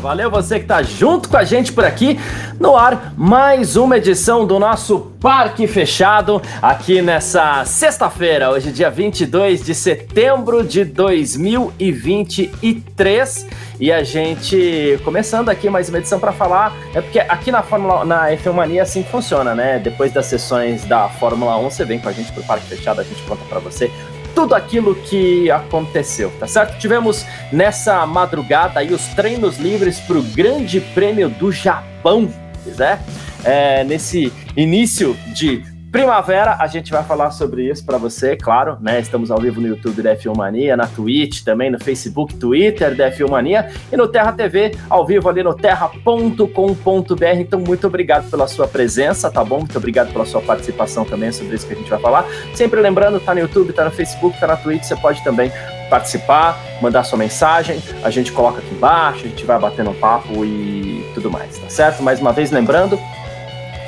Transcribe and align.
Valeu 0.00 0.30
você 0.30 0.56
que 0.56 0.64
está 0.64 0.82
junto 0.82 1.28
com 1.28 1.36
a 1.36 1.44
gente 1.44 1.70
por 1.72 1.84
aqui. 1.84 2.18
No 2.58 2.74
ar, 2.76 3.12
mais 3.16 3.76
uma 3.76 3.98
edição 3.98 4.46
do 4.46 4.58
nosso 4.58 5.12
Parque 5.20 5.66
Fechado 5.66 6.40
aqui 6.62 7.02
nessa 7.02 7.66
sexta-feira, 7.66 8.50
hoje 8.50 8.72
dia 8.72 8.90
22 8.90 9.62
de 9.62 9.74
setembro 9.74 10.64
de 10.64 10.82
2023 10.84 13.46
e 13.78 13.92
a 13.92 14.02
gente 14.02 14.98
começando 15.04 15.50
aqui 15.50 15.68
mais 15.68 15.90
uma 15.90 15.98
edição 15.98 16.18
para 16.18 16.32
falar, 16.32 16.74
é 16.94 17.02
porque 17.02 17.18
aqui 17.18 17.52
na 17.52 17.62
Fórmula 17.62 18.02
na 18.04 18.30
F1 18.30 18.52
Mania 18.52 18.82
assim 18.82 19.04
funciona, 19.04 19.54
né? 19.54 19.78
Depois 19.78 20.12
das 20.12 20.26
sessões 20.26 20.84
da 20.86 21.08
Fórmula 21.08 21.56
1, 21.58 21.70
você 21.70 21.84
vem 21.84 21.98
com 21.98 22.08
a 22.08 22.12
gente 22.12 22.32
pro 22.32 22.42
Parque 22.44 22.66
Fechado, 22.66 23.00
a 23.00 23.04
gente 23.04 23.20
conta 23.22 23.42
para 23.46 23.58
você 23.58 23.90
tudo 24.34 24.54
aquilo 24.54 24.94
que 24.94 25.50
aconteceu, 25.50 26.32
tá 26.38 26.46
certo? 26.46 26.78
Tivemos 26.78 27.24
nessa 27.52 28.06
madrugada 28.06 28.80
aí 28.80 28.92
os 28.92 29.06
treinos 29.08 29.58
livres 29.58 29.98
para 30.00 30.18
o 30.18 30.22
Grande 30.22 30.80
Prêmio 30.80 31.28
do 31.28 31.50
Japão, 31.52 32.28
quiser, 32.64 33.00
é, 33.44 33.84
nesse 33.84 34.32
início 34.56 35.16
de 35.34 35.62
Primavera, 35.90 36.56
a 36.60 36.68
gente 36.68 36.92
vai 36.92 37.02
falar 37.02 37.32
sobre 37.32 37.68
isso 37.68 37.84
para 37.84 37.98
você, 37.98 38.36
claro, 38.36 38.78
né? 38.80 39.00
Estamos 39.00 39.28
ao 39.28 39.40
vivo 39.40 39.60
no 39.60 39.66
YouTube 39.66 40.00
da 40.02 40.14
F1 40.14 40.36
Mania, 40.36 40.76
na 40.76 40.86
Twitch, 40.86 41.42
também 41.42 41.68
no 41.68 41.80
Facebook, 41.80 42.36
Twitter 42.36 42.94
da 42.94 43.10
F1 43.10 43.28
Mania 43.28 43.72
e 43.90 43.96
no 43.96 44.06
Terra 44.06 44.32
TV, 44.32 44.76
ao 44.88 45.04
vivo 45.04 45.28
ali 45.28 45.42
no 45.42 45.52
terra.com.br. 45.52 47.24
Então, 47.40 47.58
muito 47.58 47.88
obrigado 47.88 48.30
pela 48.30 48.46
sua 48.46 48.68
presença, 48.68 49.28
tá 49.32 49.42
bom? 49.42 49.58
Muito 49.58 49.76
obrigado 49.76 50.12
pela 50.12 50.24
sua 50.24 50.40
participação 50.40 51.04
também 51.04 51.32
sobre 51.32 51.56
isso 51.56 51.66
que 51.66 51.74
a 51.74 51.76
gente 51.76 51.90
vai 51.90 52.00
falar. 52.00 52.24
Sempre 52.54 52.80
lembrando, 52.80 53.18
tá 53.18 53.34
no 53.34 53.40
YouTube, 53.40 53.72
tá 53.72 53.84
no 53.84 53.90
Facebook, 53.90 54.38
tá 54.38 54.46
na 54.46 54.56
Twitch, 54.56 54.84
você 54.84 54.94
pode 54.94 55.24
também 55.24 55.50
participar, 55.90 56.56
mandar 56.80 57.02
sua 57.02 57.18
mensagem, 57.18 57.82
a 58.04 58.10
gente 58.10 58.30
coloca 58.30 58.60
aqui 58.60 58.72
embaixo, 58.72 59.24
a 59.24 59.28
gente 59.28 59.44
vai 59.44 59.58
batendo 59.58 59.90
um 59.90 59.94
papo 59.94 60.44
e 60.44 61.04
tudo 61.14 61.28
mais, 61.32 61.58
tá 61.58 61.68
certo? 61.68 62.00
Mais 62.00 62.20
uma 62.20 62.32
vez 62.32 62.52
lembrando, 62.52 62.96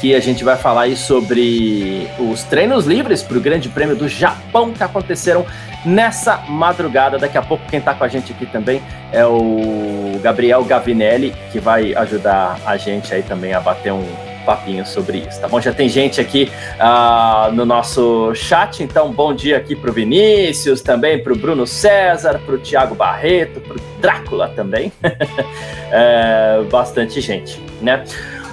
que 0.02 0.16
a 0.16 0.20
gente 0.20 0.42
vai 0.42 0.56
falar 0.56 0.82
aí 0.82 0.96
sobre 0.96 2.08
os 2.18 2.42
treinos 2.42 2.86
livres 2.86 3.22
para 3.22 3.38
o 3.38 3.40
Grande 3.40 3.68
Prêmio 3.68 3.94
do 3.94 4.08
Japão 4.08 4.72
que 4.72 4.82
aconteceram 4.82 5.46
nessa 5.86 6.38
madrugada. 6.48 7.18
Daqui 7.18 7.38
a 7.38 7.42
pouco 7.42 7.64
quem 7.70 7.78
está 7.78 7.94
com 7.94 8.02
a 8.02 8.08
gente 8.08 8.32
aqui 8.32 8.44
também 8.46 8.82
é 9.12 9.24
o 9.24 10.18
Gabriel 10.20 10.64
Gavinelli, 10.64 11.32
que 11.52 11.60
vai 11.60 11.94
ajudar 11.94 12.58
a 12.66 12.76
gente 12.76 13.14
aí 13.14 13.22
também 13.22 13.54
a 13.54 13.60
bater 13.60 13.92
um 13.92 14.04
papinho 14.44 14.84
sobre 14.84 15.18
isso, 15.18 15.40
tá 15.40 15.46
bom? 15.46 15.60
Já 15.60 15.72
tem 15.72 15.88
gente 15.88 16.20
aqui 16.20 16.50
uh, 16.80 17.52
no 17.52 17.64
nosso 17.64 18.34
chat, 18.34 18.82
então 18.82 19.12
bom 19.12 19.32
dia 19.32 19.56
aqui 19.56 19.76
para 19.76 19.88
o 19.88 19.92
Vinícius, 19.92 20.82
também 20.82 21.22
para 21.22 21.32
o 21.32 21.36
Bruno 21.36 21.64
César, 21.64 22.40
para 22.44 22.56
o 22.56 22.94
Barreto, 22.96 23.60
para 23.60 23.76
o 23.76 23.80
Drácula 24.00 24.48
também. 24.48 24.90
é, 25.92 26.60
bastante 26.68 27.20
gente, 27.20 27.62
né? 27.80 28.02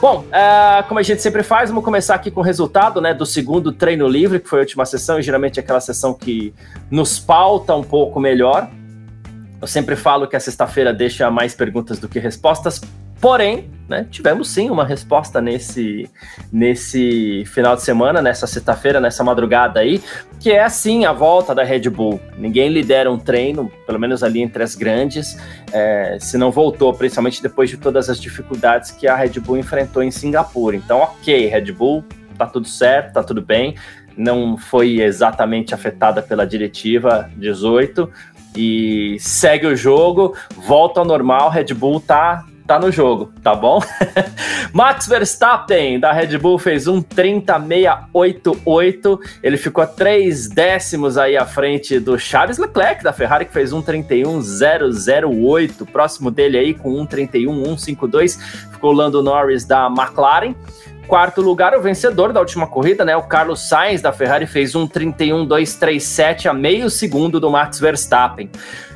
Bom, 0.01 0.23
uh, 0.29 0.87
como 0.87 0.97
a 0.97 1.03
gente 1.03 1.21
sempre 1.21 1.43
faz, 1.43 1.69
vamos 1.69 1.83
começar 1.83 2.15
aqui 2.15 2.31
com 2.31 2.39
o 2.39 2.43
resultado 2.43 3.01
né, 3.01 3.13
do 3.13 3.25
segundo 3.25 3.73
treino 3.73 4.07
livre, 4.07 4.39
que 4.39 4.47
foi 4.47 4.59
a 4.59 4.61
última 4.61 4.85
sessão, 4.85 5.19
e 5.19 5.21
geralmente 5.21 5.59
é 5.59 5.63
aquela 5.63 5.81
sessão 5.81 6.13
que 6.13 6.53
nos 6.89 7.19
pauta 7.19 7.75
um 7.75 7.83
pouco 7.83 8.17
melhor. 8.17 8.69
Eu 9.61 9.67
sempre 9.67 9.95
falo 9.95 10.27
que 10.27 10.35
a 10.35 10.39
sexta-feira 10.39 10.93
deixa 10.93 11.29
mais 11.29 11.53
perguntas 11.53 11.99
do 11.99 12.07
que 12.07 12.19
respostas, 12.19 12.81
Porém, 13.21 13.69
né, 13.87 14.07
tivemos 14.09 14.49
sim 14.49 14.69
uma 14.69 14.85
resposta 14.85 15.41
nesse, 15.41 16.09
nesse 16.51 17.43
final 17.47 17.75
de 17.75 17.81
semana, 17.81 18.21
nessa 18.21 18.47
sexta-feira, 18.47 19.01
nessa 19.01 19.25
madrugada 19.25 19.81
aí, 19.81 20.01
que 20.39 20.51
é 20.51 20.67
sim 20.69 21.03
a 21.03 21.11
volta 21.11 21.53
da 21.53 21.61
Red 21.61 21.89
Bull. 21.89 22.19
Ninguém 22.37 22.69
lidera 22.69 23.11
um 23.11 23.19
treino, 23.19 23.69
pelo 23.85 23.99
menos 23.99 24.23
ali 24.23 24.41
entre 24.41 24.63
as 24.63 24.73
grandes, 24.73 25.37
é, 25.73 26.17
se 26.19 26.37
não 26.37 26.49
voltou, 26.49 26.93
principalmente 26.93 27.43
depois 27.43 27.69
de 27.69 27.75
todas 27.75 28.09
as 28.09 28.21
dificuldades 28.21 28.91
que 28.91 29.05
a 29.05 29.17
Red 29.17 29.37
Bull 29.41 29.57
enfrentou 29.57 30.01
em 30.01 30.11
Singapura. 30.11 30.77
Então, 30.77 30.99
ok, 30.99 31.47
Red 31.47 31.73
Bull, 31.73 32.05
tá 32.37 32.45
tudo 32.45 32.69
certo, 32.69 33.15
tá 33.15 33.23
tudo 33.23 33.41
bem, 33.41 33.75
não 34.15 34.57
foi 34.57 35.01
exatamente 35.01 35.73
afetada 35.73 36.21
pela 36.21 36.47
diretiva 36.47 37.29
18 37.35 38.09
e 38.55 39.17
segue 39.19 39.67
o 39.67 39.75
jogo, 39.75 40.35
volta 40.55 40.99
ao 40.99 41.05
normal, 41.05 41.49
Red 41.49 41.73
Bull 41.73 41.99
tá 41.99 42.45
tá 42.69 42.77
no 42.77 42.91
jogo, 42.91 43.33
tá 43.41 43.55
bom? 43.55 43.81
Max 44.71 45.07
Verstappen 45.07 45.99
da 45.99 46.11
Red 46.11 46.37
Bull 46.37 46.59
fez 46.59 46.87
um 46.87 47.01
30.688, 47.01 49.19
ele 49.41 49.57
ficou 49.57 49.83
a 49.83 49.87
três 49.87 50.47
décimos 50.47 51.17
aí 51.17 51.35
à 51.35 51.47
frente 51.47 51.99
do 51.99 52.19
Charles 52.19 52.59
Leclerc 52.59 53.03
da 53.03 53.11
Ferrari 53.11 53.45
que 53.45 53.53
fez 53.53 53.73
um 53.73 53.81
31.008, 53.81 55.83
próximo 55.91 56.29
dele 56.29 56.59
aí 56.59 56.75
com 56.75 56.91
um 56.91 57.07
31.152, 57.07 58.39
ficou 58.71 58.91
Lando 58.91 59.23
Norris 59.23 59.65
da 59.65 59.87
McLaren. 59.87 60.53
Quarto 61.09 61.41
lugar, 61.41 61.75
o 61.75 61.81
vencedor 61.81 62.31
da 62.31 62.39
última 62.39 62.67
corrida, 62.67 63.03
né? 63.03 63.17
O 63.17 63.23
Carlos 63.23 63.67
Sainz 63.67 63.99
da 63.99 64.13
Ferrari 64.13 64.45
fez 64.45 64.75
um 64.75 64.87
31.237 64.87 66.45
a 66.45 66.53
meio 66.53 66.87
segundo 66.87 67.39
do 67.39 67.49
Max 67.49 67.79
Verstappen. 67.79 68.47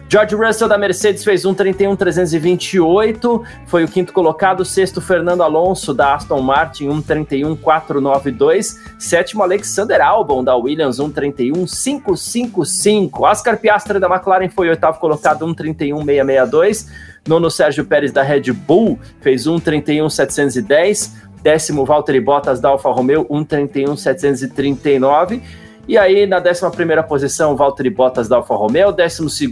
George 0.07 0.35
Russell 0.35 0.67
da 0.67 0.77
Mercedes 0.77 1.23
fez 1.23 1.43
um 1.43 1.55
31.328, 1.55 3.43
foi 3.65 3.83
o 3.83 3.87
quinto 3.87 4.13
colocado. 4.13 4.63
Sexto, 4.63 5.01
Fernando 5.01 5.41
Alonso 5.41 5.91
da 5.91 6.13
Aston 6.13 6.39
Martin, 6.39 6.87
um 6.87 7.01
31.492. 7.01 8.75
Sétimo, 8.99 9.41
Alexander 9.41 9.99
Albon 9.99 10.43
da 10.43 10.55
Williams, 10.55 10.99
um 10.99 11.11
31.555. 11.11 13.21
Oscar 13.21 13.57
Piastri 13.57 13.99
da 13.99 14.05
McLaren 14.05 14.49
foi 14.49 14.69
oitavo 14.69 14.99
colocado, 14.99 15.47
um 15.47 15.55
31.662. 15.55 16.85
Nono, 17.27 17.49
Sérgio 17.49 17.85
Pérez 17.85 18.11
da 18.11 18.21
Red 18.21 18.51
Bull 18.51 18.99
fez 19.21 19.47
um 19.47 19.55
31.710. 19.55 21.22
Décimo, 21.43 21.85
Valtteri 21.85 22.21
Bottas 22.21 22.61
da 22.61 22.69
Alfa 22.69 22.89
Romeo, 22.89 23.25
1,31,739. 23.25 25.41
E 25.85 25.97
aí, 25.97 26.25
na 26.25 26.39
11 26.39 27.03
posição, 27.07 27.57
Valtteri 27.57 27.89
Bottas 27.89 28.29
da 28.29 28.37
Alfa 28.37 28.55
Romeo, 28.55 28.93
12 28.93 29.49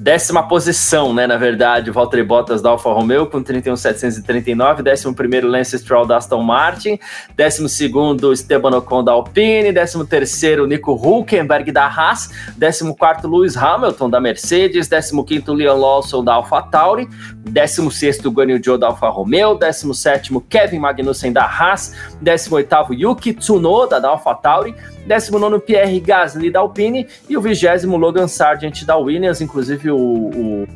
décima 0.00 0.42
posição, 0.42 1.12
né, 1.12 1.26
na 1.26 1.36
verdade, 1.36 1.90
o 1.90 1.92
Valtteri 1.92 2.22
Bottas 2.22 2.62
da 2.62 2.70
Alfa 2.70 2.90
Romeo 2.90 3.26
com 3.26 3.44
31.739, 3.44 4.80
décimo 4.80 5.14
primeiro 5.14 5.46
Lance 5.46 5.78
Stroll 5.78 6.06
da 6.06 6.16
Aston 6.16 6.42
Martin, 6.42 6.98
décimo 7.36 7.68
segundo 7.68 8.32
Esteban 8.32 8.70
Ocon 8.78 9.04
da 9.04 9.12
Alpine, 9.12 9.70
décimo 9.72 10.06
terceiro 10.06 10.66
Nico 10.66 10.94
Hulkenberg 10.94 11.70
da 11.70 11.86
Haas, 11.86 12.30
décimo 12.56 12.96
quarto 12.96 13.28
Lewis 13.28 13.58
Hamilton 13.58 14.08
da 14.08 14.18
Mercedes, 14.18 14.88
décimo 14.88 15.22
quinto 15.22 15.52
Leon 15.52 15.76
Lawson 15.76 16.24
da 16.24 16.32
Alfa 16.32 16.62
Tauri, 16.62 17.06
décimo 17.36 17.90
sexto 17.90 18.30
Guanyu 18.30 18.58
Zhou 18.64 18.78
da 18.78 18.86
Alfa 18.86 19.10
Romeo, 19.10 19.54
décimo 19.54 19.92
sétimo 19.92 20.40
Kevin 20.40 20.78
Magnussen 20.78 21.30
da 21.30 21.44
Haas, 21.44 21.94
décimo 22.22 22.56
oitavo 22.56 22.94
Yuki 22.94 23.34
Tsunoda 23.34 24.00
da 24.00 24.08
Alfa 24.08 24.34
Tauri, 24.34 24.74
19 25.06 25.60
Pierre 25.60 25.98
Gasly 26.00 26.50
da 26.50 26.60
Alpine 26.60 27.06
e 27.28 27.36
o 27.36 27.40
20 27.40 27.86
Logan 27.86 28.28
Sargent 28.28 28.84
da 28.84 28.96
Williams, 28.96 29.40
inclusive 29.40 29.90
o, 29.90 29.96
o, 29.96 30.68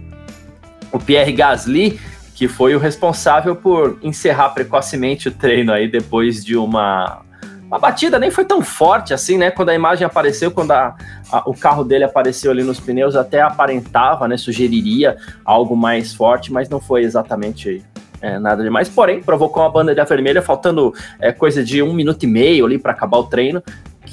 o 0.93 0.99
Pierre 0.99 1.33
Gasly, 1.33 2.01
que 2.35 2.49
foi 2.49 2.75
o 2.75 2.79
responsável 2.79 3.55
por 3.55 3.99
encerrar 4.03 4.51
precocemente 4.51 5.29
o 5.29 5.33
treino 5.33 5.73
aí 5.73 5.89
depois 5.89 6.45
de 6.45 6.57
uma 6.57 7.23
uma 7.67 7.79
batida 7.79 8.19
nem 8.21 8.31
foi 8.31 8.45
tão 8.45 8.63
forte 8.63 9.13
assim, 9.13 9.37
né? 9.37 9.51
Quando 9.51 9.71
a 9.71 9.75
imagem 9.75 10.07
apareceu, 10.07 10.51
quando 10.51 10.71
a, 10.71 10.95
a, 11.33 11.49
o 11.49 11.55
carro 11.55 11.83
dele 11.83 12.05
apareceu 12.05 12.53
ali 12.53 12.63
nos 12.63 12.79
pneus, 12.79 13.17
até 13.17 13.41
aparentava, 13.41 14.29
né? 14.29 14.37
Sugeriria 14.37 15.17
algo 15.45 15.77
mais 15.77 16.15
forte, 16.15 16.53
mas 16.53 16.69
não 16.69 16.79
foi 16.79 17.03
exatamente 17.03 17.83
é, 18.21 18.39
nada 18.39 18.63
demais. 18.63 18.89
Porém, 18.89 19.21
provocou 19.23 19.63
uma 19.63 19.71
bandeira 19.71 20.05
vermelha, 20.05 20.41
faltando 20.41 20.95
é, 21.19 21.33
coisa 21.33 21.65
de 21.65 21.83
um 21.83 21.93
minuto 21.93 22.23
e 22.23 22.27
meio 22.27 22.65
ali 22.65 22.79
para 22.79 22.93
acabar 22.93 23.19
o 23.19 23.25
treino 23.25 23.63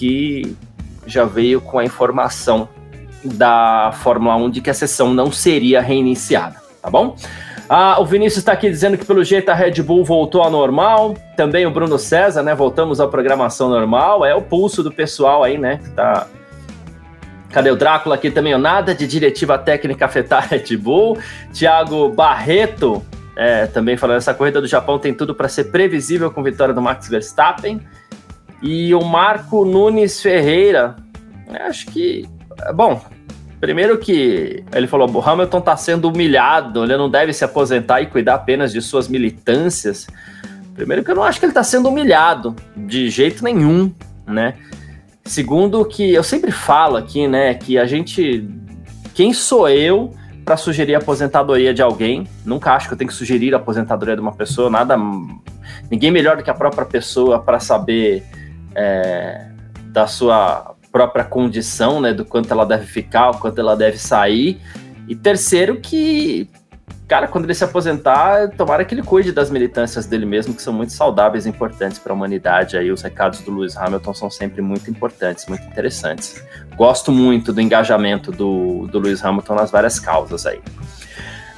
que 0.01 0.57
já 1.05 1.25
veio 1.25 1.61
com 1.61 1.77
a 1.77 1.85
informação 1.85 2.67
da 3.23 3.91
Fórmula 4.01 4.35
1 4.35 4.49
de 4.49 4.59
que 4.59 4.71
a 4.71 4.73
sessão 4.73 5.13
não 5.13 5.31
seria 5.31 5.79
reiniciada, 5.79 6.55
tá 6.81 6.89
bom? 6.89 7.15
Ah, 7.69 8.01
o 8.01 8.05
Vinícius 8.05 8.39
está 8.39 8.51
aqui 8.51 8.67
dizendo 8.67 8.97
que 8.97 9.05
pelo 9.05 9.23
jeito 9.23 9.49
a 9.49 9.53
Red 9.53 9.83
Bull 9.83 10.03
voltou 10.03 10.41
ao 10.41 10.49
normal. 10.49 11.15
Também 11.37 11.67
o 11.67 11.71
Bruno 11.71 11.99
César, 11.99 12.41
né? 12.41 12.55
Voltamos 12.55 12.99
à 12.99 13.07
programação 13.07 13.69
normal. 13.69 14.25
É 14.25 14.33
o 14.33 14.41
pulso 14.41 14.81
do 14.81 14.91
pessoal 14.91 15.43
aí, 15.43 15.57
né? 15.57 15.79
Tá. 15.95 16.25
Cadê 17.51 17.69
o 17.69 17.75
Drácula 17.75 18.15
aqui 18.15 18.31
também? 18.31 18.57
Nada 18.57 18.95
de 18.95 19.05
diretiva 19.05 19.57
técnica 19.57 20.05
afetar 20.05 20.43
a 20.43 20.47
Red 20.47 20.75
Bull. 20.77 21.17
Tiago 21.53 22.09
Barreto 22.09 23.05
é, 23.37 23.67
também 23.67 23.95
falando: 23.95 24.17
essa 24.17 24.33
corrida 24.33 24.59
do 24.59 24.67
Japão 24.67 24.97
tem 24.99 25.13
tudo 25.13 25.33
para 25.33 25.47
ser 25.47 25.65
previsível 25.65 26.31
com 26.31 26.41
vitória 26.41 26.73
do 26.73 26.81
Max 26.81 27.07
Verstappen. 27.07 27.79
E 28.61 28.93
o 28.93 29.03
Marco 29.03 29.65
Nunes 29.65 30.21
Ferreira, 30.21 30.95
acho 31.67 31.87
que. 31.87 32.27
Bom, 32.75 33.01
Primeiro 33.61 33.99
que 33.99 34.63
ele 34.73 34.87
falou, 34.87 35.21
Hamilton 35.23 35.59
está 35.59 35.77
sendo 35.77 36.09
humilhado, 36.09 36.83
ele 36.83 36.97
não 36.97 37.07
deve 37.07 37.31
se 37.31 37.45
aposentar 37.45 38.01
e 38.01 38.07
cuidar 38.07 38.33
apenas 38.33 38.73
de 38.73 38.81
suas 38.81 39.07
militâncias. 39.07 40.07
Primeiro 40.73 41.03
que 41.03 41.11
eu 41.11 41.15
não 41.15 41.23
acho 41.23 41.39
que 41.39 41.45
ele 41.45 41.51
está 41.51 41.63
sendo 41.63 41.87
humilhado, 41.89 42.55
de 42.75 43.07
jeito 43.11 43.43
nenhum, 43.43 43.93
né? 44.25 44.55
Segundo 45.23 45.85
que 45.85 46.11
eu 46.11 46.23
sempre 46.23 46.51
falo 46.51 46.97
aqui, 46.97 47.27
né, 47.27 47.53
que 47.53 47.77
a 47.77 47.85
gente... 47.85 48.49
Quem 49.13 49.31
sou 49.31 49.69
eu 49.69 50.11
para 50.43 50.57
sugerir 50.57 50.95
a 50.95 50.97
aposentadoria 50.97 51.71
de 51.71 51.83
alguém? 51.83 52.27
Nunca 52.43 52.73
acho 52.73 52.87
que 52.87 52.95
eu 52.95 52.97
tenho 52.97 53.09
que 53.09 53.15
sugerir 53.15 53.53
a 53.53 53.57
aposentadoria 53.57 54.15
de 54.15 54.21
uma 54.21 54.33
pessoa, 54.33 54.71
nada... 54.71 54.97
Ninguém 55.89 56.09
melhor 56.09 56.35
do 56.35 56.41
que 56.41 56.49
a 56.49 56.55
própria 56.55 56.85
pessoa 56.85 57.37
para 57.37 57.59
saber 57.59 58.23
é, 58.75 59.47
da 59.85 60.07
sua 60.07 60.75
própria 60.91 61.23
condição, 61.23 62.01
né, 62.01 62.13
do 62.13 62.25
quanto 62.25 62.51
ela 62.51 62.65
deve 62.65 62.85
ficar, 62.85 63.31
o 63.31 63.37
quanto 63.37 63.59
ela 63.59 63.75
deve 63.75 63.97
sair. 63.97 64.59
E 65.07 65.15
terceiro 65.15 65.79
que, 65.79 66.49
cara, 67.07 67.27
quando 67.27 67.45
ele 67.45 67.53
se 67.53 67.63
aposentar, 67.63 68.49
tomara 68.49 68.83
que 68.83 68.93
ele 68.93 69.01
cuide 69.01 69.31
das 69.31 69.49
militâncias 69.49 70.05
dele 70.05 70.25
mesmo, 70.25 70.53
que 70.53 70.61
são 70.61 70.73
muito 70.73 70.91
saudáveis 70.93 71.45
e 71.45 71.49
importantes 71.49 71.97
para 71.97 72.11
a 72.11 72.15
humanidade. 72.15 72.77
Aí 72.77 72.91
os 72.91 73.01
recados 73.01 73.39
do 73.41 73.51
Lewis 73.51 73.77
Hamilton 73.77 74.13
são 74.13 74.29
sempre 74.29 74.61
muito 74.61 74.89
importantes, 74.89 75.45
muito 75.47 75.65
interessantes. 75.65 76.43
Gosto 76.75 77.11
muito 77.11 77.53
do 77.53 77.61
engajamento 77.61 78.31
do, 78.31 78.87
do 78.87 78.99
Lewis 78.99 79.23
Hamilton 79.23 79.55
nas 79.55 79.71
várias 79.71 79.99
causas 79.99 80.45
aí. 80.45 80.61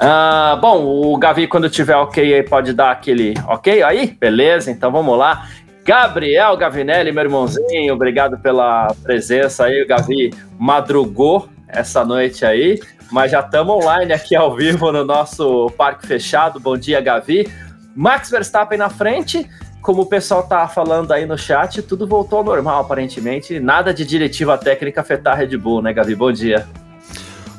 Uh, 0.03 0.59
bom, 0.59 0.83
o 0.83 1.17
Gavi, 1.17 1.47
quando 1.47 1.69
tiver 1.69 1.95
ok 1.95 2.33
aí, 2.33 2.43
pode 2.43 2.73
dar 2.73 2.91
aquele 2.91 3.33
ok 3.47 3.83
aí? 3.83 4.17
Beleza, 4.19 4.69
então 4.69 4.91
vamos 4.91 5.17
lá. 5.17 5.47
Gabriel 5.85 6.55
Gavinelli, 6.55 7.11
meu 7.11 7.25
irmãozinho, 7.25 7.93
obrigado 7.93 8.37
pela 8.37 8.87
presença 9.03 9.65
aí. 9.65 9.83
O 9.83 9.87
Gavi 9.87 10.33
madrugou 10.57 11.49
essa 11.67 12.05
noite 12.05 12.45
aí, 12.45 12.79
mas 13.11 13.31
já 13.31 13.41
estamos 13.41 13.83
online 13.83 14.13
aqui 14.13 14.33
ao 14.33 14.55
vivo 14.55 14.91
no 14.93 15.03
nosso 15.03 15.69
parque 15.77 16.07
fechado. 16.07 16.57
Bom 16.57 16.77
dia, 16.77 17.01
Gavi. 17.01 17.51
Max 17.93 18.29
Verstappen 18.29 18.77
na 18.77 18.89
frente, 18.89 19.47
como 19.81 20.03
o 20.03 20.05
pessoal 20.05 20.43
tá 20.43 20.65
falando 20.69 21.11
aí 21.11 21.25
no 21.25 21.37
chat, 21.37 21.81
tudo 21.81 22.07
voltou 22.07 22.39
ao 22.39 22.45
normal, 22.45 22.79
aparentemente. 22.79 23.59
Nada 23.59 23.93
de 23.93 24.05
diretiva 24.05 24.57
técnica 24.57 25.01
afetar 25.01 25.33
a 25.33 25.37
Red 25.37 25.57
Bull, 25.57 25.81
né, 25.81 25.91
Gavi? 25.91 26.15
Bom 26.15 26.31
dia. 26.31 26.65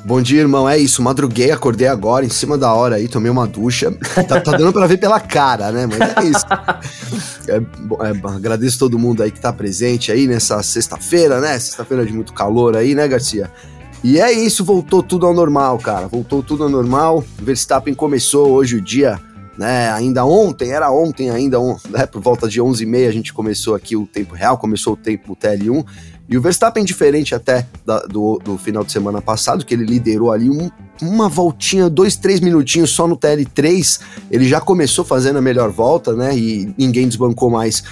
Bom 0.05 0.21
dia, 0.21 0.41
irmão. 0.41 0.69
É 0.69 0.77
isso, 0.77 1.01
madruguei, 1.01 1.49
acordei 1.49 1.87
agora, 1.87 2.23
em 2.23 2.29
cima 2.29 2.59
da 2.59 2.71
hora 2.71 2.97
aí, 2.97 3.07
tomei 3.07 3.31
uma 3.31 3.47
ducha. 3.47 3.91
tá, 4.27 4.39
tá 4.39 4.51
dando 4.55 4.71
pra 4.71 4.85
ver 4.85 4.97
pela 4.97 5.19
cara, 5.19 5.71
né? 5.71 5.87
Mas 5.87 5.99
é 5.99 6.29
isso. 6.29 6.45
É, 7.47 7.57
é, 7.57 8.27
agradeço 8.35 8.77
todo 8.77 8.99
mundo 8.99 9.23
aí 9.23 9.31
que 9.31 9.39
tá 9.39 9.51
presente 9.51 10.11
aí 10.11 10.27
nessa 10.27 10.61
sexta-feira, 10.61 11.39
né? 11.39 11.57
Sexta-feira 11.57 12.05
de 12.05 12.13
muito 12.13 12.33
calor 12.33 12.77
aí, 12.77 12.93
né, 12.93 13.07
Garcia? 13.07 13.51
E 14.03 14.19
é 14.19 14.31
isso, 14.31 14.63
voltou 14.63 15.01
tudo 15.01 15.25
ao 15.25 15.33
normal, 15.33 15.79
cara. 15.79 16.07
Voltou 16.07 16.43
tudo 16.43 16.63
ao 16.63 16.69
normal. 16.69 17.23
Verstappen 17.41 17.95
começou 17.95 18.51
hoje 18.51 18.75
o 18.75 18.81
dia, 18.81 19.19
né? 19.57 19.91
Ainda 19.91 20.23
ontem, 20.23 20.71
era 20.71 20.91
ontem 20.91 21.31
ainda, 21.31 21.57
né? 21.89 22.05
Por 22.05 22.21
volta 22.21 22.47
de 22.47 22.61
11h30 22.61 23.07
a 23.07 23.11
gente 23.11 23.33
começou 23.33 23.73
aqui 23.73 23.95
o 23.95 24.05
tempo 24.05 24.35
real, 24.35 24.55
começou 24.59 24.93
o 24.93 24.97
tempo 24.97 25.35
TL1. 25.35 25.83
E 26.27 26.37
o 26.37 26.41
Verstappen, 26.41 26.83
diferente 26.83 27.35
até 27.35 27.67
da, 27.85 27.99
do, 27.99 28.39
do, 28.43 28.57
final 28.57 28.83
de 28.83 28.91
semana 28.91 29.21
passado, 29.21 29.63
que 29.63 29.73
ele 29.73 29.85
liderou 29.85 30.31
ali 30.31 30.49
um, 30.49 30.71
uma 31.01 31.29
voltinha, 31.29 31.87
dois, 31.89 32.15
três 32.15 32.39
minutinhos 32.39 32.89
só 32.89 33.07
no 33.07 33.15
TL3, 33.15 33.99
ele 34.31 34.47
já 34.47 34.59
começou 34.59 35.05
fazendo 35.05 35.37
a 35.37 35.41
melhor 35.41 35.69
volta, 35.69 36.13
né? 36.13 36.35
E 36.35 36.73
ninguém 36.77 37.07
desbancou 37.07 37.49
mais. 37.49 37.83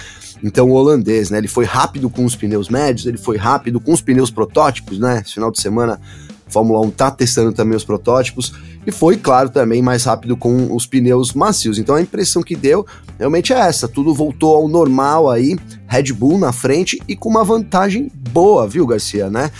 Então 0.42 0.68
o 0.68 0.72
holandês, 0.72 1.30
né? 1.30 1.38
Ele 1.38 1.48
foi 1.48 1.64
rápido 1.64 2.10
com 2.10 2.24
os 2.24 2.34
pneus 2.34 2.68
médios, 2.68 3.06
ele 3.06 3.18
foi 3.18 3.36
rápido 3.36 3.80
com 3.80 3.92
os 3.92 4.00
pneus 4.00 4.32
protótipos, 4.32 4.98
né? 4.98 5.22
Esse 5.24 5.34
final 5.34 5.52
de 5.52 5.60
semana 5.60 6.00
Fórmula 6.48 6.80
1 6.86 6.90
tá 6.90 7.10
testando 7.10 7.52
também 7.52 7.76
os 7.76 7.84
protótipos 7.84 8.52
e 8.86 8.92
foi, 8.92 9.16
claro, 9.16 9.48
também 9.48 9.82
mais 9.82 10.04
rápido 10.04 10.36
com 10.36 10.74
os 10.74 10.86
pneus 10.86 11.32
macios. 11.32 11.78
Então 11.78 11.94
a 11.94 12.02
impressão 12.02 12.42
que 12.42 12.54
deu 12.54 12.86
realmente 13.18 13.52
é 13.52 13.58
essa, 13.58 13.88
tudo 13.88 14.14
voltou 14.14 14.54
ao 14.56 14.68
normal 14.68 15.30
aí, 15.30 15.56
Red 15.86 16.12
Bull 16.12 16.38
na 16.38 16.52
frente 16.52 17.00
e 17.08 17.16
com 17.16 17.28
uma 17.28 17.44
vantagem 17.44 18.10
boa, 18.30 18.66
viu, 18.68 18.86
Garcia, 18.86 19.30
né? 19.30 19.50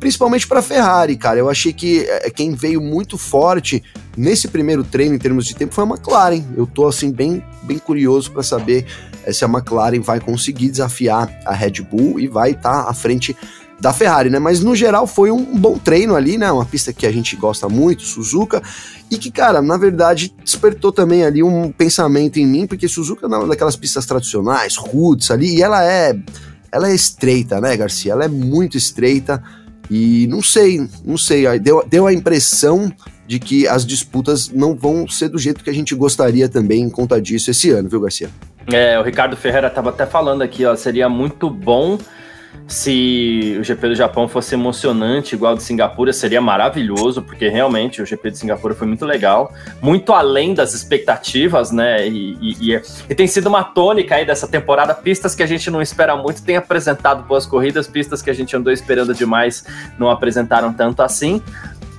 Principalmente 0.00 0.48
para 0.48 0.60
Ferrari, 0.60 1.16
cara. 1.16 1.38
Eu 1.38 1.48
achei 1.48 1.72
que 1.72 2.00
é, 2.08 2.28
quem 2.28 2.54
veio 2.56 2.80
muito 2.80 3.16
forte 3.16 3.82
nesse 4.16 4.48
primeiro 4.48 4.82
treino 4.82 5.14
em 5.14 5.18
termos 5.18 5.46
de 5.46 5.54
tempo 5.54 5.72
foi 5.72 5.84
a 5.84 5.86
McLaren. 5.86 6.42
Eu 6.56 6.66
tô 6.66 6.88
assim 6.88 7.12
bem, 7.12 7.40
bem 7.62 7.78
curioso 7.78 8.32
para 8.32 8.42
saber 8.42 8.84
é, 9.24 9.32
se 9.32 9.44
a 9.44 9.48
McLaren 9.48 10.00
vai 10.00 10.18
conseguir 10.18 10.70
desafiar 10.70 11.30
a 11.46 11.54
Red 11.54 11.82
Bull 11.82 12.18
e 12.18 12.26
vai 12.26 12.50
estar 12.50 12.84
tá 12.84 12.90
à 12.90 12.94
frente 12.94 13.36
da 13.82 13.92
Ferrari, 13.92 14.30
né? 14.30 14.38
Mas 14.38 14.60
no 14.60 14.76
geral 14.76 15.08
foi 15.08 15.32
um 15.32 15.44
bom 15.58 15.76
treino 15.76 16.14
ali, 16.14 16.38
né? 16.38 16.52
Uma 16.52 16.64
pista 16.64 16.92
que 16.92 17.04
a 17.04 17.10
gente 17.10 17.34
gosta 17.34 17.68
muito, 17.68 18.02
Suzuka, 18.02 18.62
e 19.10 19.18
que, 19.18 19.28
cara, 19.28 19.60
na 19.60 19.76
verdade 19.76 20.32
despertou 20.42 20.92
também 20.92 21.24
ali 21.24 21.42
um 21.42 21.72
pensamento 21.72 22.38
em 22.38 22.46
mim, 22.46 22.64
porque 22.64 22.86
Suzuka 22.86 23.26
é 23.26 23.28
uma 23.28 23.44
daquelas 23.44 23.74
pistas 23.74 24.06
tradicionais, 24.06 24.76
roots 24.76 25.32
ali, 25.32 25.56
e 25.56 25.62
ela 25.62 25.84
é 25.84 26.16
ela 26.70 26.88
é 26.88 26.94
estreita, 26.94 27.60
né, 27.60 27.76
Garcia? 27.76 28.12
Ela 28.12 28.24
é 28.24 28.28
muito 28.28 28.78
estreita 28.78 29.42
e 29.90 30.28
não 30.28 30.40
sei, 30.40 30.88
não 31.04 31.18
sei, 31.18 31.58
deu, 31.58 31.84
deu 31.86 32.06
a 32.06 32.12
impressão 32.12 32.90
de 33.26 33.40
que 33.40 33.66
as 33.66 33.84
disputas 33.84 34.48
não 34.48 34.76
vão 34.76 35.08
ser 35.08 35.28
do 35.28 35.38
jeito 35.38 35.62
que 35.64 35.68
a 35.68 35.74
gente 35.74 35.92
gostaria 35.94 36.48
também 36.48 36.82
em 36.82 36.88
conta 36.88 37.20
disso 37.20 37.50
esse 37.50 37.70
ano, 37.70 37.88
viu, 37.88 38.00
Garcia? 38.00 38.30
É, 38.72 38.96
o 38.98 39.02
Ricardo 39.02 39.36
Ferreira 39.36 39.66
estava 39.66 39.90
até 39.90 40.06
falando 40.06 40.40
aqui, 40.40 40.64
ó, 40.64 40.76
seria 40.76 41.08
muito 41.08 41.50
bom 41.50 41.98
se 42.66 43.56
o 43.60 43.64
GP 43.64 43.88
do 43.88 43.94
Japão 43.94 44.26
fosse 44.26 44.54
emocionante, 44.54 45.34
igual 45.34 45.54
de 45.54 45.62
Singapura, 45.62 46.12
seria 46.12 46.40
maravilhoso, 46.40 47.20
porque 47.22 47.48
realmente 47.48 48.00
o 48.00 48.06
GP 48.06 48.30
de 48.30 48.38
Singapura 48.38 48.74
foi 48.74 48.86
muito 48.86 49.04
legal, 49.04 49.52
muito 49.80 50.12
além 50.12 50.54
das 50.54 50.72
expectativas, 50.72 51.70
né? 51.70 52.06
E, 52.08 52.36
e, 52.40 52.72
e, 52.72 52.82
e, 53.10 53.14
tem 53.14 53.26
sido 53.26 53.48
uma 53.48 53.62
tônica 53.62 54.14
aí 54.14 54.24
dessa 54.24 54.48
temporada. 54.48 54.94
Pistas 54.94 55.34
que 55.34 55.42
a 55.42 55.46
gente 55.46 55.70
não 55.70 55.82
espera 55.82 56.16
muito 56.16 56.42
tem 56.42 56.56
apresentado 56.56 57.24
boas 57.24 57.44
corridas, 57.44 57.86
pistas 57.86 58.22
que 58.22 58.30
a 58.30 58.34
gente 58.34 58.56
andou 58.56 58.72
esperando 58.72 59.14
demais 59.14 59.64
não 59.98 60.08
apresentaram 60.08 60.72
tanto 60.72 61.02
assim. 61.02 61.42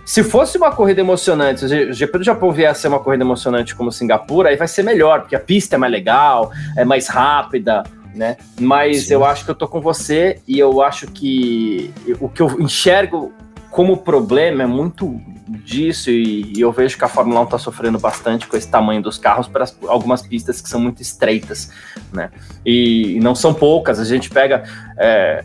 Se 0.06 0.22
fosse 0.22 0.58
uma 0.58 0.72
corrida 0.72 1.00
emocionante, 1.00 1.62
se 1.62 1.66
o 1.66 1.94
GP 1.94 2.18
do 2.18 2.24
Japão 2.24 2.52
vier 2.52 2.70
a 2.70 2.74
ser 2.74 2.90
uma 2.90 3.00
corrida 3.00 3.24
emocionante 3.24 3.74
como 3.74 3.92
Singapura, 3.92 4.50
aí 4.50 4.58
vai 4.58 4.68
ser 4.68 4.84
melhor, 4.84 5.22
porque 5.22 5.36
a 5.36 5.40
pista 5.40 5.76
é 5.76 5.78
mais 5.78 5.94
legal, 5.94 6.52
é 6.76 6.84
mais 6.84 7.08
rápida, 7.08 7.84
né? 8.13 8.38
Mas 8.60 9.07
Sim. 9.07 9.15
eu 9.15 9.25
acho 9.25 9.45
que 9.45 9.51
eu 9.51 9.56
tô 9.56 9.68
com 9.68 9.81
você 9.81 10.39
e 10.48 10.60
eu 10.60 10.81
acho 10.81 11.07
que 11.07 11.94
o 12.19 12.30
que 12.30 12.42
eu 12.42 12.60
enxergo 12.60 13.33
como 13.71 13.98
problema 13.98 14.63
é 14.63 14.68
muito 14.68 15.19
disso 15.48 16.10
e, 16.10 16.53
e 16.55 16.62
eu 16.62 16.72
vejo 16.72 16.98
que 16.98 17.03
a 17.03 17.08
Fórmula 17.08 17.41
1 17.41 17.43
está 17.46 17.58
sofrendo 17.58 18.00
bastante 18.00 18.48
com 18.48 18.55
esse 18.55 18.70
tamanho 18.70 19.01
dos 19.01 19.17
carros 19.17 19.48
para 19.48 19.65
algumas 19.88 20.22
pistas 20.22 20.62
que 20.62 20.70
são 20.70 20.79
muito 20.79 21.01
estreitas, 21.01 21.72
né? 22.12 22.29
E, 22.65 23.15
e 23.15 23.20
não 23.20 23.36
são 23.36 23.53
poucas. 23.53 24.00
A 24.00 24.05
gente 24.05 24.29
pega 24.29 24.63
é, 24.98 25.43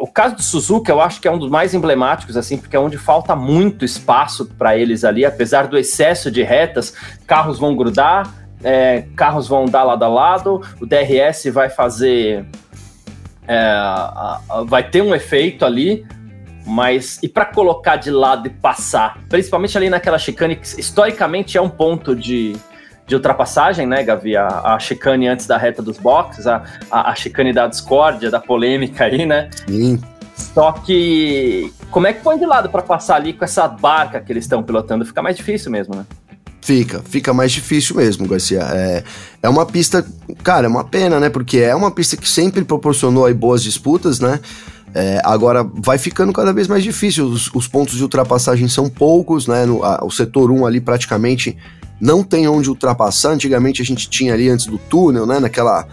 o 0.00 0.06
caso 0.06 0.36
do 0.36 0.42
Suzuka, 0.42 0.90
eu 0.90 1.00
acho 1.00 1.20
que 1.20 1.28
é 1.28 1.30
um 1.30 1.38
dos 1.38 1.50
mais 1.50 1.74
emblemáticos, 1.74 2.36
assim, 2.36 2.56
porque 2.56 2.76
é 2.76 2.80
onde 2.80 2.96
falta 2.96 3.36
muito 3.36 3.84
espaço 3.84 4.46
para 4.58 4.76
eles 4.76 5.04
ali, 5.04 5.24
apesar 5.24 5.66
do 5.66 5.76
excesso 5.76 6.30
de 6.30 6.42
retas, 6.42 6.94
carros 7.26 7.58
vão 7.58 7.76
grudar, 7.76 8.32
é, 8.62 9.04
carros 9.14 9.48
vão 9.48 9.66
dar 9.66 9.84
lado 9.84 10.04
a 10.04 10.08
lado, 10.08 10.60
o 10.80 10.86
DRS 10.86 11.46
vai 11.52 11.68
fazer. 11.68 12.44
É, 13.46 13.58
a, 13.58 14.40
a, 14.48 14.62
vai 14.64 14.82
ter 14.82 15.02
um 15.02 15.14
efeito 15.14 15.64
ali, 15.64 16.04
mas 16.66 17.18
e 17.22 17.28
para 17.28 17.44
colocar 17.44 17.96
de 17.96 18.10
lado 18.10 18.48
e 18.48 18.50
passar, 18.50 19.18
principalmente 19.28 19.76
ali 19.76 19.88
naquela 19.88 20.18
chicane 20.18 20.56
que 20.56 20.80
historicamente 20.80 21.56
é 21.56 21.62
um 21.62 21.68
ponto 21.68 22.16
de, 22.16 22.56
de 23.06 23.14
ultrapassagem, 23.14 23.86
né, 23.86 24.02
Gavi? 24.02 24.36
A, 24.36 24.46
a 24.46 24.78
chicane 24.78 25.28
antes 25.28 25.46
da 25.46 25.56
reta 25.56 25.80
dos 25.80 25.98
boxes, 25.98 26.46
a, 26.46 26.64
a, 26.90 27.10
a 27.10 27.14
chicane 27.14 27.52
da 27.52 27.68
discórdia, 27.68 28.30
da 28.30 28.40
polêmica 28.40 29.04
aí, 29.04 29.24
né? 29.24 29.48
Sim. 29.66 30.00
Só 30.34 30.72
que 30.72 31.72
como 31.90 32.06
é 32.06 32.12
que 32.12 32.22
põe 32.22 32.36
de 32.38 32.44
lado 32.44 32.68
para 32.68 32.82
passar 32.82 33.16
ali 33.16 33.32
com 33.32 33.44
essa 33.44 33.66
barca 33.68 34.20
que 34.20 34.32
eles 34.32 34.44
estão 34.44 34.62
pilotando? 34.62 35.04
Fica 35.04 35.22
mais 35.22 35.36
difícil 35.36 35.70
mesmo, 35.70 35.94
né? 35.94 36.04
Fica, 36.66 37.00
fica 37.08 37.32
mais 37.32 37.52
difícil 37.52 37.94
mesmo, 37.94 38.26
Garcia. 38.26 38.58
É, 38.58 39.04
é 39.40 39.48
uma 39.48 39.64
pista, 39.64 40.04
cara, 40.42 40.66
é 40.66 40.68
uma 40.68 40.82
pena, 40.82 41.20
né? 41.20 41.30
Porque 41.30 41.58
é 41.58 41.72
uma 41.72 41.92
pista 41.92 42.16
que 42.16 42.28
sempre 42.28 42.64
proporcionou 42.64 43.24
aí 43.24 43.32
boas 43.32 43.62
disputas, 43.62 44.18
né? 44.18 44.40
É, 44.92 45.20
agora 45.22 45.62
vai 45.62 45.96
ficando 45.96 46.32
cada 46.32 46.52
vez 46.52 46.66
mais 46.66 46.82
difícil. 46.82 47.26
Os, 47.26 47.54
os 47.54 47.68
pontos 47.68 47.94
de 47.94 48.02
ultrapassagem 48.02 48.66
são 48.66 48.90
poucos, 48.90 49.46
né? 49.46 49.64
No, 49.64 49.84
a, 49.84 50.04
o 50.04 50.10
setor 50.10 50.50
1 50.50 50.66
ali 50.66 50.80
praticamente 50.80 51.56
não 52.00 52.24
tem 52.24 52.48
onde 52.48 52.68
ultrapassar. 52.68 53.30
Antigamente 53.30 53.80
a 53.80 53.84
gente 53.84 54.10
tinha 54.10 54.34
ali 54.34 54.48
antes 54.48 54.66
do 54.66 54.76
túnel, 54.76 55.24
né? 55.24 55.38
Naquela 55.38 55.86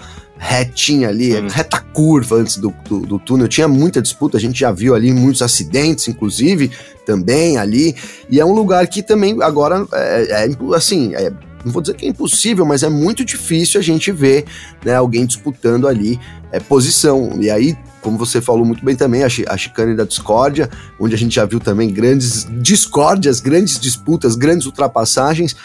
retinha 0.43 1.07
ali, 1.07 1.35
hum. 1.35 1.47
reta 1.49 1.79
curva 1.79 2.35
antes 2.35 2.57
do, 2.57 2.73
do, 2.87 2.99
do, 2.99 3.19
túnel. 3.19 3.47
Tinha 3.47 3.67
muita 3.67 4.01
disputa, 4.01 4.37
a 4.37 4.39
gente 4.39 4.59
já 4.59 4.71
viu 4.71 4.93
ali 4.93 5.13
muitos 5.13 5.41
acidentes, 5.41 6.07
inclusive, 6.07 6.69
também 7.05 7.57
ali. 7.57 7.95
E 8.29 8.39
é 8.39 8.45
um 8.45 8.53
lugar 8.53 8.85
que 8.87 9.01
também 9.01 9.41
agora 9.41 9.87
é, 9.93 10.45
é 10.45 10.75
assim, 10.75 11.15
é, 11.15 11.31
não 11.63 11.71
vou 11.71 11.81
dizer 11.81 11.95
que 11.95 12.05
é 12.05 12.09
impossível, 12.09 12.65
mas 12.65 12.83
é 12.83 12.89
muito 12.89 13.23
difícil 13.23 13.79
a 13.79 13.83
gente 13.83 14.11
ver 14.11 14.45
né, 14.83 14.93
alguém 14.93 15.25
disputando 15.25 15.87
ali 15.87 16.19
é, 16.51 16.59
posição. 16.59 17.37
E 17.39 17.49
aí 17.49 17.77
como 18.01 18.17
você 18.17 18.41
falou 18.41 18.65
muito 18.65 18.83
bem 18.83 18.97
também, 18.97 19.23
a, 19.23 19.27
a 19.27 19.57
chicane 19.57 19.95
da 19.95 20.03
discórdia, 20.03 20.69
onde 20.99 21.15
a 21.15 21.17
gente 21.17 21.35
já 21.35 21.45
viu 21.45 21.61
também 21.61 21.89
grandes 21.89 22.45
discórdias, 22.61 23.39
grandes 23.39 23.79
disputas, 23.79 24.35
grandes 24.35 24.65
ultrapassagens. 24.65 25.55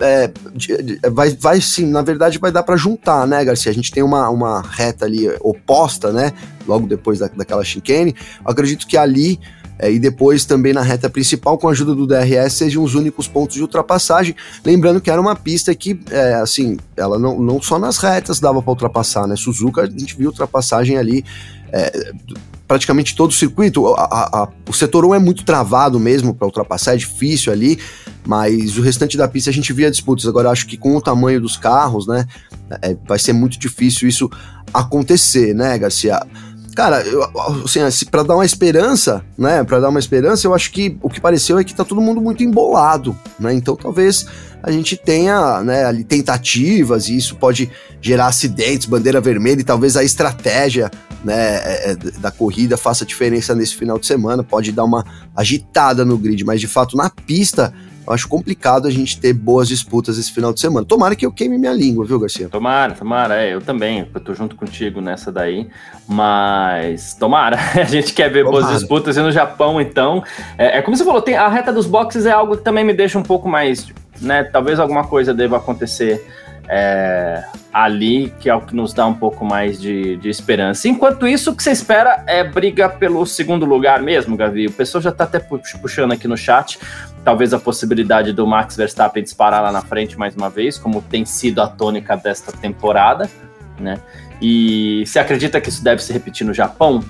É, 0.00 0.30
vai, 1.10 1.30
vai 1.30 1.60
sim, 1.60 1.86
na 1.86 2.02
verdade 2.02 2.38
vai 2.38 2.50
dar 2.50 2.62
para 2.62 2.76
juntar, 2.76 3.26
né, 3.26 3.44
Garcia? 3.44 3.70
A 3.70 3.74
gente 3.74 3.90
tem 3.90 4.02
uma, 4.02 4.28
uma 4.28 4.60
reta 4.62 5.04
ali 5.04 5.28
oposta, 5.40 6.12
né? 6.12 6.32
Logo 6.66 6.86
depois 6.86 7.18
da, 7.18 7.28
daquela 7.28 7.64
chicane. 7.64 8.14
acredito 8.44 8.86
que 8.86 8.96
ali 8.96 9.38
é, 9.78 9.92
e 9.92 9.98
depois 9.98 10.44
também 10.44 10.72
na 10.72 10.82
reta 10.82 11.08
principal, 11.08 11.56
com 11.56 11.68
a 11.68 11.70
ajuda 11.70 11.94
do 11.94 12.06
DRS, 12.06 12.52
sejam 12.52 12.82
os 12.82 12.94
únicos 12.94 13.28
pontos 13.28 13.54
de 13.54 13.62
ultrapassagem. 13.62 14.34
Lembrando 14.64 15.00
que 15.00 15.10
era 15.10 15.20
uma 15.20 15.36
pista 15.36 15.74
que, 15.74 16.00
é, 16.10 16.34
assim, 16.34 16.76
ela 16.96 17.18
não, 17.18 17.38
não 17.40 17.62
só 17.62 17.78
nas 17.78 17.98
retas 17.98 18.40
dava 18.40 18.60
para 18.60 18.70
ultrapassar, 18.70 19.26
né? 19.28 19.36
Suzuka, 19.36 19.82
a 19.82 19.86
gente 19.86 20.16
viu 20.16 20.30
ultrapassagem 20.30 20.96
ali. 20.96 21.24
É, 21.72 22.12
praticamente 22.68 23.16
todo 23.16 23.30
o 23.30 23.34
circuito, 23.34 23.86
a, 23.94 24.02
a, 24.02 24.42
a, 24.42 24.48
o 24.68 24.72
setor 24.74 25.06
1 25.06 25.14
é 25.14 25.18
muito 25.18 25.42
travado 25.42 25.98
mesmo 25.98 26.34
para 26.34 26.46
ultrapassar, 26.46 26.92
é 26.92 26.96
difícil 26.98 27.50
ali, 27.50 27.78
mas 28.26 28.76
o 28.76 28.82
restante 28.82 29.16
da 29.16 29.26
pista 29.26 29.48
a 29.48 29.52
gente 29.52 29.72
via 29.72 29.90
disputas. 29.90 30.26
Agora, 30.26 30.50
acho 30.50 30.66
que 30.66 30.76
com 30.76 30.94
o 30.94 31.00
tamanho 31.00 31.40
dos 31.40 31.56
carros, 31.56 32.06
né, 32.06 32.26
é, 32.82 32.94
vai 33.06 33.18
ser 33.18 33.32
muito 33.32 33.58
difícil 33.58 34.06
isso 34.06 34.30
acontecer, 34.72 35.54
né, 35.54 35.78
Garcia? 35.78 36.20
Cara, 36.78 37.02
eu, 37.02 37.28
assim, 37.64 37.80
assim 37.80 38.06
para 38.06 38.22
dar 38.22 38.36
uma 38.36 38.44
esperança, 38.44 39.24
né? 39.36 39.64
Para 39.64 39.80
dar 39.80 39.88
uma 39.88 39.98
esperança, 39.98 40.46
eu 40.46 40.54
acho 40.54 40.70
que 40.70 40.96
o 41.02 41.10
que 41.10 41.20
pareceu 41.20 41.58
é 41.58 41.64
que 41.64 41.74
tá 41.74 41.84
todo 41.84 42.00
mundo 42.00 42.20
muito 42.20 42.44
embolado, 42.44 43.18
né? 43.36 43.52
Então 43.52 43.74
talvez 43.74 44.26
a 44.62 44.70
gente 44.70 44.96
tenha, 44.96 45.60
né, 45.64 45.84
ali 45.84 46.04
tentativas 46.04 47.08
e 47.08 47.16
isso 47.16 47.34
pode 47.34 47.68
gerar 48.00 48.28
acidentes, 48.28 48.86
bandeira 48.86 49.20
vermelha 49.20 49.60
e 49.60 49.64
talvez 49.64 49.96
a 49.96 50.04
estratégia, 50.04 50.88
né, 51.24 51.34
é, 51.34 51.90
é, 51.90 51.96
da 52.20 52.30
corrida 52.30 52.76
faça 52.76 53.04
diferença 53.04 53.56
nesse 53.56 53.74
final 53.74 53.98
de 53.98 54.06
semana, 54.06 54.44
pode 54.44 54.70
dar 54.70 54.84
uma 54.84 55.04
agitada 55.34 56.04
no 56.04 56.16
grid, 56.16 56.44
mas 56.44 56.60
de 56.60 56.68
fato 56.68 56.96
na 56.96 57.10
pista 57.10 57.74
eu 58.08 58.14
acho 58.14 58.26
complicado 58.26 58.88
a 58.88 58.90
gente 58.90 59.20
ter 59.20 59.34
boas 59.34 59.68
disputas 59.68 60.16
esse 60.16 60.32
final 60.32 60.52
de 60.52 60.60
semana. 60.60 60.86
Tomara 60.86 61.14
que 61.14 61.26
eu 61.26 61.30
queime 61.30 61.58
minha 61.58 61.72
língua, 61.72 62.06
viu, 62.06 62.18
Garcia? 62.18 62.48
Tomara, 62.48 62.94
tomara, 62.94 63.42
é, 63.42 63.52
eu 63.52 63.60
também, 63.60 64.08
eu 64.12 64.20
tô 64.20 64.34
junto 64.34 64.56
contigo 64.56 65.00
nessa 65.00 65.30
daí, 65.30 65.68
mas 66.06 67.14
tomara, 67.14 67.58
a 67.78 67.84
gente 67.84 68.14
quer 68.14 68.30
ver 68.30 68.44
tomara. 68.44 68.64
boas 68.64 68.78
disputas 68.78 69.16
e 69.16 69.20
no 69.20 69.30
Japão, 69.30 69.78
então, 69.78 70.24
é, 70.56 70.78
é, 70.78 70.82
como 70.82 70.96
você 70.96 71.04
falou, 71.04 71.20
tem, 71.20 71.36
a 71.36 71.48
reta 71.48 71.70
dos 71.70 71.86
boxes 71.86 72.24
é 72.24 72.32
algo 72.32 72.56
que 72.56 72.64
também 72.64 72.82
me 72.82 72.94
deixa 72.94 73.18
um 73.18 73.22
pouco 73.22 73.46
mais, 73.46 73.86
né, 74.20 74.42
talvez 74.42 74.80
alguma 74.80 75.04
coisa 75.04 75.34
deva 75.34 75.58
acontecer 75.58 76.26
é, 76.68 77.42
ali, 77.72 78.32
que 78.38 78.50
é 78.50 78.54
o 78.54 78.60
que 78.60 78.76
nos 78.76 78.92
dá 78.92 79.06
um 79.06 79.14
pouco 79.14 79.44
mais 79.44 79.80
de, 79.80 80.16
de, 80.16 80.28
esperança. 80.28 80.86
Enquanto 80.86 81.26
isso, 81.26 81.50
o 81.50 81.56
que 81.56 81.62
você 81.62 81.70
espera 81.70 82.22
é 82.26 82.44
briga 82.44 82.88
pelo 82.88 83.24
segundo 83.24 83.64
lugar 83.64 84.02
mesmo, 84.02 84.36
Gavi. 84.36 84.66
O 84.66 84.72
pessoal 84.72 85.00
já 85.00 85.10
está 85.10 85.24
até 85.24 85.38
puxando 85.38 86.12
aqui 86.12 86.28
no 86.28 86.36
chat, 86.36 86.78
talvez 87.24 87.52
a 87.52 87.58
possibilidade 87.58 88.32
do 88.32 88.46
Max 88.46 88.76
Verstappen 88.76 89.22
disparar 89.22 89.62
lá 89.62 89.72
na 89.72 89.82
frente 89.82 90.18
mais 90.18 90.34
uma 90.34 90.48
vez, 90.48 90.78
como 90.78 91.02
tem 91.02 91.24
sido 91.24 91.60
a 91.60 91.66
tônica 91.66 92.16
desta 92.16 92.52
temporada, 92.52 93.28
né? 93.78 94.00
E 94.40 95.04
você 95.06 95.18
acredita 95.18 95.60
que 95.60 95.68
isso 95.68 95.82
deve 95.82 96.02
se 96.02 96.12
repetir 96.12 96.46
no 96.46 96.54
Japão? 96.54 97.02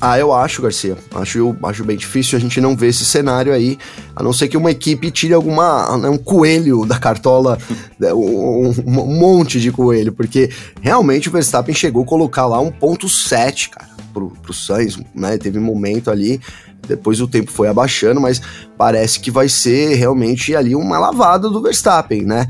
Ah, 0.00 0.18
eu 0.18 0.32
acho, 0.32 0.60
Garcia. 0.60 0.96
Acho, 1.14 1.56
acho 1.62 1.84
bem 1.84 1.96
difícil 1.96 2.36
a 2.36 2.40
gente 2.40 2.60
não 2.60 2.76
ver 2.76 2.88
esse 2.88 3.04
cenário 3.04 3.52
aí, 3.52 3.78
a 4.14 4.22
não 4.22 4.32
ser 4.32 4.48
que 4.48 4.56
uma 4.56 4.70
equipe 4.70 5.10
tire 5.10 5.32
alguma. 5.32 5.96
Né, 5.96 6.08
um 6.08 6.18
coelho 6.18 6.84
da 6.84 6.98
cartola, 6.98 7.58
né, 7.98 8.12
um, 8.12 8.68
um, 8.68 9.18
monte 9.18 9.60
de 9.60 9.72
coelho, 9.72 10.12
porque 10.12 10.50
realmente 10.80 11.28
o 11.28 11.32
Verstappen 11.32 11.74
chegou 11.74 12.02
a 12.02 12.06
colocar 12.06 12.46
lá 12.46 12.60
um 12.60 12.70
ponto 12.70 13.08
7, 13.08 13.70
cara, 13.70 13.88
pro, 14.12 14.30
pro 14.30 14.52
Sainz, 14.52 14.98
né? 15.14 15.38
Teve 15.38 15.58
um 15.58 15.64
momento 15.64 16.10
ali. 16.10 16.40
Depois 16.86 17.20
o 17.20 17.28
tempo 17.28 17.50
foi 17.50 17.68
abaixando, 17.68 18.20
mas 18.20 18.40
parece 18.76 19.20
que 19.20 19.30
vai 19.30 19.48
ser 19.48 19.94
realmente 19.94 20.54
ali 20.54 20.74
uma 20.74 20.98
lavada 20.98 21.48
do 21.48 21.62
Verstappen, 21.62 22.22
né? 22.22 22.46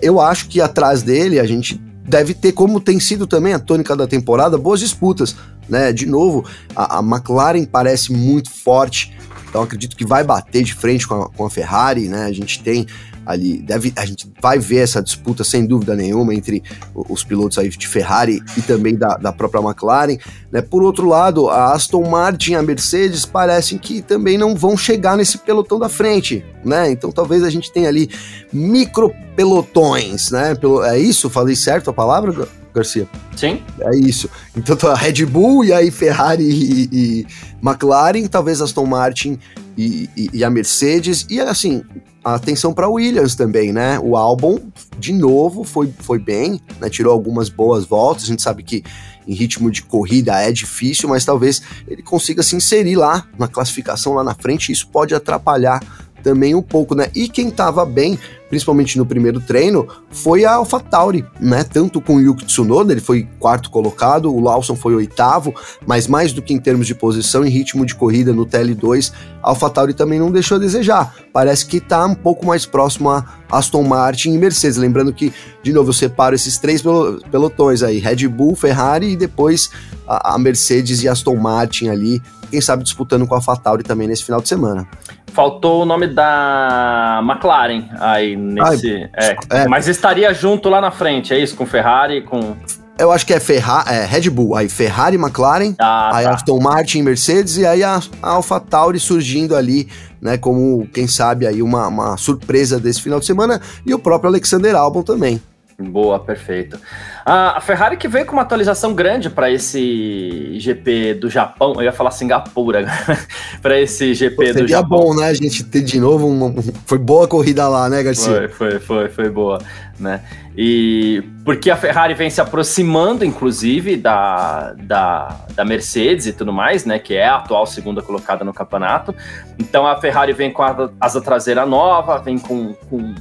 Eu 0.00 0.20
acho 0.20 0.48
que 0.48 0.60
atrás 0.60 1.02
dele 1.02 1.38
a 1.38 1.44
gente 1.44 1.80
deve 2.04 2.34
ter, 2.34 2.52
como 2.52 2.80
tem 2.80 2.98
sido 2.98 3.26
também 3.26 3.52
a 3.52 3.58
tônica 3.58 3.94
da 3.96 4.06
temporada, 4.06 4.58
boas 4.58 4.80
disputas 4.80 5.36
né? 5.68 5.92
De 5.92 6.06
novo, 6.06 6.44
a, 6.74 6.98
a 6.98 7.00
McLaren 7.00 7.64
parece 7.64 8.12
muito 8.12 8.50
forte, 8.50 9.16
então 9.48 9.62
acredito 9.62 9.96
que 9.96 10.04
vai 10.04 10.24
bater 10.24 10.62
de 10.62 10.74
frente 10.74 11.06
com 11.06 11.14
a, 11.14 11.28
com 11.28 11.44
a 11.44 11.50
Ferrari, 11.50 12.08
né? 12.08 12.24
A 12.24 12.32
gente 12.32 12.62
tem 12.62 12.86
ali, 13.24 13.58
deve, 13.58 13.92
a 13.96 14.04
gente 14.04 14.30
vai 14.40 14.58
ver 14.58 14.78
essa 14.78 15.02
disputa 15.02 15.44
sem 15.44 15.66
dúvida 15.66 15.94
nenhuma 15.94 16.34
entre 16.34 16.62
os 16.94 17.22
pilotos 17.22 17.58
aí 17.58 17.68
de 17.68 17.86
Ferrari 17.86 18.42
e 18.56 18.62
também 18.62 18.96
da, 18.96 19.16
da 19.16 19.32
própria 19.32 19.62
McLaren, 19.62 20.16
né? 20.50 20.60
Por 20.60 20.82
outro 20.82 21.06
lado, 21.06 21.48
a 21.48 21.72
Aston 21.72 22.08
Martin 22.08 22.52
e 22.52 22.56
a 22.56 22.62
Mercedes 22.62 23.24
parecem 23.24 23.78
que 23.78 24.02
também 24.02 24.36
não 24.36 24.54
vão 24.54 24.76
chegar 24.76 25.16
nesse 25.16 25.38
pelotão 25.38 25.78
da 25.78 25.88
frente, 25.88 26.44
né? 26.64 26.90
Então 26.90 27.12
talvez 27.12 27.42
a 27.42 27.50
gente 27.50 27.72
tenha 27.72 27.88
ali 27.88 28.10
micro 28.52 29.12
pelotões, 29.36 30.30
né? 30.30 30.54
Pelo, 30.54 30.82
é 30.82 30.98
isso? 30.98 31.30
Falei 31.30 31.54
certo 31.54 31.90
a 31.90 31.92
palavra? 31.92 32.48
Garcia. 32.74 33.08
Sim. 33.36 33.62
É 33.80 33.96
isso. 33.96 34.28
Então 34.56 34.76
tá 34.76 34.94
Red 34.94 35.24
Bull 35.26 35.64
e 35.64 35.72
aí 35.72 35.90
Ferrari 35.90 36.44
e, 36.44 36.88
e 36.92 37.26
McLaren, 37.62 38.26
talvez 38.26 38.60
Aston 38.60 38.86
Martin 38.86 39.38
e, 39.76 40.08
e, 40.16 40.30
e, 40.32 40.44
a 40.44 40.50
Mercedes. 40.50 41.26
E 41.28 41.40
assim, 41.40 41.82
atenção 42.24 42.72
para 42.72 42.88
Williams 42.88 43.34
também, 43.34 43.72
né? 43.72 43.98
O 44.00 44.16
álbum, 44.16 44.58
de 44.98 45.12
novo, 45.12 45.64
foi, 45.64 45.92
foi 46.00 46.18
bem, 46.18 46.60
né? 46.80 46.88
Tirou 46.88 47.12
algumas 47.12 47.48
boas 47.48 47.84
voltas. 47.84 48.24
A 48.24 48.26
gente 48.26 48.42
sabe 48.42 48.62
que 48.62 48.82
em 49.26 49.34
ritmo 49.34 49.70
de 49.70 49.82
corrida 49.82 50.40
é 50.40 50.50
difícil, 50.50 51.08
mas 51.08 51.24
talvez 51.24 51.62
ele 51.86 52.02
consiga 52.02 52.42
se 52.42 52.56
inserir 52.56 52.96
lá 52.96 53.26
na 53.38 53.48
classificação 53.48 54.14
lá 54.14 54.24
na 54.24 54.34
frente. 54.34 54.72
Isso 54.72 54.88
pode 54.88 55.14
atrapalhar 55.14 55.80
também 56.22 56.54
um 56.54 56.62
pouco, 56.62 56.94
né? 56.94 57.08
E 57.14 57.28
quem 57.28 57.50
tava 57.50 57.84
bem, 57.84 58.18
principalmente 58.48 58.96
no 58.96 59.04
primeiro 59.04 59.40
treino, 59.40 59.86
foi 60.10 60.44
a 60.44 60.54
AlphaTauri, 60.54 61.24
né? 61.40 61.64
Tanto 61.64 62.00
com 62.00 62.16
o 62.16 62.20
Yuki 62.20 62.44
Tsunoda, 62.44 62.92
ele 62.92 63.00
foi 63.00 63.28
quarto 63.38 63.70
colocado, 63.70 64.32
o 64.32 64.40
Lawson 64.40 64.76
foi 64.76 64.94
oitavo, 64.94 65.54
mas 65.86 66.06
mais 66.06 66.32
do 66.32 66.40
que 66.40 66.54
em 66.54 66.58
termos 66.58 66.86
de 66.86 66.94
posição 66.94 67.44
e 67.44 67.50
ritmo 67.50 67.84
de 67.84 67.94
corrida 67.94 68.32
no 68.32 68.46
TL2, 68.46 69.12
a 69.42 69.50
AlphaTauri 69.50 69.94
também 69.94 70.18
não 70.18 70.30
deixou 70.30 70.56
a 70.56 70.60
desejar. 70.60 71.14
Parece 71.32 71.66
que 71.66 71.80
tá 71.80 72.04
um 72.06 72.14
pouco 72.14 72.46
mais 72.46 72.64
próximo 72.64 73.10
a 73.10 73.24
Aston 73.50 73.82
Martin 73.82 74.32
e 74.32 74.38
Mercedes. 74.38 74.76
Lembrando 74.76 75.12
que, 75.12 75.32
de 75.62 75.72
novo, 75.72 75.90
eu 75.90 75.94
separo 75.94 76.34
esses 76.34 76.58
três 76.58 76.82
pelotões 77.30 77.82
aí: 77.82 77.98
Red 77.98 78.28
Bull, 78.28 78.54
Ferrari 78.54 79.12
e 79.12 79.16
depois 79.16 79.70
a 80.06 80.38
Mercedes 80.38 81.02
e 81.02 81.08
Aston 81.08 81.36
Martin 81.36 81.88
ali, 81.88 82.20
quem 82.52 82.60
sabe 82.60 82.84
disputando 82.84 83.26
com 83.26 83.34
a 83.34 83.38
AlphaTauri 83.38 83.82
também 83.82 84.06
nesse 84.06 84.22
final 84.22 84.40
de 84.40 84.48
semana. 84.48 84.86
Faltou 85.32 85.82
o 85.82 85.84
nome 85.86 86.06
da 86.06 87.20
McLaren 87.24 87.88
aí 87.98 88.36
nesse. 88.36 89.08
Ai, 89.14 89.36
é, 89.50 89.62
é. 89.62 89.68
Mas 89.68 89.88
estaria 89.88 90.32
junto 90.34 90.68
lá 90.68 90.78
na 90.78 90.90
frente, 90.90 91.32
é 91.32 91.38
isso? 91.38 91.56
Com 91.56 91.64
Ferrari, 91.64 92.20
com. 92.22 92.54
Eu 92.98 93.10
acho 93.10 93.26
que 93.26 93.32
é, 93.32 93.40
Ferra 93.40 93.84
é 93.88 94.04
Red 94.04 94.28
Bull, 94.28 94.54
aí 94.54 94.68
Ferrari, 94.68 95.16
McLaren, 95.16 95.74
ah, 95.78 96.14
aí 96.14 96.24
tá. 96.24 96.34
Aston 96.34 96.60
Martin, 96.60 97.00
Mercedes 97.00 97.56
e 97.56 97.66
aí 97.66 97.82
a, 97.82 97.98
a 98.22 98.30
AlphaTauri 98.32 99.00
surgindo 99.00 99.56
ali, 99.56 99.88
né, 100.20 100.36
como 100.36 100.86
quem 100.92 101.08
sabe 101.08 101.46
aí 101.46 101.62
uma, 101.62 101.88
uma 101.88 102.16
surpresa 102.18 102.78
desse 102.78 103.00
final 103.00 103.18
de 103.18 103.24
semana 103.24 103.62
e 103.86 103.94
o 103.94 103.98
próprio 103.98 104.28
Alexander 104.28 104.76
Albon 104.76 105.02
também. 105.02 105.40
Boa, 105.82 106.18
perfeito. 106.18 106.78
A 107.24 107.60
Ferrari 107.60 107.96
que 107.96 108.08
veio 108.08 108.26
com 108.26 108.32
uma 108.32 108.42
atualização 108.42 108.94
grande 108.94 109.30
para 109.30 109.50
esse 109.50 110.58
GP 110.58 111.14
do 111.14 111.30
Japão, 111.30 111.74
eu 111.76 111.82
ia 111.82 111.92
falar 111.92 112.10
Singapura, 112.10 112.86
para 113.62 113.80
esse 113.80 114.14
GP 114.14 114.52
do 114.54 114.66
Japão. 114.66 115.00
bom, 115.00 115.14
né? 115.14 115.28
A 115.28 115.34
gente 115.34 115.64
ter 115.64 115.82
de 115.82 116.00
novo 116.00 116.26
uma, 116.26 116.54
foi 116.86 116.98
boa 116.98 117.24
a 117.24 117.28
corrida 117.28 117.68
lá, 117.68 117.88
né, 117.88 118.02
Garcia? 118.02 118.48
Foi, 118.48 118.48
foi, 118.48 118.80
foi, 118.80 119.08
foi 119.08 119.28
boa, 119.28 119.58
né? 119.98 120.22
E 120.56 121.22
porque 121.44 121.70
a 121.70 121.76
Ferrari 121.76 122.14
vem 122.14 122.28
se 122.28 122.40
aproximando, 122.40 123.24
inclusive, 123.24 123.96
da, 123.96 124.74
da, 124.74 125.44
da 125.54 125.64
Mercedes 125.64 126.26
e 126.26 126.32
tudo 126.32 126.52
mais, 126.52 126.84
né? 126.84 126.98
Que 126.98 127.14
é 127.14 127.26
a 127.26 127.36
atual 127.36 127.66
segunda 127.66 128.02
colocada 128.02 128.44
no 128.44 128.52
campeonato. 128.52 129.14
Então 129.58 129.86
a 129.86 129.96
Ferrari 130.00 130.32
vem 130.32 130.52
com 130.52 130.62
a 130.62 130.90
asa 131.00 131.20
traseira 131.20 131.64
nova, 131.64 132.18
vem 132.18 132.38
com, 132.38 132.74
com 132.90 133.14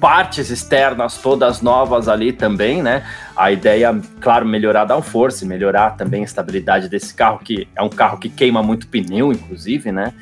partes 0.00 0.50
externas 0.50 1.18
todas 1.18 1.60
novas 1.60 2.08
ali 2.08 2.32
também, 2.32 2.82
né? 2.82 3.04
A 3.36 3.50
ideia, 3.50 4.00
claro, 4.20 4.46
melhorar 4.46 4.82
a 4.82 4.84
downforce, 4.86 5.44
melhorar 5.44 5.96
também 5.96 6.22
a 6.22 6.24
estabilidade 6.24 6.88
desse 6.88 7.12
carro, 7.14 7.38
que 7.38 7.68
é 7.74 7.82
um 7.82 7.88
carro 7.88 8.18
que 8.18 8.28
queima 8.28 8.62
muito 8.62 8.88
pneu, 8.88 9.32
inclusive, 9.32 9.92
né? 9.92 10.12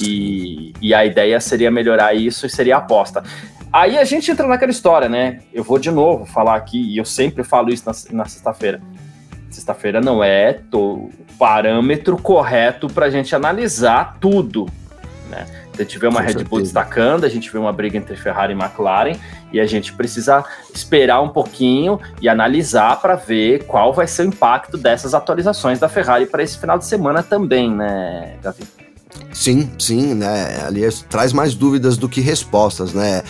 E, 0.00 0.72
e 0.80 0.92
a 0.94 1.04
ideia 1.04 1.40
seria 1.40 1.70
melhorar 1.70 2.14
isso 2.14 2.46
e 2.46 2.50
seria 2.50 2.76
a 2.76 2.78
aposta. 2.78 3.22
Aí 3.72 3.98
a 3.98 4.04
gente 4.04 4.30
entra 4.30 4.46
naquela 4.46 4.70
história, 4.70 5.08
né? 5.08 5.40
Eu 5.52 5.64
vou 5.64 5.78
de 5.78 5.90
novo 5.90 6.24
falar 6.26 6.54
aqui, 6.54 6.80
e 6.80 6.96
eu 6.96 7.04
sempre 7.04 7.42
falo 7.42 7.70
isso 7.70 7.84
na, 7.86 8.18
na 8.18 8.24
sexta-feira. 8.26 8.80
Sexta-feira 9.50 10.00
não 10.00 10.22
é 10.22 10.60
o 10.72 11.10
parâmetro 11.38 12.16
correto 12.16 12.88
para 12.88 13.06
a 13.06 13.10
gente 13.10 13.34
analisar 13.34 14.16
tudo, 14.20 14.66
né? 15.28 15.63
A 15.76 15.82
gente 15.82 15.98
vê 15.98 16.06
uma 16.06 16.20
Com 16.20 16.22
Red 16.22 16.28
certeza. 16.28 16.48
Bull 16.48 16.60
destacando, 16.60 17.24
a 17.24 17.28
gente 17.28 17.50
vê 17.50 17.58
uma 17.58 17.72
briga 17.72 17.98
entre 17.98 18.16
Ferrari 18.16 18.52
e 18.52 18.56
McLaren, 18.56 19.16
e 19.52 19.60
a 19.60 19.66
gente 19.66 19.92
precisa 19.92 20.44
esperar 20.72 21.20
um 21.20 21.28
pouquinho 21.28 21.98
e 22.20 22.28
analisar 22.28 23.00
para 23.00 23.16
ver 23.16 23.64
qual 23.64 23.92
vai 23.92 24.06
ser 24.06 24.22
o 24.22 24.26
impacto 24.26 24.76
dessas 24.76 25.14
atualizações 25.14 25.78
da 25.78 25.88
Ferrari 25.88 26.26
para 26.26 26.42
esse 26.42 26.58
final 26.58 26.78
de 26.78 26.86
semana 26.86 27.22
também, 27.22 27.70
né, 27.70 28.36
Davi? 28.42 28.62
Sim, 29.32 29.70
sim, 29.78 30.14
né? 30.14 30.64
Aliás, 30.64 31.04
traz 31.08 31.32
mais 31.32 31.54
dúvidas 31.54 31.96
do 31.96 32.08
que 32.08 32.20
respostas, 32.20 32.92
né? 32.92 33.22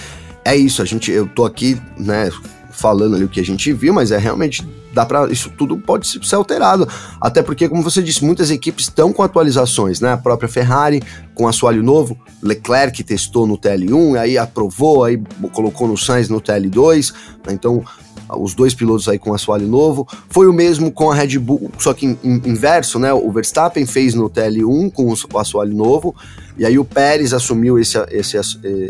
É 0.45 0.55
isso, 0.55 0.83
a 0.83 0.85
gente, 0.85 1.11
eu 1.11 1.27
tô 1.27 1.45
aqui, 1.47 1.81
né, 1.97 2.31
falando 2.71 3.17
ali 3.17 3.25
o 3.25 3.29
que 3.29 3.41
a 3.41 3.45
gente 3.45 3.73
viu, 3.73 3.95
mas 3.95 4.11
é 4.11 4.19
realmente 4.19 4.67
dá 4.95 5.05
para 5.05 5.31
isso 5.31 5.51
tudo 5.51 5.77
pode 5.77 6.07
ser 6.07 6.37
alterado. 6.37 6.89
Até 7.21 7.43
porque, 7.43 7.69
como 7.69 7.83
você 7.83 8.03
disse, 8.03 8.25
muitas 8.25 8.51
equipes 8.51 8.87
estão 8.87 9.13
com 9.13 9.23
atualizações, 9.23 10.01
né? 10.01 10.13
A 10.13 10.17
própria 10.17 10.49
Ferrari 10.49 11.03
com 11.35 11.49
assoalho 11.49 11.83
novo, 11.83 12.17
Leclerc 12.43 13.03
testou 13.03 13.47
no 13.47 13.59
TL1, 13.59 14.19
aí 14.19 14.39
aprovou, 14.39 15.03
aí 15.03 15.21
colocou 15.53 15.89
no 15.89 15.97
Sainz 15.97 16.29
no 16.29 16.41
TL2, 16.41 17.13
né? 17.45 17.53
então 17.53 17.83
os 18.31 18.55
dois 18.55 18.75
pilotos 18.75 19.09
aí 19.09 19.19
com 19.19 19.35
assoalho 19.35 19.67
novo. 19.67 20.07
Foi 20.29 20.47
o 20.47 20.53
mesmo 20.53 20.91
com 20.91 21.11
a 21.11 21.15
Red 21.15 21.39
Bull, 21.39 21.71
só 21.79 21.93
que 21.93 22.07
em, 22.07 22.19
em, 22.23 22.41
inverso, 22.47 22.99
né? 22.99 23.13
O 23.13 23.31
Verstappen 23.31 23.85
fez 23.85 24.15
no 24.15 24.31
TL1 24.31 24.93
com 24.93 25.13
o 25.13 25.39
assoalho 25.39 25.75
novo, 25.75 26.15
e 26.57 26.65
aí 26.65 26.79
o 26.79 26.85
Pérez 26.85 27.33
assumiu 27.33 27.79
esse, 27.79 27.99
esse, 28.11 28.37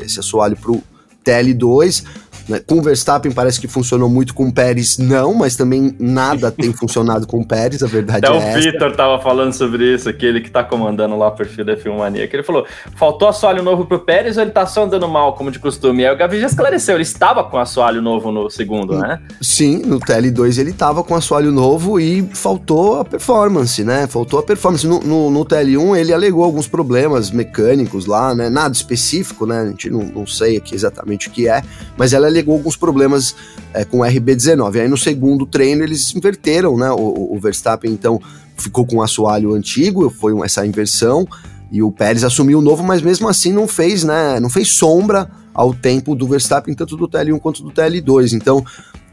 esse 0.03 0.21
assoalho 0.21 0.57
pro 0.57 0.83
TL2. 1.25 2.05
Né? 2.49 2.61
Com 2.67 2.77
o 2.77 2.83
Verstappen 2.83 3.33
parece 3.33 3.61
que 3.61 3.67
funcionou 3.67 4.09
muito 4.09 4.35
com 4.35 4.47
o 4.49 4.53
Pérez, 4.53 4.99
não, 4.99 5.35
mas 5.35 5.57
também 5.57 5.95
nada 5.99 6.51
tem 6.51 6.73
funcionado 6.75 7.27
com 7.27 7.41
o 7.41 7.47
Pérez, 7.47 7.83
a 7.83 7.87
verdade 7.87 8.27
Até 8.27 8.37
é 8.37 8.57
o 8.57 8.61
Vitor 8.61 8.95
tava 8.95 9.21
falando 9.23 9.53
sobre 9.53 9.95
isso, 9.95 10.09
aquele 10.09 10.41
que 10.41 10.51
tá 10.51 10.63
comandando 10.63 11.17
lá 11.17 11.29
o 11.29 11.33
perfil 11.33 11.65
da 11.65 11.77
Filmania, 11.77 12.27
que 12.29 12.37
ele 12.37 12.43
falou, 12.43 12.67
faltou 12.97 13.29
assoalho 13.29 13.63
novo 13.63 13.87
pro 13.87 13.99
Pérez 13.99 14.37
ou 14.37 14.43
ele 14.43 14.51
tá 14.53 14.67
só 14.67 14.85
andando 14.85 15.09
mal, 15.09 15.35
como 15.35 15.51
de 15.51 15.59
costume? 15.59 16.03
E 16.03 16.07
aí 16.07 16.15
o 16.15 16.19
Gavi 16.19 16.41
já 16.41 16.47
esclareceu, 16.47 16.97
ele 16.97 17.03
estava 17.03 17.45
com 17.45 17.59
assoalho 17.59 18.03
novo 18.03 18.31
no 18.31 18.51
segundo, 18.51 18.99
né? 18.99 19.21
Sim, 19.41 19.79
no 19.79 19.99
TL2 19.99 20.59
ele 20.59 20.73
tava 20.73 21.03
com 21.03 21.15
assoalho 21.15 21.51
novo 21.51 21.99
e 21.99 22.23
faltou 22.35 23.01
a 23.01 23.05
performance, 23.05 23.83
né? 23.83 24.07
Faltou 24.07 24.39
a 24.39 24.43
performance. 24.43 24.87
No, 24.87 25.01
no, 25.01 25.31
no 25.31 25.45
TL1 25.45 25.97
ele 25.97 26.13
alegou 26.13 26.45
alguns 26.45 26.67
problemas 26.67 27.31
mecânicos 27.31 28.07
lá, 28.07 28.35
né? 28.35 28.49
Nada 28.49 28.75
específico, 28.75 29.47
né? 29.47 29.61
A 29.61 29.67
gente 29.67 29.91
não, 29.91 30.03
não 30.03 30.27
sei 30.27 30.57
aqui 30.57 30.75
exatamente 30.75 31.29
o 31.29 31.31
que 31.31 31.49
é, 31.49 31.63
mas 31.97 32.13
ela 32.13 32.27
alegou 32.35 32.55
alguns 32.55 32.77
problemas 32.77 33.35
é, 33.73 33.85
com 33.85 34.01
o 34.01 34.03
RB19. 34.03 34.81
Aí 34.81 34.89
no 34.89 34.97
segundo 34.97 35.47
treino 35.47 35.83
eles 35.83 36.15
inverteram, 36.15 36.77
né? 36.77 36.91
O, 36.91 37.35
o 37.35 37.39
Verstappen 37.41 37.91
então 37.91 38.21
ficou 38.57 38.85
com 38.85 38.97
o 38.97 39.03
assoalho 39.03 39.55
antigo, 39.55 40.11
foi 40.11 40.33
essa 40.45 40.67
inversão, 40.67 41.27
e 41.71 41.83
o 41.83 41.91
Pérez 41.91 42.23
assumiu 42.23 42.59
o 42.59 42.63
novo, 42.63 42.83
mas 42.85 43.03
mesmo 43.03 43.29
assim 43.29 43.53
não 43.53 43.67
fez, 43.67 44.05
né? 44.05 44.39
Não 44.41 44.51
fez 44.51 44.69
sombra 44.69 45.29
ao 45.53 45.73
tempo 45.73 46.15
do 46.15 46.27
Verstappen, 46.27 46.75
tanto 46.75 46.97
do 46.97 47.09
TL1 47.09 47.39
quanto 47.41 47.63
do 47.63 47.71
TL2. 47.71 48.33
Então, 48.33 48.65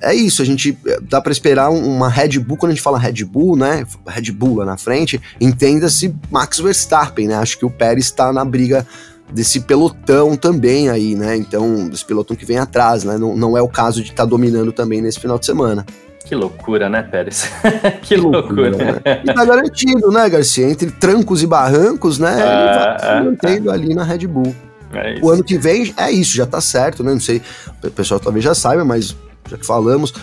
é 0.02 0.14
isso, 0.14 0.42
a 0.42 0.46
gente 0.46 0.78
dá 1.04 1.22
para 1.22 1.32
esperar 1.32 1.70
uma 1.70 2.10
Red 2.10 2.40
Bull, 2.40 2.58
quando 2.58 2.72
a 2.72 2.76
gente 2.76 2.84
fala 2.84 2.98
Red 2.98 3.24
Bull, 3.24 3.56
né? 3.56 3.86
Red 4.08 4.32
Bull 4.32 4.58
lá 4.58 4.66
na 4.66 4.78
frente, 4.78 5.22
entenda-se 5.40 6.14
Max 6.30 6.60
Verstappen, 6.60 7.28
né? 7.28 7.36
Acho 7.36 7.58
que 7.58 7.66
o 7.66 7.70
Pérez 7.70 8.06
está 8.06 8.34
na 8.34 8.44
briga 8.44 8.86
desse 9.32 9.62
pelotão 9.62 10.36
também 10.36 10.90
aí, 10.90 11.16
né? 11.16 11.36
Então, 11.36 11.88
desse 11.88 12.06
pelotão 12.06 12.36
que 12.36 12.46
vem 12.46 12.58
atrás, 12.58 13.04
né? 13.04 13.18
Não, 13.18 13.36
não 13.36 13.58
é 13.58 13.62
o 13.62 13.68
caso 13.68 14.02
de 14.02 14.10
estar 14.10 14.24
tá 14.24 14.30
dominando 14.30 14.72
também 14.72 15.02
nesse 15.02 15.20
final 15.20 15.40
de 15.40 15.46
semana. 15.46 15.86
Que 16.26 16.36
loucura, 16.36 16.90
né, 16.90 17.02
Pérez? 17.02 17.50
que, 18.04 18.16
loucura. 18.16 18.70
loucura. 18.70 19.02
Né? 19.04 19.22
E 19.24 19.34
tá 19.34 19.44
garantido, 19.44 20.12
né, 20.12 20.30
Garcia? 20.30 20.70
Entre 20.70 20.90
trancos 20.92 21.44
e 21.44 21.48
barrancos, 21.48 22.20
né? 22.20 22.32
ele 22.32 22.40
vai 22.40 23.00
se 23.00 23.06
ah, 23.06 23.24
mantendo 23.24 23.72
ah. 23.72 23.74
ali 23.74 23.94
na 23.94 24.04
Red 24.04 24.28
Bull. 24.28 24.56
É 24.94 25.20
o 25.22 25.30
ano 25.30 25.44
que 25.44 25.58
vem 25.58 25.94
é 25.98 26.12
isso, 26.12 26.36
já 26.36 26.46
tá 26.46 26.60
certo, 26.60 27.04
né? 27.04 27.12
Não 27.14 27.20
sei, 27.20 27.42
o 27.84 27.92
pessoal 27.92 28.20
talvez 28.20 28.44
já 28.44 28.54
saiba, 28.54 28.84
mas 28.84 29.16
já 29.50 29.58
que 29.58 29.66
falamos, 29.66 30.14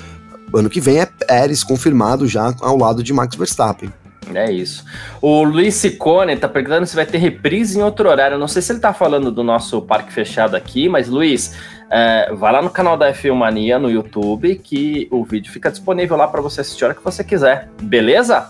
ano 0.55 0.69
que 0.69 0.81
vem 0.81 1.01
é 1.01 1.07
Pérez 1.07 1.65
confirmado 1.65 2.27
já 2.27 2.55
ao 2.61 2.77
lado 2.77 3.03
de 3.03 3.13
Max 3.13 3.35
Verstappen. 3.35 3.93
É 4.35 4.51
isso. 4.51 4.85
O 5.21 5.43
Luiz 5.43 5.75
Sicone 5.75 6.37
tá 6.37 6.49
perguntando 6.49 6.87
se 6.87 6.95
vai 6.95 7.07
ter 7.07 7.19
reprise 7.19 7.79
em 7.79 7.83
outro 7.83 8.09
horário. 8.09 8.35
Eu 8.35 8.39
não 8.39 8.49
sei 8.49 8.63
se 8.63 8.73
ele 8.73 8.81
tá 8.81 8.93
falando 8.93 9.31
do 9.31 9.43
nosso 9.43 9.81
parque 9.83 10.13
fechado 10.13 10.57
aqui, 10.57 10.89
mas 10.89 11.09
Luiz, 11.09 11.55
é, 11.91 12.33
vai 12.35 12.53
lá 12.53 12.61
no 12.61 12.71
canal 12.71 12.97
da 12.97 13.13
F1 13.13 13.35
Mania 13.35 13.79
no 13.79 13.91
YouTube 13.91 14.57
que 14.57 15.09
o 15.11 15.25
vídeo 15.25 15.51
fica 15.53 15.71
disponível 15.71 16.17
lá 16.17 16.29
para 16.29 16.41
você 16.41 16.61
assistir 16.61 16.85
a 16.85 16.89
hora 16.89 16.95
que 16.95 17.05
você 17.05 17.25
quiser. 17.25 17.69
Beleza? 17.81 18.49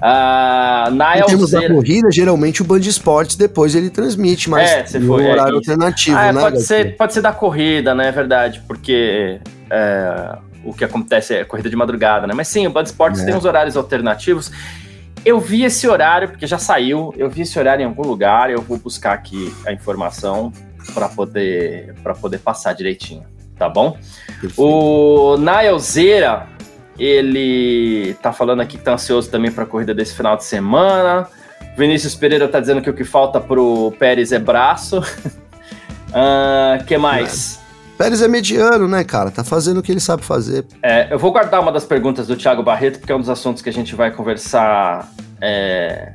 Uh, 0.00 0.90
na 0.92 1.18
em 1.18 1.26
termos 1.26 1.50
da 1.50 1.68
corrida, 1.68 2.10
geralmente 2.10 2.62
o 2.62 2.64
Band 2.64 2.78
Esportes 2.78 3.36
depois 3.36 3.74
ele 3.74 3.90
transmite, 3.90 4.48
mas 4.48 4.94
é, 4.94 4.98
no 4.98 5.08
foi, 5.08 5.26
horário 5.26 5.52
é, 5.52 5.56
alternativo, 5.56 6.16
ah, 6.16 6.32
né? 6.32 6.40
Pode 6.40 6.62
ser, 6.62 6.96
pode 6.96 7.12
ser 7.12 7.20
da 7.20 7.34
corrida, 7.34 7.94
né? 7.94 8.08
É 8.08 8.12
verdade, 8.12 8.62
porque 8.66 9.38
é, 9.68 10.38
o 10.64 10.72
que 10.72 10.84
acontece 10.84 11.34
é 11.34 11.44
corrida 11.44 11.68
de 11.68 11.76
madrugada, 11.76 12.26
né? 12.26 12.32
Mas 12.34 12.48
sim, 12.48 12.66
o 12.66 12.70
Band 12.70 12.84
Esportes 12.84 13.20
é. 13.20 13.26
tem 13.26 13.36
os 13.36 13.44
horários 13.44 13.76
alternativos. 13.76 14.50
Eu 15.24 15.38
vi 15.38 15.64
esse 15.64 15.86
horário, 15.86 16.28
porque 16.28 16.46
já 16.46 16.58
saiu, 16.58 17.12
eu 17.16 17.28
vi 17.28 17.42
esse 17.42 17.58
horário 17.58 17.82
em 17.82 17.86
algum 17.86 18.02
lugar, 18.02 18.50
eu 18.50 18.62
vou 18.62 18.78
buscar 18.78 19.12
aqui 19.12 19.54
a 19.66 19.72
informação 19.72 20.52
para 20.94 21.08
poder, 21.08 21.94
poder 22.20 22.38
passar 22.38 22.72
direitinho, 22.72 23.24
tá 23.58 23.68
bom? 23.68 23.98
Perfeito. 24.40 24.62
O 24.62 25.36
Naelzeira, 25.36 26.46
ele 26.98 28.14
tá 28.22 28.32
falando 28.32 28.60
aqui 28.60 28.78
que 28.78 28.84
tá 28.84 28.94
ansioso 28.94 29.30
também 29.30 29.50
para 29.50 29.64
a 29.64 29.66
corrida 29.66 29.94
desse 29.94 30.14
final 30.14 30.36
de 30.36 30.44
semana. 30.44 31.28
Vinícius 31.76 32.14
Pereira 32.14 32.48
tá 32.48 32.58
dizendo 32.58 32.80
que 32.80 32.90
o 32.90 32.94
que 32.94 33.04
falta 33.04 33.40
pro 33.40 33.92
Pérez 33.98 34.32
é 34.32 34.38
braço. 34.38 35.00
uh, 35.00 36.84
que 36.88 36.96
mais? 36.96 37.59
Pérez 38.00 38.22
é 38.22 38.28
mediano, 38.28 38.88
né, 38.88 39.04
cara? 39.04 39.30
Tá 39.30 39.44
fazendo 39.44 39.80
o 39.80 39.82
que 39.82 39.92
ele 39.92 40.00
sabe 40.00 40.24
fazer. 40.24 40.64
É, 40.82 41.12
eu 41.12 41.18
vou 41.18 41.30
guardar 41.30 41.60
uma 41.60 41.70
das 41.70 41.84
perguntas 41.84 42.26
do 42.26 42.34
Thiago 42.34 42.62
Barreto, 42.62 42.98
porque 42.98 43.12
é 43.12 43.14
um 43.14 43.20
dos 43.20 43.28
assuntos 43.28 43.60
que 43.60 43.68
a 43.68 43.72
gente 43.72 43.94
vai 43.94 44.10
conversar. 44.10 45.12
É, 45.38 46.12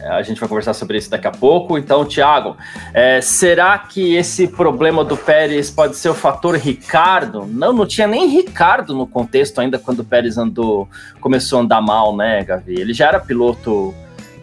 a 0.00 0.22
gente 0.22 0.40
vai 0.40 0.48
conversar 0.48 0.74
sobre 0.74 0.98
isso 0.98 1.08
daqui 1.08 1.28
a 1.28 1.30
pouco. 1.30 1.78
Então, 1.78 2.04
Thiago, 2.04 2.56
é, 2.92 3.20
será 3.20 3.78
que 3.78 4.16
esse 4.16 4.48
problema 4.48 5.04
do 5.04 5.16
Pérez 5.16 5.70
pode 5.70 5.96
ser 5.96 6.08
o 6.08 6.14
fator 6.14 6.56
Ricardo? 6.56 7.46
Não, 7.46 7.72
não 7.72 7.86
tinha 7.86 8.08
nem 8.08 8.26
Ricardo 8.26 8.92
no 8.92 9.06
contexto 9.06 9.60
ainda 9.60 9.78
quando 9.78 10.00
o 10.00 10.04
Pérez 10.04 10.36
andou, 10.36 10.88
começou 11.20 11.60
a 11.60 11.62
andar 11.62 11.80
mal, 11.80 12.16
né, 12.16 12.42
Gavi? 12.42 12.74
Ele 12.74 12.92
já 12.92 13.06
era 13.06 13.20
piloto 13.20 13.94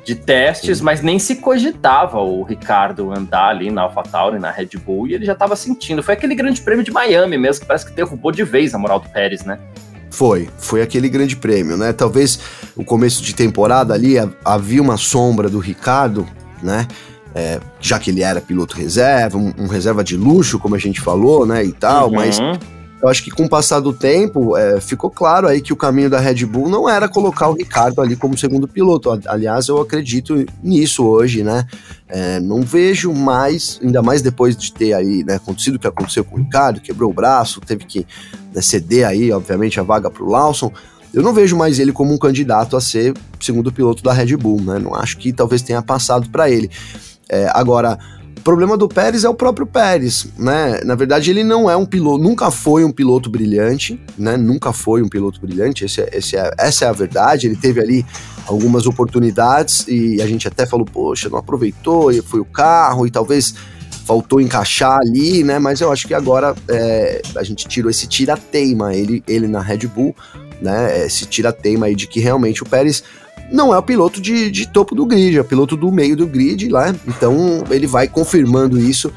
de 0.07 0.15
testes, 0.15 0.77
Sim. 0.77 0.83
mas 0.85 1.01
nem 1.01 1.19
se 1.19 1.35
cogitava 1.35 2.21
o 2.21 2.41
Ricardo 2.41 3.11
andar 3.11 3.49
ali 3.49 3.69
na 3.69 3.81
AlphaTauri, 3.81 4.39
na 4.39 4.49
Red 4.49 4.69
Bull, 4.85 5.05
e 5.05 5.13
ele 5.13 5.25
já 5.25 5.33
estava 5.33 5.53
sentindo. 5.53 6.01
Foi 6.01 6.13
aquele 6.13 6.33
grande 6.33 6.61
prêmio 6.61 6.81
de 6.81 6.91
Miami 6.91 7.37
mesmo, 7.37 7.59
que 7.59 7.67
parece 7.67 7.85
que 7.85 7.91
derrubou 7.91 8.31
de 8.31 8.41
vez 8.45 8.73
a 8.73 8.77
moral 8.77 9.01
do 9.01 9.09
Pérez, 9.09 9.43
né? 9.43 9.59
Foi, 10.09 10.47
foi 10.57 10.81
aquele 10.81 11.09
grande 11.09 11.35
prêmio, 11.35 11.75
né? 11.75 11.91
Talvez 11.91 12.39
o 12.73 12.85
começo 12.85 13.21
de 13.21 13.35
temporada 13.35 13.93
ali 13.93 14.15
havia 14.45 14.81
uma 14.81 14.95
sombra 14.95 15.49
do 15.49 15.59
Ricardo, 15.59 16.25
né? 16.63 16.87
É, 17.35 17.59
já 17.81 17.99
que 17.99 18.09
ele 18.09 18.23
era 18.23 18.39
piloto 18.39 18.77
reserva, 18.77 19.37
um, 19.37 19.53
um, 19.57 19.67
reserva 19.67 20.05
de 20.05 20.15
luxo, 20.15 20.57
como 20.57 20.73
a 20.73 20.79
gente 20.79 21.01
falou, 21.01 21.45
né? 21.45 21.65
E 21.65 21.73
tal, 21.73 22.07
uhum. 22.07 22.15
mas 22.15 22.39
eu 23.01 23.07
acho 23.07 23.23
que 23.23 23.29
com 23.29 23.45
o 23.45 23.49
passar 23.49 23.79
do 23.79 23.93
tempo, 23.93 24.57
é, 24.57 24.81
ficou 24.81 25.09
claro 25.09 25.47
aí 25.47 25.61
que 25.61 25.71
o 25.71 25.75
caminho 25.75 26.09
da 26.09 26.19
Red 26.19 26.45
Bull 26.45 26.67
não 26.67 26.89
era 26.89 27.07
colocar 27.07 27.47
o 27.47 27.53
Ricardo 27.53 28.01
ali 28.01 28.15
como 28.15 28.37
segundo 28.37 28.67
piloto. 28.67 29.19
Aliás, 29.27 29.67
eu 29.67 29.79
acredito 29.79 30.45
nisso 30.63 31.05
hoje, 31.05 31.43
né? 31.43 31.67
É, 32.07 32.39
não 32.39 32.61
vejo 32.63 33.13
mais, 33.13 33.79
ainda 33.83 34.01
mais 34.01 34.21
depois 34.21 34.57
de 34.57 34.73
ter 34.73 34.93
aí 34.93 35.23
né, 35.23 35.35
acontecido 35.35 35.75
o 35.75 35.79
que 35.79 35.87
aconteceu 35.87 36.23
com 36.23 36.35
o 36.35 36.39
Ricardo, 36.39 36.81
quebrou 36.81 37.11
o 37.11 37.13
braço, 37.13 37.61
teve 37.61 37.85
que 37.85 38.07
né, 38.53 38.61
ceder 38.61 39.07
aí, 39.07 39.31
obviamente, 39.31 39.79
a 39.79 39.83
vaga 39.83 40.09
para 40.09 40.23
o 40.23 40.29
Lawson. 40.29 40.71
Eu 41.13 41.21
não 41.21 41.33
vejo 41.33 41.55
mais 41.55 41.79
ele 41.79 41.91
como 41.91 42.13
um 42.13 42.17
candidato 42.17 42.75
a 42.75 42.81
ser 42.81 43.13
segundo 43.39 43.71
piloto 43.71 44.01
da 44.01 44.11
Red 44.11 44.35
Bull, 44.37 44.61
né? 44.61 44.79
Não 44.79 44.95
acho 44.95 45.17
que 45.17 45.31
talvez 45.31 45.61
tenha 45.61 45.83
passado 45.83 46.29
para 46.31 46.49
ele. 46.49 46.69
É, 47.29 47.47
agora, 47.53 47.97
problema 48.47 48.77
do 48.77 48.87
Pérez 48.87 49.25
é 49.25 49.29
o 49.29 49.33
próprio 49.33 49.67
Pérez, 49.67 50.25
né? 50.37 50.79
Na 50.85 50.95
verdade, 50.95 51.29
ele 51.29 51.43
não 51.43 51.69
é 51.69 51.75
um 51.75 51.85
piloto, 51.85 52.23
nunca 52.23 52.49
foi 52.49 52.85
um 52.85 52.93
piloto 52.93 53.29
brilhante, 53.29 54.01
né? 54.17 54.37
Nunca 54.37 54.71
foi 54.71 55.01
um 55.01 55.09
piloto 55.09 55.41
brilhante, 55.41 55.83
esse 55.83 55.99
é, 55.99 56.09
esse 56.13 56.37
é, 56.37 56.49
essa 56.57 56.85
é 56.85 56.87
a 56.87 56.93
verdade. 56.93 57.45
Ele 57.45 57.57
teve 57.57 57.81
ali 57.81 58.05
algumas 58.45 58.87
oportunidades 58.87 59.85
e 59.89 60.21
a 60.21 60.25
gente 60.25 60.47
até 60.47 60.65
falou, 60.65 60.85
poxa, 60.85 61.27
não 61.27 61.37
aproveitou, 61.37 62.09
e 62.09 62.21
foi 62.21 62.39
o 62.39 62.45
carro 62.45 63.05
e 63.05 63.11
talvez 63.11 63.53
faltou 64.05 64.39
encaixar 64.39 64.97
ali, 64.97 65.43
né? 65.43 65.59
Mas 65.59 65.81
eu 65.81 65.91
acho 65.91 66.07
que 66.07 66.13
agora 66.13 66.55
é, 66.69 67.21
a 67.35 67.43
gente 67.43 67.67
tirou 67.67 67.91
esse 67.91 68.07
tira-teima, 68.07 68.95
ele, 68.95 69.21
ele 69.27 69.49
na 69.49 69.59
Red 69.59 69.87
Bull, 69.87 70.15
né? 70.61 71.05
Esse 71.05 71.25
tira-teima 71.25 71.87
aí 71.87 71.95
de 71.95 72.07
que 72.07 72.21
realmente 72.21 72.63
o 72.63 72.65
Pérez 72.65 73.03
não 73.51 73.73
é 73.73 73.77
o 73.77 73.83
piloto 73.83 74.21
de, 74.21 74.51
de 74.51 74.67
topo 74.67 74.93
do 74.95 75.05
grid, 75.05 75.37
é 75.37 75.41
o 75.41 75.45
piloto 75.45 75.75
do 75.75 75.91
meio 75.91 76.15
do 76.15 76.27
grid 76.27 76.67
lá. 76.69 76.93
Então 77.07 77.63
ele 77.69 77.87
vai 77.87 78.07
confirmando 78.07 78.79
isso 78.79 79.11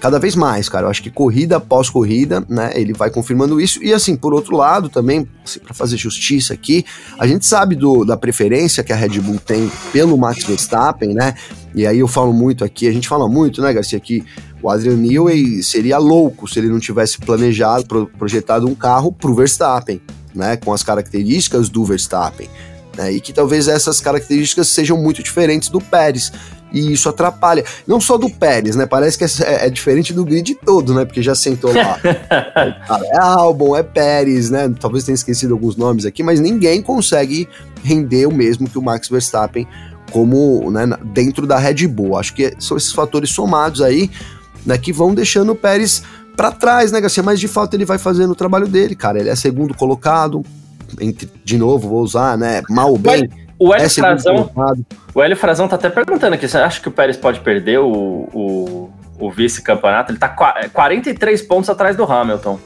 cada 0.00 0.18
vez 0.18 0.34
mais, 0.34 0.68
cara. 0.68 0.86
Eu 0.86 0.90
acho 0.90 1.02
que 1.02 1.10
corrida 1.10 1.56
após 1.56 1.90
corrida, 1.90 2.44
né, 2.48 2.72
ele 2.74 2.92
vai 2.92 3.10
confirmando 3.10 3.60
isso. 3.60 3.82
E 3.82 3.92
assim, 3.92 4.16
por 4.16 4.32
outro 4.32 4.56
lado, 4.56 4.88
também, 4.88 5.26
assim, 5.44 5.58
para 5.58 5.74
fazer 5.74 5.96
justiça 5.96 6.54
aqui, 6.54 6.84
a 7.18 7.26
gente 7.26 7.46
sabe 7.46 7.74
do, 7.74 8.04
da 8.04 8.16
preferência 8.16 8.84
que 8.84 8.92
a 8.92 8.96
Red 8.96 9.20
Bull 9.20 9.38
tem 9.38 9.70
pelo 9.92 10.16
Max 10.16 10.44
Verstappen, 10.44 11.14
né? 11.14 11.34
E 11.74 11.86
aí 11.86 11.98
eu 11.98 12.08
falo 12.08 12.32
muito 12.32 12.64
aqui, 12.64 12.88
a 12.88 12.92
gente 12.92 13.08
fala 13.08 13.28
muito, 13.28 13.60
né, 13.60 13.72
Garcia, 13.72 14.00
que 14.00 14.24
o 14.62 14.70
Adrian 14.70 14.96
Newey 14.96 15.62
seria 15.62 15.98
louco 15.98 16.48
se 16.48 16.58
ele 16.58 16.68
não 16.68 16.80
tivesse 16.80 17.18
planejado, 17.18 17.86
pro, 17.86 18.06
projetado 18.06 18.66
um 18.66 18.74
carro 18.74 19.12
pro 19.12 19.34
Verstappen, 19.34 20.00
né, 20.34 20.56
com 20.56 20.72
as 20.72 20.82
características 20.82 21.68
do 21.68 21.84
Verstappen. 21.84 22.48
Né, 22.96 23.12
e 23.12 23.20
que 23.20 23.30
talvez 23.30 23.68
essas 23.68 24.00
características 24.00 24.68
sejam 24.68 24.96
muito 24.96 25.22
diferentes 25.22 25.68
do 25.68 25.82
Pérez 25.82 26.32
e 26.72 26.92
isso 26.92 27.08
atrapalha. 27.08 27.64
Não 27.86 28.00
só 28.00 28.18
do 28.18 28.28
Pérez, 28.28 28.76
né? 28.76 28.86
Parece 28.86 29.16
que 29.16 29.24
é, 29.24 29.66
é 29.66 29.70
diferente 29.70 30.12
do 30.12 30.24
grid 30.24 30.54
todo, 30.64 30.94
né? 30.94 31.04
Porque 31.04 31.22
já 31.22 31.34
sentou 31.34 31.72
lá. 31.72 31.98
é 32.04 33.18
Albon, 33.18 33.76
é 33.76 33.82
Pérez, 33.82 34.50
né? 34.50 34.72
Talvez 34.80 35.04
tenha 35.04 35.14
esquecido 35.14 35.54
alguns 35.54 35.76
nomes 35.76 36.04
aqui, 36.04 36.22
mas 36.22 36.40
ninguém 36.40 36.82
consegue 36.82 37.48
render 37.82 38.26
o 38.26 38.32
mesmo 38.32 38.68
que 38.68 38.78
o 38.78 38.82
Max 38.82 39.08
Verstappen 39.08 39.66
como 40.10 40.70
né, 40.70 40.86
dentro 41.04 41.46
da 41.46 41.58
Red 41.58 41.86
Bull. 41.86 42.18
Acho 42.18 42.34
que 42.34 42.54
são 42.58 42.76
esses 42.76 42.92
fatores 42.92 43.30
somados 43.30 43.80
aí 43.82 44.10
né, 44.64 44.76
que 44.76 44.92
vão 44.92 45.14
deixando 45.14 45.52
o 45.52 45.56
Pérez 45.56 46.02
para 46.36 46.52
trás, 46.52 46.92
né, 46.92 47.00
Garcia? 47.00 47.22
Mas 47.22 47.40
de 47.40 47.48
fato 47.48 47.74
ele 47.74 47.84
vai 47.84 47.98
fazendo 47.98 48.32
o 48.32 48.36
trabalho 48.36 48.68
dele, 48.68 48.94
cara. 48.94 49.18
Ele 49.18 49.28
é 49.28 49.36
segundo 49.36 49.74
colocado, 49.74 50.42
de 51.44 51.58
novo, 51.58 51.88
vou 51.88 52.02
usar, 52.02 52.36
né? 52.36 52.62
Mal 52.68 52.90
ou 52.90 52.98
bem. 52.98 53.28
Mas 53.28 53.46
o 53.58 53.72
Hélio, 53.72 53.86
é 53.86 53.88
Frazão, 53.88 54.50
o 55.14 55.22
Hélio 55.22 55.36
Frazão 55.36 55.66
tá 55.66 55.76
até 55.76 55.88
perguntando 55.88 56.34
aqui, 56.34 56.46
você 56.46 56.58
acha 56.58 56.80
que 56.80 56.88
o 56.88 56.92
Pérez 56.92 57.16
pode 57.16 57.40
perder 57.40 57.78
o, 57.78 57.88
o, 57.90 58.90
o 59.18 59.30
vice-campeonato? 59.30 60.12
Ele 60.12 60.18
tá 60.18 60.28
43 60.28 61.42
pontos 61.42 61.70
atrás 61.70 61.96
do 61.96 62.04
Hamilton. 62.04 62.58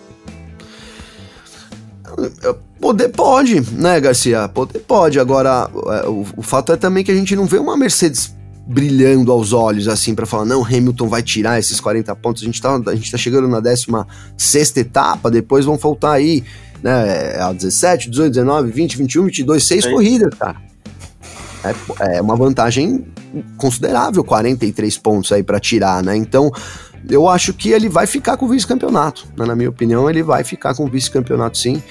Poder 2.80 3.10
pode, 3.10 3.60
né, 3.72 4.00
Garcia? 4.00 4.48
Poder 4.48 4.80
pode. 4.80 5.20
Agora, 5.20 5.70
é, 5.72 6.08
o, 6.08 6.26
o 6.36 6.42
fato 6.42 6.72
é 6.72 6.76
também 6.76 7.04
que 7.04 7.12
a 7.12 7.14
gente 7.14 7.36
não 7.36 7.46
vê 7.46 7.58
uma 7.58 7.76
Mercedes 7.76 8.34
brilhando 8.66 9.32
aos 9.32 9.52
olhos, 9.52 9.88
assim, 9.88 10.14
para 10.14 10.26
falar, 10.26 10.44
não, 10.44 10.64
Hamilton 10.64 11.08
vai 11.08 11.22
tirar 11.22 11.58
esses 11.58 11.80
40 11.80 12.14
pontos. 12.16 12.42
A 12.42 12.46
gente 12.46 12.60
tá, 12.60 12.80
a 12.86 12.94
gente 12.94 13.10
tá 13.10 13.18
chegando 13.18 13.48
na 13.48 13.60
16 13.60 14.76
etapa, 14.76 15.30
depois 15.30 15.64
vão 15.64 15.78
faltar 15.78 16.12
aí, 16.12 16.44
né, 16.82 17.36
a 17.40 17.52
17, 17.52 18.10
18, 18.10 18.32
19, 18.32 18.70
20, 18.70 18.96
21, 18.96 19.24
22, 19.24 19.66
6 19.66 19.84
Sim. 19.84 19.90
corridas, 19.90 20.34
cara 20.34 20.70
é, 21.64 22.16
é 22.16 22.20
uma 22.20 22.36
vantagem 22.36 23.06
considerável, 23.56 24.24
43 24.24 24.96
pontos 24.98 25.30
aí 25.32 25.42
para 25.42 25.60
tirar, 25.60 26.02
né? 26.02 26.16
Então, 26.16 26.50
eu 27.08 27.28
acho 27.28 27.52
que 27.52 27.70
ele 27.70 27.88
vai 27.88 28.06
ficar 28.06 28.36
com 28.36 28.46
o 28.46 28.48
vice-campeonato. 28.48 29.26
Né? 29.36 29.46
Na 29.46 29.54
minha 29.54 29.70
opinião, 29.70 30.08
ele 30.08 30.22
vai 30.22 30.44
ficar 30.44 30.74
com 30.74 30.84
o 30.84 30.88
vice-campeonato 30.88 31.58
sim. 31.58 31.82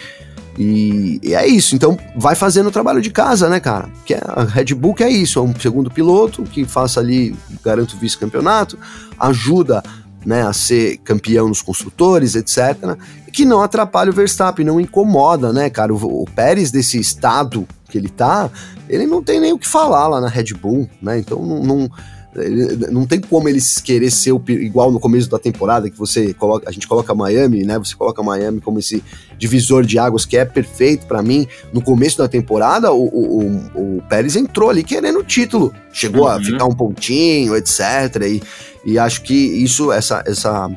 E, 0.57 1.19
e, 1.23 1.33
é 1.33 1.47
isso. 1.47 1.75
Então, 1.75 1.97
vai 2.15 2.35
fazendo 2.35 2.67
o 2.67 2.71
trabalho 2.71 3.01
de 3.01 3.09
casa, 3.09 3.47
né, 3.47 3.59
cara? 3.59 3.89
Que 4.05 4.13
é, 4.13 4.21
a 4.25 4.43
Red 4.43 4.73
Bull 4.75 4.93
que 4.93 5.03
é 5.03 5.09
isso, 5.09 5.39
é 5.39 5.41
um 5.41 5.57
segundo 5.57 5.89
piloto 5.89 6.43
que 6.43 6.65
faça 6.65 6.99
ali, 6.99 7.35
garante 7.63 7.95
o 7.95 7.99
vice-campeonato, 7.99 8.77
ajuda 9.17 9.81
né, 10.25 10.41
a 10.41 10.51
ser 10.51 10.97
campeão 10.97 11.47
nos 11.47 11.61
construtores, 11.61 12.35
etc. 12.35 12.97
que 13.29 13.45
não 13.45 13.61
atrapalha 13.61 14.11
o 14.11 14.13
Verstappen, 14.13 14.65
não 14.65 14.79
incomoda, 14.79 15.53
né, 15.53 15.69
cara? 15.69 15.93
O, 15.93 16.23
o 16.23 16.25
Pérez 16.25 16.71
desse 16.71 16.99
estado 16.99 17.67
que 17.89 17.97
ele 17.97 18.09
tá, 18.09 18.49
ele 18.87 19.05
não 19.05 19.21
tem 19.23 19.39
nem 19.39 19.51
o 19.51 19.57
que 19.57 19.67
falar 19.67 20.07
lá 20.07 20.21
na 20.21 20.27
Red 20.27 20.53
Bull, 20.53 20.87
né? 21.01 21.19
Então 21.19 21.43
não, 21.43 21.63
não, 21.63 21.91
não 22.91 23.05
tem 23.05 23.19
como 23.19 23.49
eles 23.49 23.79
querer 23.79 24.11
ser 24.11 24.31
o, 24.31 24.41
igual 24.47 24.91
no 24.91 24.99
começo 24.99 25.29
da 25.29 25.39
temporada, 25.39 25.89
que 25.89 25.97
você 25.97 26.33
coloca, 26.33 26.69
a 26.69 26.71
gente 26.71 26.87
coloca 26.87 27.13
Miami, 27.15 27.63
né? 27.63 27.77
Você 27.79 27.95
coloca 27.95 28.21
Miami 28.21 28.61
como 28.61 28.79
esse 28.79 29.03
divisor 29.37 29.83
de 29.83 29.97
águas 29.97 30.25
que 30.25 30.37
é 30.37 30.45
perfeito 30.45 31.07
para 31.07 31.21
mim. 31.23 31.47
No 31.73 31.81
começo 31.81 32.17
da 32.17 32.27
temporada, 32.27 32.91
o, 32.91 33.05
o, 33.05 33.97
o, 33.97 34.03
Pérez 34.07 34.35
entrou 34.35 34.69
ali 34.69 34.83
querendo 34.83 35.19
o 35.19 35.23
título, 35.23 35.73
chegou 35.91 36.23
uhum. 36.23 36.31
a 36.31 36.39
ficar 36.39 36.65
um 36.65 36.75
pontinho, 36.75 37.55
etc. 37.55 37.81
E, 38.23 38.43
e 38.85 38.99
acho 38.99 39.23
que 39.23 39.33
isso, 39.33 39.91
essa, 39.91 40.23
essa 40.25 40.69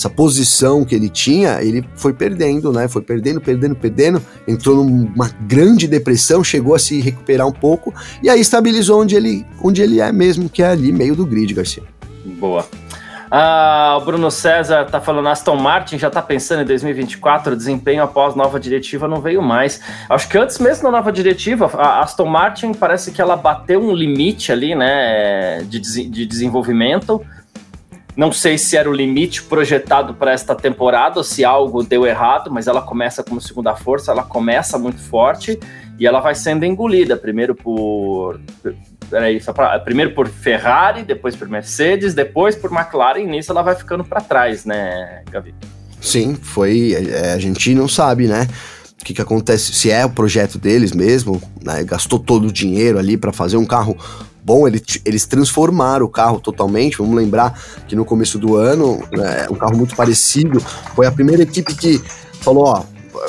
essa 0.00 0.08
posição 0.08 0.84
que 0.84 0.94
ele 0.94 1.10
tinha, 1.10 1.62
ele 1.62 1.84
foi 1.94 2.14
perdendo, 2.14 2.72
né? 2.72 2.88
Foi 2.88 3.02
perdendo, 3.02 3.40
perdendo, 3.40 3.76
perdendo, 3.76 4.22
entrou 4.48 4.82
numa 4.82 5.30
grande 5.42 5.86
depressão, 5.86 6.42
chegou 6.42 6.74
a 6.74 6.78
se 6.78 7.00
recuperar 7.00 7.46
um 7.46 7.52
pouco 7.52 7.92
e 8.22 8.30
aí 8.30 8.40
estabilizou 8.40 9.02
onde 9.02 9.14
ele, 9.14 9.46
onde 9.62 9.82
ele 9.82 10.00
é 10.00 10.10
mesmo, 10.10 10.48
que 10.48 10.62
é 10.62 10.68
ali 10.68 10.90
meio 10.90 11.14
do 11.14 11.26
grid, 11.26 11.52
Garcia. 11.52 11.82
Boa. 12.24 12.66
Ah, 13.30 13.96
o 14.00 14.04
Bruno 14.04 14.28
César 14.28 14.86
tá 14.86 15.00
falando, 15.00 15.28
Aston 15.28 15.54
Martin 15.54 15.96
já 15.96 16.10
tá 16.10 16.20
pensando 16.20 16.62
em 16.62 16.64
2024, 16.64 17.54
desempenho 17.54 18.02
após 18.02 18.34
nova 18.34 18.58
diretiva 18.58 19.06
não 19.06 19.20
veio 19.20 19.40
mais. 19.40 19.80
Acho 20.08 20.28
que 20.28 20.36
antes 20.36 20.58
mesmo 20.58 20.84
da 20.84 20.90
nova 20.90 21.12
diretiva, 21.12 21.70
a 21.74 22.00
Aston 22.00 22.26
Martin 22.26 22.72
parece 22.72 23.12
que 23.12 23.22
ela 23.22 23.36
bateu 23.36 23.80
um 23.80 23.94
limite 23.94 24.50
ali, 24.50 24.74
né, 24.74 25.62
de, 25.62 25.78
de 25.78 26.26
desenvolvimento, 26.26 27.24
não 28.20 28.30
sei 28.30 28.58
se 28.58 28.76
era 28.76 28.86
o 28.86 28.92
limite 28.92 29.42
projetado 29.42 30.12
para 30.12 30.32
esta 30.32 30.54
temporada 30.54 31.24
se 31.24 31.42
algo 31.42 31.82
deu 31.82 32.04
errado, 32.04 32.50
mas 32.50 32.66
ela 32.66 32.82
começa 32.82 33.24
como 33.24 33.40
segunda 33.40 33.74
força, 33.74 34.12
ela 34.12 34.22
começa 34.22 34.78
muito 34.78 35.00
forte 35.00 35.58
e 35.98 36.06
ela 36.06 36.20
vai 36.20 36.34
sendo 36.34 36.66
engolida, 36.66 37.16
primeiro 37.16 37.54
por 37.54 38.38
peraí, 39.08 39.40
só 39.40 39.54
pra, 39.54 39.78
primeiro 39.80 40.14
por 40.14 40.28
Ferrari, 40.28 41.02
depois 41.02 41.34
por 41.34 41.48
Mercedes, 41.48 42.12
depois 42.12 42.54
por 42.54 42.70
McLaren, 42.70 43.20
e 43.20 43.26
nisso 43.26 43.52
ela 43.52 43.62
vai 43.62 43.74
ficando 43.74 44.04
para 44.04 44.20
trás, 44.20 44.66
né, 44.66 45.22
Gavi? 45.30 45.54
Sim, 45.98 46.34
foi. 46.34 46.92
É, 46.92 47.32
a 47.32 47.38
gente 47.38 47.74
não 47.74 47.88
sabe, 47.88 48.28
né? 48.28 48.46
O 49.00 49.04
que, 49.04 49.14
que 49.14 49.22
acontece, 49.22 49.72
se 49.72 49.90
é 49.90 50.04
o 50.04 50.10
projeto 50.10 50.58
deles 50.58 50.92
mesmo, 50.92 51.40
né? 51.64 51.82
Gastou 51.84 52.18
todo 52.18 52.48
o 52.48 52.52
dinheiro 52.52 52.98
ali 52.98 53.16
para 53.16 53.32
fazer 53.32 53.56
um 53.56 53.64
carro 53.64 53.96
bom, 54.44 54.66
eles, 54.66 54.82
eles 55.04 55.26
transformaram 55.26 56.04
o 56.06 56.08
carro 56.08 56.40
totalmente. 56.40 56.98
Vamos 56.98 57.14
lembrar 57.14 57.60
que 57.86 57.94
no 57.94 58.04
começo 58.04 58.38
do 58.38 58.56
ano, 58.56 59.02
né, 59.12 59.46
um 59.50 59.54
carro 59.54 59.76
muito 59.76 59.94
parecido, 59.94 60.60
foi 60.94 61.06
a 61.06 61.12
primeira 61.12 61.42
equipe 61.42 61.74
que 61.74 61.98
falou: 62.40 62.64
ó, 62.64 62.82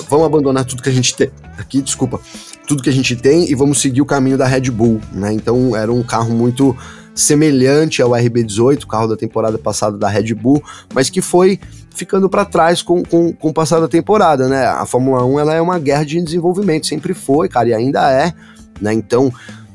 vamos 0.10 0.26
abandonar 0.26 0.66
tudo 0.66 0.84
que 0.84 0.90
a 0.90 0.94
gente 0.94 1.16
tem. 1.16 1.30
Aqui, 1.58 1.82
desculpa, 1.82 2.20
tudo 2.68 2.82
que 2.82 2.90
a 2.90 2.94
gente 2.94 3.16
tem 3.16 3.50
e 3.50 3.56
vamos 3.56 3.82
seguir 3.82 4.02
o 4.02 4.06
caminho 4.06 4.38
da 4.38 4.48
Red 4.48 4.72
Bull, 4.72 5.00
né? 5.12 5.34
Então 5.34 5.76
era 5.76 5.92
um 5.92 6.04
carro 6.04 6.32
muito 6.34 6.76
semelhante 7.14 8.02
ao 8.02 8.12
RB18, 8.12 8.84
o 8.84 8.88
carro 8.88 9.08
da 9.08 9.18
temporada 9.18 9.58
passada 9.58 9.98
da 9.98 10.08
Red 10.08 10.34
Bull, 10.34 10.64
mas 10.94 11.10
que 11.10 11.22
foi 11.22 11.60
ficando 11.94 12.30
para 12.30 12.46
trás 12.46 12.82
com, 12.82 13.04
com, 13.04 13.34
com 13.34 13.50
o 13.50 13.54
passar 13.54 13.80
da 13.80 13.88
temporada, 13.88 14.48
né? 14.48 14.66
A 14.66 14.86
Fórmula 14.86 15.26
1 15.26 15.40
ela 15.40 15.54
é 15.54 15.62
uma 15.62 15.78
guerra 15.78 16.06
de 16.06 16.22
desenvolvimento, 16.22 16.88
sempre 16.88 17.14
foi, 17.14 17.50
cara, 17.50 17.70
e 17.70 17.74
ainda 17.74 18.10
é, 18.12 18.34
né? 18.80 18.94
Então 18.94 19.32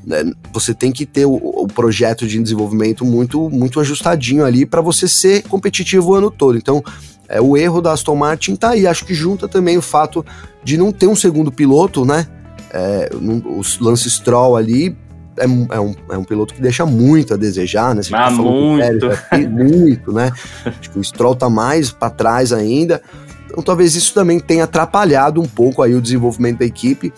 né, 0.07 0.23
você 0.53 0.73
tem 0.73 0.93
que 0.93 1.05
ter 1.05 1.27
o, 1.27 1.35
o, 1.35 1.67
projeto 1.67 2.29
de 2.29 2.41
desenvolvimento 2.41 3.05
muito, 3.05 3.51
muito 3.51 3.81
ajustadinho 3.81 4.45
ali 4.45 4.65
para 4.65 4.81
você 4.81 5.09
ser 5.09 5.43
competitivo 5.43 6.13
o 6.13 6.15
ano 6.15 6.31
todo. 6.31 6.57
Então, 6.57 6.83
é, 7.29 7.41
o 7.41 7.57
erro 7.57 7.83
da 7.83 7.93
Aston 7.93 8.15
Martin 8.15 8.55
tá 8.55 8.71
aí. 8.71 8.87
Acho 8.87 9.05
que 9.05 9.13
junta 9.13 9.49
também 9.49 9.77
o 9.77 9.83
fato 9.83 10.25
de 10.63 10.79
não 10.79 10.93
ter 10.93 11.09
um 11.09 11.17
segundo 11.17 11.51
piloto, 11.51 12.05
né? 12.05 12.27
É, 12.71 13.11
o 13.13 13.63
Lance 13.81 14.09
Stroll 14.09 14.57
ali 14.57 14.97
é, 15.37 15.45
é, 15.45 15.81
um, 15.81 15.95
é 16.11 16.17
um 16.17 16.25
piloto 16.25 16.55
que 16.55 16.63
deixa 16.63 16.87
muito 16.87 17.35
a 17.35 17.37
desejar, 17.37 17.95
né? 17.95 18.03
Você 18.03 18.15
ah, 18.15 18.31
muito. 18.31 19.09
Pérez, 19.31 19.51
muito, 19.51 20.13
né? 20.13 20.33
Acho 20.65 20.91
que 20.91 20.99
o 21.01 21.05
Stroll 21.05 21.35
tá 21.35 21.51
mais 21.51 21.91
para 21.91 22.11
trás 22.11 22.53
ainda. 22.53 23.03
Então 23.47 23.63
talvez 23.63 23.97
isso 23.97 24.15
também 24.15 24.39
tenha 24.39 24.65
atrapalhado 24.65 25.41
um 25.41 25.47
pouco 25.47 25.83
aí 25.83 25.95
o 25.95 26.01
desenvolvimento 26.01 26.59
da 26.59 26.65
equipe. 26.65 27.13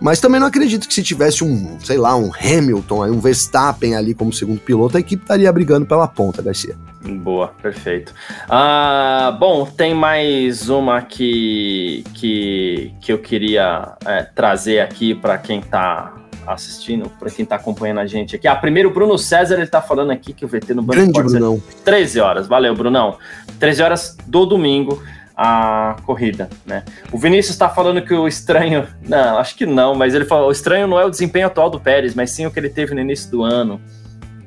Mas 0.00 0.20
também 0.20 0.40
não 0.40 0.46
acredito 0.46 0.86
que 0.86 0.94
se 0.94 1.02
tivesse 1.02 1.42
um, 1.42 1.78
sei 1.80 1.98
lá, 1.98 2.16
um 2.16 2.30
Hamilton, 2.32 3.06
um 3.06 3.20
Verstappen 3.20 3.96
ali 3.96 4.14
como 4.14 4.32
segundo 4.32 4.60
piloto, 4.60 4.96
a 4.96 5.00
equipe 5.00 5.22
estaria 5.22 5.52
brigando 5.52 5.86
pela 5.86 6.06
ponta, 6.06 6.40
Garcia. 6.40 6.76
Boa, 7.02 7.48
perfeito. 7.62 8.12
Ah, 8.48 9.36
bom, 9.38 9.64
tem 9.64 9.94
mais 9.94 10.68
uma 10.68 11.02
que, 11.02 12.04
que, 12.14 12.92
que 13.00 13.12
eu 13.12 13.18
queria 13.18 13.92
é, 14.04 14.22
trazer 14.22 14.80
aqui 14.80 15.14
para 15.14 15.38
quem 15.38 15.60
está 15.60 16.14
assistindo, 16.46 17.08
para 17.18 17.30
quem 17.30 17.42
está 17.42 17.56
acompanhando 17.56 17.98
a 17.98 18.06
gente 18.06 18.34
aqui. 18.34 18.48
Ah, 18.48 18.56
primeiro 18.56 18.88
o 18.88 18.92
Bruno 18.92 19.18
César, 19.18 19.54
ele 19.54 19.64
está 19.64 19.82
falando 19.82 20.10
aqui 20.10 20.32
que 20.32 20.44
o 20.44 20.48
VT 20.48 20.74
no 20.74 20.82
Banco 20.82 21.00
Grande 21.00 21.22
Brunão. 21.22 21.62
13 21.84 22.20
horas, 22.20 22.46
valeu, 22.46 22.74
Brunão. 22.74 23.18
13 23.58 23.82
horas 23.82 24.16
do 24.26 24.46
domingo 24.46 25.02
a 25.40 25.94
corrida, 26.04 26.50
né? 26.66 26.82
O 27.12 27.18
Vinícius 27.18 27.54
está 27.54 27.68
falando 27.68 28.02
que 28.02 28.12
o 28.12 28.26
estranho, 28.26 28.88
não, 29.08 29.38
acho 29.38 29.54
que 29.54 29.64
não, 29.64 29.94
mas 29.94 30.12
ele 30.12 30.24
falou, 30.24 30.48
o 30.48 30.52
estranho 30.52 30.88
não 30.88 30.98
é 30.98 31.04
o 31.04 31.10
desempenho 31.10 31.46
atual 31.46 31.70
do 31.70 31.78
Pérez, 31.78 32.12
mas 32.12 32.32
sim 32.32 32.44
o 32.44 32.50
que 32.50 32.58
ele 32.58 32.68
teve 32.68 32.92
no 32.92 33.00
início 33.00 33.30
do 33.30 33.44
ano. 33.44 33.80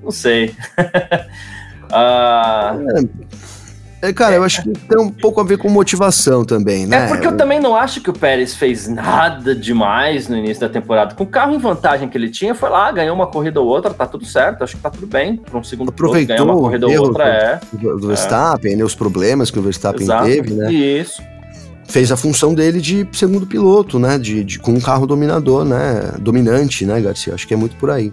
Não 0.03 0.11
sei. 0.11 0.53
uh... 1.87 3.31
É, 4.01 4.11
cara, 4.11 4.35
eu 4.35 4.43
acho 4.43 4.63
que 4.63 4.71
tem 4.71 4.99
um 4.99 5.11
pouco 5.11 5.39
a 5.39 5.43
ver 5.43 5.59
com 5.59 5.69
motivação 5.69 6.43
também, 6.43 6.87
né? 6.87 7.05
É 7.05 7.07
porque 7.07 7.27
eu 7.27 7.37
também 7.37 7.59
não 7.59 7.75
acho 7.75 8.01
que 8.01 8.09
o 8.09 8.13
Pérez 8.13 8.55
fez 8.55 8.87
nada 8.87 9.53
demais 9.53 10.27
no 10.27 10.35
início 10.35 10.59
da 10.59 10.69
temporada. 10.69 11.13
Com 11.13 11.23
o 11.23 11.27
carro 11.27 11.53
em 11.53 11.59
vantagem 11.59 12.09
que 12.09 12.17
ele 12.17 12.29
tinha, 12.29 12.55
foi 12.55 12.69
lá, 12.69 12.91
ganhou 12.91 13.15
uma 13.15 13.27
corrida 13.27 13.61
ou 13.61 13.67
outra, 13.67 13.93
tá 13.93 14.07
tudo 14.07 14.25
certo, 14.25 14.63
acho 14.63 14.75
que 14.75 14.81
tá 14.81 14.89
tudo 14.89 15.05
bem. 15.05 15.37
Para 15.37 15.59
um 15.59 15.63
segundo 15.63 15.89
Aproveitou 15.89 16.35
piloto, 16.35 16.51
uma 16.51 16.61
corrida 16.61 16.87
ou 16.87 16.99
outra, 16.99 17.25
é. 17.25 17.59
Do, 17.73 18.07
Verstappen, 18.07 18.73
é. 18.73 18.75
né, 18.75 18.83
os 18.83 18.95
problemas 18.95 19.51
que 19.51 19.59
o 19.59 19.61
Verstappen 19.61 20.01
Exato, 20.01 20.25
teve, 20.25 20.53
né? 20.53 20.73
Isso. 20.73 21.21
Fez 21.87 22.11
a 22.11 22.17
função 22.17 22.55
dele 22.55 22.81
de 22.81 23.07
segundo 23.11 23.45
piloto, 23.45 23.99
né? 23.99 24.17
De, 24.17 24.43
de, 24.43 24.57
com 24.57 24.71
um 24.71 24.81
carro 24.81 25.05
dominador, 25.05 25.63
né? 25.63 26.13
Dominante, 26.19 26.85
né, 26.85 26.99
Garcia? 27.01 27.35
Acho 27.35 27.47
que 27.47 27.53
é 27.53 27.57
muito 27.57 27.75
por 27.75 27.91
aí. 27.91 28.11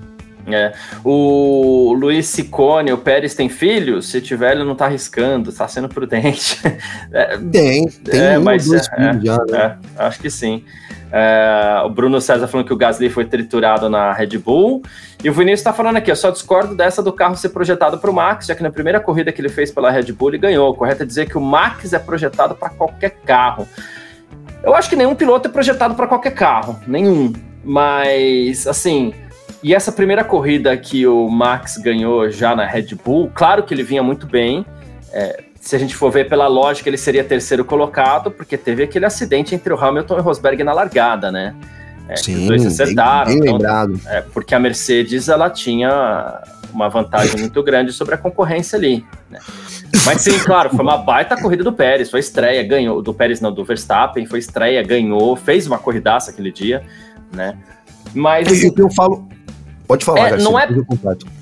É. 0.54 0.72
O 1.04 1.94
Luiz 1.98 2.26
Sicone, 2.26 2.92
o 2.92 2.98
Pérez 2.98 3.34
tem 3.34 3.48
filhos? 3.48 4.10
Se 4.10 4.20
tiver, 4.20 4.52
ele 4.52 4.64
não 4.64 4.74
tá 4.74 4.86
arriscando, 4.86 5.52
tá 5.52 5.66
sendo 5.68 5.88
prudente. 5.88 6.60
É, 7.10 7.38
tem, 7.38 7.88
tem 7.88 8.20
é, 8.20 8.38
um 8.38 8.42
mas, 8.42 8.66
dois 8.66 8.86
é, 8.92 9.20
já, 9.24 9.38
né? 9.48 9.78
é, 9.96 10.04
acho 10.04 10.20
que 10.20 10.28
sim. 10.28 10.62
É, 11.10 11.82
o 11.84 11.88
Bruno 11.88 12.20
César 12.20 12.46
falando 12.46 12.66
que 12.66 12.72
o 12.72 12.76
Gasly 12.76 13.08
foi 13.08 13.24
triturado 13.24 13.88
na 13.88 14.12
Red 14.12 14.38
Bull. 14.38 14.82
E 15.22 15.28
o 15.28 15.32
Vinícius 15.32 15.60
está 15.60 15.72
falando 15.72 15.96
aqui, 15.96 16.10
eu 16.10 16.16
só 16.16 16.30
discordo 16.30 16.74
dessa 16.74 17.02
do 17.02 17.12
carro 17.12 17.34
ser 17.36 17.48
projetado 17.48 17.98
para 17.98 18.10
o 18.10 18.12
Max, 18.12 18.46
já 18.46 18.54
que 18.54 18.62
na 18.62 18.70
primeira 18.70 19.00
corrida 19.00 19.32
que 19.32 19.40
ele 19.40 19.48
fez 19.48 19.70
pela 19.70 19.90
Red 19.90 20.12
Bull 20.12 20.30
ele 20.30 20.38
ganhou. 20.38 20.74
Correto 20.74 21.02
é 21.02 21.06
dizer 21.06 21.28
que 21.28 21.38
o 21.38 21.40
Max 21.40 21.92
é 21.92 21.98
projetado 21.98 22.54
para 22.54 22.68
qualquer 22.70 23.10
carro. 23.24 23.66
Eu 24.62 24.74
acho 24.74 24.88
que 24.88 24.96
nenhum 24.96 25.14
piloto 25.14 25.48
é 25.48 25.50
projetado 25.50 25.94
para 25.94 26.06
qualquer 26.06 26.32
carro, 26.32 26.78
nenhum. 26.86 27.32
Mas, 27.64 28.66
assim, 28.66 29.14
e 29.62 29.74
essa 29.74 29.90
primeira 29.90 30.22
corrida 30.22 30.76
que 30.76 31.06
o 31.06 31.28
Max 31.28 31.76
ganhou 31.78 32.30
já 32.30 32.54
na 32.54 32.64
Red 32.64 32.94
Bull, 33.04 33.30
claro 33.34 33.62
que 33.62 33.74
ele 33.74 33.82
vinha 33.82 34.02
muito 34.02 34.26
bem. 34.26 34.64
É, 35.12 35.44
se 35.60 35.74
a 35.74 35.78
gente 35.78 35.96
for 35.96 36.10
ver 36.10 36.28
pela 36.28 36.46
lógica, 36.46 36.88
ele 36.88 36.96
seria 36.96 37.24
terceiro 37.24 37.64
colocado, 37.64 38.30
porque 38.30 38.56
teve 38.56 38.84
aquele 38.84 39.04
acidente 39.04 39.54
entre 39.54 39.72
o 39.72 39.76
Hamilton 39.76 40.16
e 40.16 40.20
o 40.20 40.22
Rosberg 40.22 40.62
na 40.62 40.72
largada, 40.72 41.32
né? 41.32 41.54
É, 42.08 42.16
Sim, 42.16 42.40
os 42.40 42.46
dois 42.46 42.66
acertaram. 42.66 43.26
Bem, 43.26 43.40
bem 43.40 43.48
então, 43.48 43.58
lembrado. 43.58 44.00
É, 44.06 44.20
porque 44.22 44.54
a 44.54 44.58
Mercedes 44.58 45.28
ela 45.28 45.50
tinha 45.50 46.42
uma 46.72 46.88
vantagem 46.88 47.36
muito 47.40 47.62
grande 47.62 47.92
sobre 47.92 48.14
a 48.14 48.18
concorrência 48.18 48.78
ali. 48.78 49.04
Né? 49.28 49.40
Mas 50.06 50.22
sim, 50.22 50.38
claro, 50.38 50.70
foi 50.70 50.80
uma 50.80 50.96
baita 50.96 51.36
corrida 51.40 51.64
do 51.64 51.72
Pérez, 51.72 52.10
foi 52.10 52.20
estreia, 52.20 52.62
ganhou, 52.62 53.02
do 53.02 53.12
Pérez 53.12 53.40
não, 53.40 53.52
do 53.52 53.64
Verstappen, 53.64 54.24
foi 54.24 54.38
estreia, 54.38 54.82
ganhou, 54.82 55.36
fez 55.36 55.66
uma 55.66 55.78
corridaça 55.78 56.30
aquele 56.30 56.52
dia, 56.52 56.82
né? 57.32 57.56
Mas... 58.14 58.48
Assim, 58.48 58.72
eu 58.76 58.90
falo, 58.90 59.28
Pode 59.88 60.04
falar, 60.04 60.26
é, 60.26 60.30
Garcia, 60.32 60.50
não 60.50 60.60
é, 60.60 60.68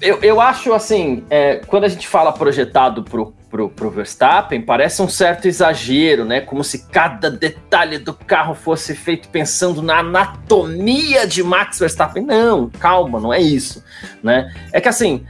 eu, 0.00 0.20
eu 0.22 0.40
acho 0.40 0.72
assim, 0.72 1.24
é, 1.28 1.56
quando 1.66 1.82
a 1.82 1.88
gente 1.88 2.06
fala 2.06 2.32
projetado 2.32 3.02
pro, 3.02 3.35
pro, 3.50 3.68
pro 3.68 3.90
Verstappen, 3.90 4.62
parece 4.62 5.02
um 5.02 5.09
certo 5.09 5.48
exagero, 5.48 6.24
né? 6.24 6.40
Como 6.40 6.62
se 6.62 6.87
cada 6.87 7.28
detalhe 7.28 7.98
do 7.98 8.14
carro 8.14 8.54
fosse 8.54 8.94
feito 8.94 9.28
pensando 9.30 9.82
na 9.82 9.98
anatomia 9.98 11.26
de 11.26 11.42
Max 11.42 11.80
Verstappen. 11.80 12.24
Não, 12.24 12.70
calma, 12.70 13.18
não 13.18 13.35
é 13.35 13.40
isso, 13.40 13.82
né? 14.22 14.54
É 14.72 14.80
que 14.80 14.88
assim, 14.88 15.26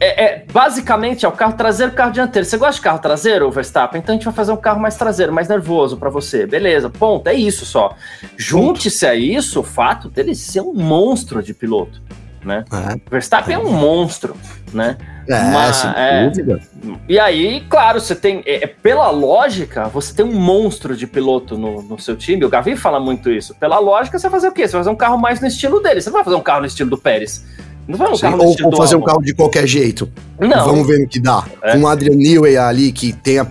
é, 0.00 0.24
é, 0.24 0.44
basicamente 0.52 1.24
é 1.24 1.28
o 1.28 1.32
carro 1.32 1.52
traseiro 1.52 1.92
e 1.92 1.94
carro 1.94 2.12
dianteiro. 2.12 2.44
Você 2.44 2.58
gosta 2.58 2.74
de 2.74 2.80
carro 2.80 2.98
traseiro, 2.98 3.50
Verstappen? 3.50 4.00
Então 4.00 4.12
a 4.12 4.16
gente 4.16 4.24
vai 4.24 4.34
fazer 4.34 4.52
um 4.52 4.56
carro 4.56 4.80
mais 4.80 4.96
traseiro, 4.96 5.32
mais 5.32 5.48
nervoso 5.48 5.96
para 5.96 6.10
você. 6.10 6.46
Beleza, 6.46 6.90
ponto. 6.90 7.28
É 7.28 7.34
isso 7.34 7.64
só. 7.64 7.94
Junte-se 8.36 9.06
a 9.06 9.14
isso 9.14 9.60
o 9.60 9.62
fato 9.62 10.08
dele 10.08 10.34
ser 10.34 10.60
um 10.60 10.74
monstro 10.74 11.42
de 11.42 11.54
piloto 11.54 12.02
né? 12.44 12.64
É. 12.72 12.96
Verstappen 13.10 13.54
é 13.54 13.58
um 13.58 13.72
monstro, 13.72 14.36
né? 14.72 14.96
É, 15.26 15.42
Mas, 15.50 15.76
sem 15.76 15.90
é, 15.96 16.28
dúvida. 16.28 16.60
E 17.08 17.18
aí, 17.18 17.64
claro, 17.68 17.98
você 18.00 18.14
tem. 18.14 18.42
É, 18.44 18.64
é, 18.64 18.66
pela 18.66 19.10
lógica, 19.10 19.88
você 19.88 20.12
tem 20.12 20.24
um 20.24 20.34
monstro 20.34 20.94
de 20.96 21.06
piloto 21.06 21.56
no, 21.56 21.82
no 21.82 21.98
seu 21.98 22.14
time. 22.14 22.44
O 22.44 22.48
Gavi 22.48 22.76
fala 22.76 23.00
muito 23.00 23.30
isso. 23.30 23.54
Pela 23.54 23.78
lógica, 23.78 24.18
você 24.18 24.28
vai 24.28 24.38
fazer 24.38 24.48
o 24.48 24.52
quê? 24.52 24.68
Você 24.68 24.72
vai 24.72 24.80
fazer 24.80 24.90
um 24.90 24.96
carro 24.96 25.18
mais 25.18 25.40
no 25.40 25.46
estilo 25.46 25.80
dele. 25.80 26.00
Você 26.02 26.10
não 26.10 26.14
vai 26.14 26.24
fazer 26.24 26.36
um 26.36 26.42
carro 26.42 26.60
no 26.60 26.66
estilo 26.66 26.90
do 26.90 26.98
Pérez. 26.98 27.44
Não 27.88 27.96
vai 27.96 28.10
um 28.10 28.16
Sim, 28.16 28.22
carro 28.22 28.36
no 28.36 28.44
ou, 28.44 28.56
ou 28.64 28.76
fazer 28.76 28.96
um 28.96 29.02
carro 29.02 29.22
de 29.22 29.34
qualquer 29.34 29.66
jeito. 29.66 30.10
Não. 30.38 30.66
Vamos 30.66 30.86
ver 30.86 30.98
no 31.00 31.08
que 31.08 31.20
dá. 31.20 31.44
É. 31.62 31.76
O 31.76 31.86
Adrian 31.86 32.16
Newey 32.16 32.56
ali, 32.56 32.92
que 32.92 33.12
tem 33.12 33.38
a 33.38 33.46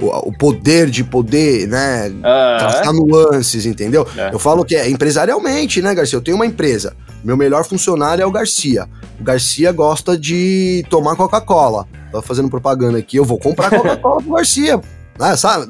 o, 0.00 0.32
poder 0.32 0.88
de 0.88 1.04
poder, 1.04 1.66
né, 1.66 2.08
uh, 2.08 2.20
traçar 2.58 2.92
nuances, 2.92 3.66
entendeu? 3.66 4.06
É. 4.16 4.32
Eu 4.32 4.38
falo 4.38 4.64
que 4.64 4.74
é 4.74 4.88
empresarialmente, 4.88 5.82
né, 5.82 5.94
Garcia? 5.94 6.16
Eu 6.16 6.22
tenho 6.22 6.36
uma 6.36 6.46
empresa. 6.46 6.94
Meu 7.22 7.36
melhor 7.36 7.64
funcionário 7.64 8.22
é 8.22 8.26
o 8.26 8.30
Garcia. 8.30 8.88
O 9.20 9.24
Garcia 9.24 9.70
gosta 9.72 10.16
de 10.16 10.84
tomar 10.88 11.16
Coca-Cola. 11.16 11.86
Tô 12.10 12.22
fazendo 12.22 12.48
propaganda 12.48 12.98
aqui. 12.98 13.16
Eu 13.16 13.24
vou 13.24 13.38
comprar 13.38 13.68
Coca-Cola 13.70 14.22
pro 14.22 14.32
Garcia. 14.32 14.80
Ah, 15.18 15.36
sabe? 15.36 15.66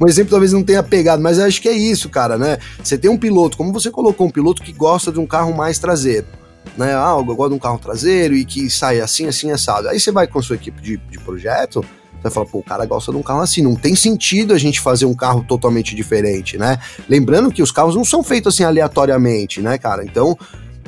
Um 0.00 0.08
exemplo 0.08 0.30
talvez 0.30 0.52
não 0.54 0.62
tenha 0.62 0.82
pegado, 0.82 1.22
mas 1.22 1.38
eu 1.38 1.44
acho 1.44 1.60
que 1.60 1.68
é 1.68 1.72
isso, 1.72 2.08
cara, 2.08 2.38
né? 2.38 2.56
Você 2.82 2.96
tem 2.96 3.10
um 3.10 3.18
piloto, 3.18 3.58
como 3.58 3.70
você 3.70 3.90
colocou, 3.90 4.26
um 4.26 4.30
piloto 4.30 4.62
que 4.62 4.72
gosta 4.72 5.12
de 5.12 5.20
um 5.20 5.26
carro 5.26 5.54
mais 5.54 5.78
traseiro. 5.78 6.26
Né? 6.74 6.94
Ah, 6.94 7.14
eu 7.18 7.24
gosto 7.24 7.50
de 7.50 7.56
um 7.56 7.58
carro 7.58 7.78
traseiro 7.78 8.34
e 8.34 8.42
que 8.42 8.70
sai 8.70 9.00
assim, 9.00 9.26
assim, 9.26 9.50
assado. 9.50 9.88
Aí 9.88 10.00
você 10.00 10.10
vai 10.10 10.26
com 10.26 10.38
a 10.38 10.42
sua 10.42 10.56
equipe 10.56 10.80
de, 10.80 10.96
de 10.96 11.18
projeto, 11.18 11.84
você 12.28 12.34
fala, 12.34 12.46
pô, 12.46 12.58
o 12.58 12.62
cara 12.62 12.84
gosta 12.86 13.12
de 13.12 13.18
um 13.18 13.22
carro 13.22 13.40
assim, 13.40 13.62
não 13.62 13.74
tem 13.74 13.94
sentido 13.94 14.54
a 14.54 14.58
gente 14.58 14.80
fazer 14.80 15.06
um 15.06 15.14
carro 15.14 15.44
totalmente 15.46 15.94
diferente, 15.94 16.56
né? 16.56 16.78
Lembrando 17.08 17.52
que 17.52 17.62
os 17.62 17.70
carros 17.70 17.94
não 17.94 18.04
são 18.04 18.22
feitos 18.22 18.54
assim 18.54 18.64
aleatoriamente, 18.64 19.60
né, 19.60 19.76
cara? 19.78 20.04
Então, 20.04 20.36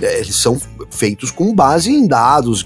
é, 0.01 0.21
eles 0.21 0.37
são 0.37 0.61
feitos 0.91 1.31
com 1.31 1.55
base 1.55 1.91
em 1.91 2.07
dados, 2.07 2.65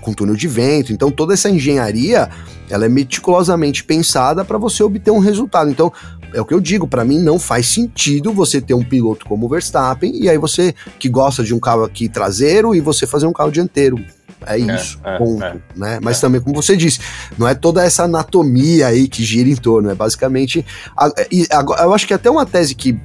com 0.00 0.12
túnel 0.14 0.36
de 0.36 0.48
vento. 0.48 0.92
Então, 0.92 1.10
toda 1.10 1.34
essa 1.34 1.50
engenharia, 1.50 2.28
ela 2.68 2.86
é 2.86 2.88
meticulosamente 2.88 3.84
pensada 3.84 4.44
para 4.44 4.58
você 4.58 4.82
obter 4.82 5.10
um 5.10 5.18
resultado. 5.18 5.70
Então, 5.70 5.92
é 6.32 6.40
o 6.40 6.44
que 6.44 6.54
eu 6.54 6.60
digo, 6.60 6.86
para 6.86 7.04
mim 7.04 7.20
não 7.20 7.38
faz 7.38 7.68
sentido 7.68 8.32
você 8.32 8.60
ter 8.60 8.74
um 8.74 8.84
piloto 8.84 9.26
como 9.26 9.46
o 9.46 9.48
Verstappen 9.48 10.12
e 10.14 10.28
aí 10.28 10.36
você 10.36 10.74
que 10.98 11.08
gosta 11.08 11.42
de 11.42 11.54
um 11.54 11.58
carro 11.58 11.84
aqui 11.84 12.08
traseiro 12.08 12.74
e 12.74 12.80
você 12.80 13.06
fazer 13.06 13.26
um 13.26 13.32
carro 13.32 13.50
dianteiro. 13.50 13.98
É, 14.44 14.54
é 14.54 14.58
isso, 14.58 14.98
é, 15.04 15.18
ponto. 15.18 15.42
É, 15.42 15.56
né? 15.74 15.98
Mas 16.02 16.20
também, 16.20 16.40
como 16.40 16.54
você 16.54 16.76
disse, 16.76 17.00
não 17.38 17.46
é 17.46 17.54
toda 17.54 17.82
essa 17.82 18.04
anatomia 18.04 18.88
aí 18.88 19.08
que 19.08 19.24
gira 19.24 19.48
em 19.48 19.56
torno, 19.56 19.90
é 19.90 19.94
basicamente. 19.94 20.64
A, 20.96 21.06
a, 21.06 21.82
eu 21.84 21.94
acho 21.94 22.06
que 22.06 22.14
até 22.14 22.30
uma 22.30 22.44
tese 22.44 22.74
que, 22.74 22.98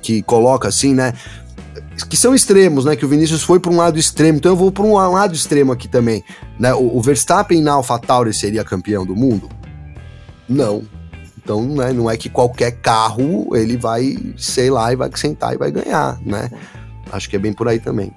que 0.00 0.22
coloca 0.22 0.68
assim, 0.68 0.94
né? 0.94 1.12
Que 2.08 2.16
são 2.16 2.34
extremos, 2.34 2.84
né? 2.84 2.96
Que 2.96 3.04
o 3.04 3.08
Vinícius 3.08 3.42
foi 3.42 3.58
para 3.60 3.72
um 3.72 3.76
lado 3.76 3.98
extremo, 3.98 4.38
então 4.38 4.52
eu 4.52 4.56
vou 4.56 4.70
para 4.70 4.84
um 4.84 4.94
lado 4.94 5.34
extremo 5.34 5.72
aqui 5.72 5.88
também. 5.88 6.24
Né? 6.58 6.72
O, 6.72 6.96
o 6.96 7.02
Verstappen 7.02 7.60
na 7.60 7.72
AlphaTauri 7.72 8.32
seria 8.32 8.64
campeão 8.64 9.04
do 9.04 9.16
mundo? 9.16 9.48
Não, 10.48 10.82
então, 11.48 11.62
né, 11.62 11.94
não 11.94 12.10
é 12.10 12.16
que 12.16 12.28
qualquer 12.28 12.72
carro 12.72 13.56
ele 13.56 13.78
vai, 13.78 14.18
sei 14.36 14.68
lá, 14.68 14.92
e 14.92 14.96
vai 14.96 15.10
sentar 15.14 15.54
e 15.54 15.56
vai 15.56 15.70
ganhar, 15.70 16.20
né? 16.20 16.50
Acho 17.10 17.26
que 17.30 17.36
é 17.36 17.38
bem 17.38 17.54
por 17.54 17.66
aí 17.66 17.78
também. 17.78 18.12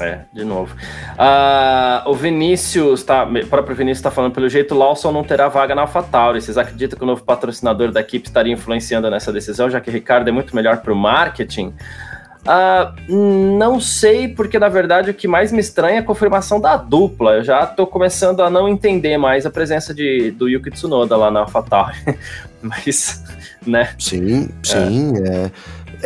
É, 0.00 0.20
de 0.32 0.44
novo. 0.44 0.74
Uh, 1.14 2.10
o 2.10 2.14
Vinícius, 2.14 3.02
tá, 3.02 3.24
o 3.24 3.46
próprio 3.46 3.74
Vinícius 3.74 3.98
está 3.98 4.10
falando, 4.10 4.32
pelo 4.32 4.48
jeito, 4.48 4.74
Lawson 4.74 5.10
não 5.10 5.24
terá 5.24 5.48
vaga 5.48 5.74
na 5.74 5.82
AlphaTauri. 5.82 6.40
Vocês 6.40 6.58
acreditam 6.58 6.98
que 6.98 7.04
o 7.04 7.06
novo 7.06 7.24
patrocinador 7.24 7.90
da 7.90 8.00
equipe 8.00 8.28
estaria 8.28 8.52
influenciando 8.52 9.10
nessa 9.10 9.32
decisão, 9.32 9.68
já 9.70 9.80
que 9.80 9.90
Ricardo 9.90 10.28
é 10.28 10.32
muito 10.32 10.54
melhor 10.54 10.78
para 10.78 10.92
o 10.92 10.96
marketing? 10.96 11.74
Uh, 12.48 13.12
não 13.58 13.80
sei, 13.80 14.28
porque 14.28 14.58
na 14.58 14.68
verdade 14.68 15.10
o 15.10 15.14
que 15.14 15.28
mais 15.28 15.52
me 15.52 15.60
estranha 15.60 15.96
é 15.96 15.98
a 15.98 16.02
confirmação 16.02 16.60
da 16.60 16.76
dupla. 16.76 17.34
Eu 17.34 17.44
já 17.44 17.64
estou 17.64 17.86
começando 17.86 18.42
a 18.42 18.48
não 18.48 18.68
entender 18.68 19.18
mais 19.18 19.44
a 19.44 19.50
presença 19.50 19.92
de, 19.92 20.30
do 20.30 20.48
Yuki 20.48 20.70
Tsunoda 20.70 21.16
lá 21.16 21.30
na 21.30 21.40
AlphaTauri. 21.40 21.96
Mas, 22.62 23.22
né? 23.66 23.90
Sim, 23.98 24.48
sim. 24.62 25.12
É. 25.18 25.44
é 25.44 25.50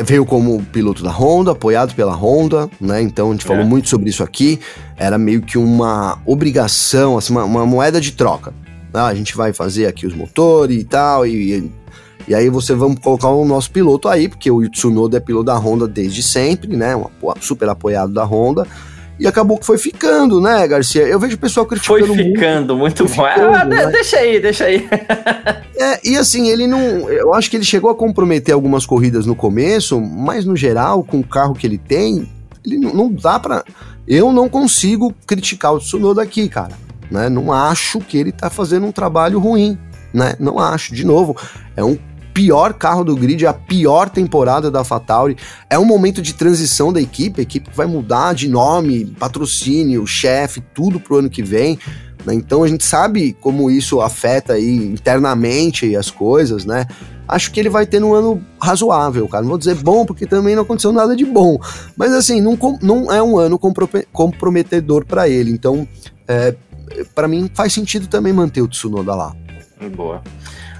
veio 0.01 0.25
como 0.25 0.63
piloto 0.65 1.03
da 1.03 1.11
Honda, 1.11 1.53
apoiado 1.53 1.95
pela 1.95 2.15
Honda, 2.15 2.69
né? 2.81 3.03
Então 3.03 3.29
a 3.29 3.33
gente 3.33 3.45
falou 3.45 3.63
é. 3.63 3.67
muito 3.67 3.89
sobre 3.89 4.09
isso 4.09 4.23
aqui. 4.23 4.59
Era 4.97 5.19
meio 5.19 5.43
que 5.43 5.59
uma 5.59 6.19
obrigação, 6.25 7.19
assim, 7.19 7.33
uma, 7.33 7.45
uma 7.45 7.67
moeda 7.67 8.01
de 8.01 8.13
troca. 8.13 8.55
Ah, 8.95 9.07
a 9.07 9.15
gente 9.15 9.37
vai 9.37 9.53
fazer 9.53 9.87
aqui 9.87 10.07
os 10.07 10.15
motores 10.15 10.81
e 10.81 10.85
tal, 10.85 11.27
e, 11.27 11.71
e 12.29 12.35
aí 12.35 12.51
você 12.51 12.75
vamos 12.75 12.99
colocar 13.01 13.29
o 13.29 13.45
nosso 13.45 13.71
piloto 13.71 14.07
aí, 14.07 14.29
porque 14.29 14.51
o 14.51 14.69
Tsunoda 14.69 15.17
é 15.17 15.21
piloto 15.21 15.47
da 15.47 15.57
Honda 15.57 15.89
desde 15.89 16.23
sempre, 16.23 16.77
né? 16.77 16.95
Um 16.95 17.07
super 17.41 17.69
apoiado 17.69 18.13
da 18.13 18.25
Honda 18.25 18.67
e 19.19 19.27
acabou 19.27 19.59
que 19.59 19.67
foi 19.67 19.79
ficando, 19.79 20.41
né, 20.41 20.67
Garcia? 20.67 21.03
Eu 21.03 21.21
vejo 21.21 21.37
o 21.37 21.39
pessoal 21.39 21.67
criticando 21.67 22.07
Foi 22.07 22.17
ficando, 22.17 22.77
muito, 22.77 23.03
muito 23.03 23.17
bom. 23.17 23.29
Ficando, 23.29 23.55
ah, 23.55 23.65
né? 23.65 23.87
Deixa 23.87 24.17
aí, 24.17 24.41
deixa 24.41 24.65
aí. 24.65 24.89
é, 25.79 26.01
e 26.09 26.17
assim, 26.17 26.49
ele 26.49 26.67
não. 26.67 26.81
Eu 27.11 27.35
acho 27.35 27.51
que 27.51 27.57
ele 27.57 27.65
chegou 27.65 27.91
a 27.91 27.95
comprometer 27.95 28.55
algumas 28.55 28.87
corridas 28.87 29.27
no 29.27 29.37
começo, 29.37 30.01
mas 30.01 30.45
no 30.45 30.57
geral, 30.57 31.05
com 31.05 31.21
o 31.21 31.27
carro 31.27 31.55
que 31.55 31.67
ele 31.67 31.79
tem, 31.79 32.29
ele 32.65 32.79
não, 32.79 32.95
não 32.95 33.13
dá 33.13 33.39
para. 33.39 33.65
Eu 34.07 34.33
não 34.33 34.49
consigo 34.49 35.15
criticar 35.27 35.73
o 35.73 35.79
Tsunoda 35.79 36.23
aqui, 36.23 36.49
cara. 36.49 36.73
Né? 37.11 37.29
Não 37.29 37.53
acho 37.53 38.01
que 38.01 38.17
ele 38.17 38.33
tá 38.33 38.51
fazendo 38.51 38.87
um 38.87 38.93
trabalho 38.93 39.39
ruim, 39.39 39.79
né? 40.13 40.35
Não 40.41 40.59
acho. 40.59 40.95
De 40.95 41.05
novo, 41.05 41.37
é 41.77 41.85
um 41.85 41.97
pior 42.33 42.75
carro 42.75 43.05
do 43.05 43.17
grid, 43.17 43.47
a 43.47 43.53
pior 43.53 44.09
temporada 44.09 44.71
da 44.71 44.85
Fatauri. 44.85 45.37
É 45.69 45.79
um 45.79 45.85
momento 45.85 46.21
de 46.23 46.35
transição 46.35 46.93
da 46.93 47.01
equipe, 47.01 47.41
a 47.41 47.43
equipe 47.43 47.71
vai 47.75 47.87
mudar 47.87 48.35
de 48.35 48.49
nome, 48.49 49.07
patrocínio, 49.19 50.07
chefe, 50.07 50.63
tudo 50.75 50.99
pro 50.99 51.19
ano 51.19 51.31
que 51.31 51.43
vem. 51.43 51.79
Né? 52.25 52.35
Então 52.35 52.63
a 52.63 52.69
gente 52.69 52.85
sabe 52.85 53.37
como 53.41 53.71
isso 53.71 54.01
afeta 54.01 54.55
aí 54.55 54.77
internamente 54.77 55.95
as 55.97 56.11
coisas, 56.11 56.65
né? 56.65 56.87
Acho 57.27 57.51
que 57.51 57.61
ele 57.61 57.71
vai 57.71 57.87
ter 57.87 58.03
um 58.03 58.13
ano 58.15 58.45
razoável, 58.61 59.27
cara. 59.29 59.43
Não 59.43 59.51
vou 59.51 59.59
dizer 59.59 59.77
bom, 59.77 60.05
porque 60.05 60.27
também 60.27 60.55
não 60.55 60.63
aconteceu 60.63 60.93
nada 60.93 61.17
de 61.17 61.25
bom. 61.25 61.59
Mas 61.97 62.13
assim, 62.13 62.41
não, 62.41 62.59
não 62.83 63.13
é 63.13 63.23
um 63.23 63.39
ano 63.39 63.59
comprometedor 64.13 65.07
para 65.07 65.29
ele. 65.29 65.51
Então, 65.51 65.89
é, 66.29 66.55
para 67.15 67.29
mim, 67.29 67.51
faz 67.55 67.73
sentido 67.73 68.07
também 68.07 68.33
manter 68.33 68.61
o 68.61 68.69
Tsunoda 68.69 69.15
lá. 69.15 69.35
Boa. 69.97 70.23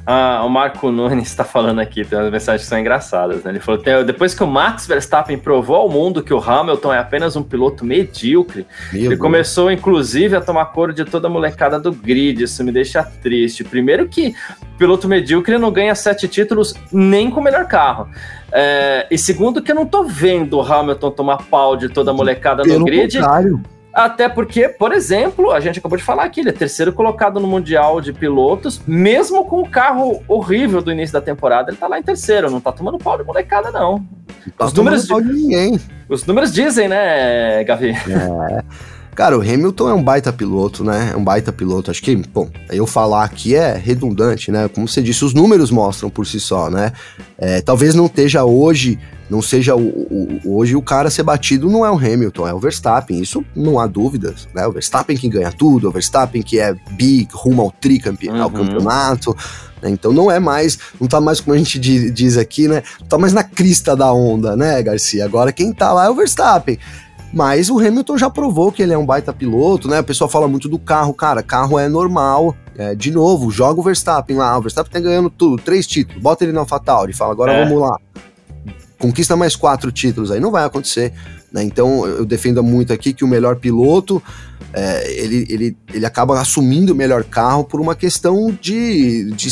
Ah, 0.05 0.43
o 0.45 0.49
Marco 0.49 0.91
Nunes 0.91 1.29
está 1.29 1.45
falando 1.45 1.79
aqui, 1.79 2.05
tem 2.05 2.19
umas 2.19 2.31
mensagens 2.33 2.63
que 2.63 2.69
são 2.69 2.79
engraçadas, 2.79 3.45
né? 3.45 3.53
Ele 3.53 3.61
falou: 3.61 3.81
depois 4.05 4.35
que 4.35 4.43
o 4.43 4.47
Max 4.49 4.85
Verstappen 4.87 5.39
provou 5.39 5.77
ao 5.77 5.89
mundo 5.89 6.23
que 6.23 6.35
o 6.35 6.39
Hamilton 6.39 6.93
é 6.93 6.99
apenas 6.99 7.37
um 7.37 7.43
piloto 7.43 7.85
medíocre, 7.85 8.67
Meu 8.93 9.01
ele 9.01 9.09
Deus. 9.11 9.21
começou, 9.21 9.71
inclusive, 9.71 10.35
a 10.35 10.41
tomar 10.41 10.67
cor 10.67 10.93
de 10.93 11.05
toda 11.05 11.29
a 11.29 11.31
molecada 11.31 11.79
do 11.79 11.93
grid. 11.93 12.43
Isso 12.43 12.65
me 12.65 12.73
deixa 12.73 13.03
triste. 13.05 13.63
Primeiro 13.63 14.09
que 14.09 14.35
piloto 14.77 15.07
medíocre 15.07 15.57
não 15.57 15.71
ganha 15.71 15.95
sete 15.95 16.27
títulos 16.27 16.75
nem 16.91 17.31
com 17.31 17.39
o 17.39 17.45
melhor 17.45 17.67
carro. 17.69 18.09
É, 18.51 19.07
e 19.09 19.17
segundo 19.17 19.63
que 19.63 19.71
eu 19.71 19.77
não 19.77 19.87
tô 19.87 20.03
vendo 20.03 20.59
o 20.59 20.63
Hamilton 20.63 21.11
tomar 21.13 21.45
pau 21.45 21.77
de 21.77 21.89
toda 21.89 22.11
a 22.11 22.15
molecada 22.15 22.65
Pelo 22.65 22.81
no 22.81 22.85
grid. 22.85 23.19
Contrário. 23.19 23.63
Até 23.93 24.29
porque, 24.29 24.69
por 24.69 24.93
exemplo, 24.93 25.51
a 25.51 25.61
gente 25.61 25.79
acabou 25.79 25.99
de 25.99 26.05
falar 26.05 26.25
aqui, 26.25 26.41
ele 26.41 26.49
é 26.49 26.53
terceiro 26.53 26.93
colocado 26.93 27.39
no 27.39 27.47
Mundial 27.47 28.01
de 28.01 28.13
Pilotos, 28.13 28.81
mesmo 28.87 29.45
com 29.45 29.61
o 29.61 29.69
carro 29.69 30.23
horrível 30.27 30.81
do 30.81 30.91
início 30.91 31.13
da 31.13 31.21
temporada, 31.21 31.71
ele 31.71 31.77
tá 31.77 31.87
lá 31.87 31.99
em 31.99 32.03
terceiro, 32.03 32.51
não 32.51 32.61
tá 32.61 32.73
tomando 32.73 32.99
pau 32.99 33.19
de 33.19 33.25
molecada, 33.25 33.71
não. 33.71 34.05
Tá 34.57 34.65
Os 34.65 34.73
números 34.73 35.07
pau 35.07 35.21
de 35.21 35.33
ninguém. 35.33 35.79
Os 36.09 36.25
números 36.25 36.53
dizem, 36.53 36.89
né, 36.89 37.63
Gavi? 37.65 37.91
É. 37.91 38.63
Cara, 39.15 39.37
o 39.37 39.43
Hamilton 39.43 39.91
é 39.91 39.95
um 39.95 40.03
baita 40.03 40.33
piloto, 40.33 40.83
né? 40.83 41.11
É 41.13 41.17
um 41.17 41.23
baita 41.23 41.53
piloto. 41.53 41.91
Acho 41.91 42.03
que, 42.03 42.17
bom, 42.17 42.49
eu 42.71 42.87
falar 42.87 43.25
aqui 43.25 43.55
é 43.55 43.77
redundante, 43.77 44.51
né? 44.51 44.69
Como 44.69 44.89
você 44.89 45.03
disse, 45.03 45.23
os 45.23 45.35
números 45.35 45.71
mostram 45.71 46.09
por 46.09 46.27
si 46.27 46.41
só, 46.41 46.71
né? 46.71 46.93
É, 47.37 47.61
talvez 47.61 47.95
não 47.95 48.07
esteja 48.07 48.43
hoje, 48.45 48.99
não 49.31 49.41
seja 49.41 49.75
o, 49.75 49.81
o, 49.81 50.57
hoje 50.57 50.77
o 50.77 50.83
cara 50.83 51.11
ser 51.11 51.23
batido 51.23 51.71
não 51.71 51.87
é 51.87 51.91
o 51.91 51.97
Hamilton, 51.97 52.47
é 52.47 52.55
o 52.55 52.59
Verstappen. 52.59 53.21
Isso 53.21 53.45
não 53.55 53.79
há 53.79 53.87
dúvidas, 53.87 54.49
né? 54.55 54.67
O 54.67 54.73
Verstappen 54.73 55.17
que 55.17 55.29
ganha 55.29 55.51
tudo, 55.51 55.89
o 55.89 55.93
Verstappen 55.93 56.43
que 56.43 56.59
é 56.59 56.75
big, 56.91 57.29
rumo 57.33 57.63
ao 57.63 57.71
tricampeonato, 57.71 58.57
uhum. 58.57 58.67
campeonato. 58.67 59.37
Né? 59.81 59.91
Então 59.91 60.13
não 60.13 60.31
é 60.31 60.39
mais, 60.39 60.79
não 61.01 61.09
tá 61.09 61.21
mais 61.21 61.41
como 61.41 61.55
a 61.55 61.59
gente 61.59 61.79
diz 61.79 62.37
aqui, 62.37 62.69
né? 62.69 62.83
Não 63.01 63.07
tá 63.07 63.19
mais 63.19 63.33
na 63.33 63.43
crista 63.43 63.97
da 63.97 64.13
onda, 64.13 64.55
né, 64.57 64.83
Garcia? 64.83 65.25
Agora 65.25 65.53
quem 65.53 65.73
tá 65.73 65.93
lá 65.93 66.07
é 66.07 66.11
o 66.11 66.15
Verstappen. 66.15 66.79
Mas 67.33 67.71
o 67.71 67.79
Hamilton 67.79 68.19
já 68.19 68.29
provou 68.29 68.71
que 68.71 68.83
ele 68.83 68.93
é 68.93 68.99
um 68.99 69.07
baita 69.07 69.33
piloto, 69.33 69.89
né? 69.89 70.01
O 70.01 70.05
pessoal 70.05 70.29
fala 70.29 70.47
muito 70.47 70.69
do 70.69 70.79
carro, 70.79 71.15
cara, 71.15 71.43
carro 71.43 71.79
é 71.79 71.89
normal. 71.89 72.55
É, 72.77 72.95
de 72.95 73.11
novo, 73.11 73.51
joga 73.51 73.81
o 73.81 73.83
Verstappen 73.83 74.37
lá, 74.37 74.57
o 74.57 74.63
Verstappen 74.63 74.91
tá 74.91 75.01
ganhando 75.01 75.29
tudo, 75.29 75.63
três 75.63 75.87
títulos, 75.87 76.23
bota 76.23 76.43
ele 76.43 76.55
na 76.55 76.61
AlphaTauri, 76.61 77.13
fala, 77.13 77.33
agora 77.33 77.53
é. 77.53 77.65
vamos 77.65 77.81
lá. 77.83 77.99
Conquista 79.03 79.35
mais 79.35 79.57
quatro 79.57 79.91
títulos, 79.91 80.31
aí 80.31 80.39
não 80.39 80.53
vai 80.53 80.65
acontecer. 80.65 81.13
Né? 81.53 81.65
Então 81.65 82.07
eu 82.07 82.25
defendo 82.25 82.63
muito 82.63 82.93
aqui 82.93 83.13
que 83.13 83.25
o 83.25 83.29
melhor 83.29 83.57
piloto 83.57 84.23
é, 84.73 85.13
ele, 85.21 85.45
ele, 85.51 85.77
ele 85.93 86.07
acaba 86.07 86.41
assumindo 86.41 86.93
o 86.93 86.97
melhor 86.97 87.25
carro 87.25 87.65
por 87.65 87.81
uma 87.81 87.97
questão 87.97 88.57
de, 88.61 89.33
de 89.33 89.49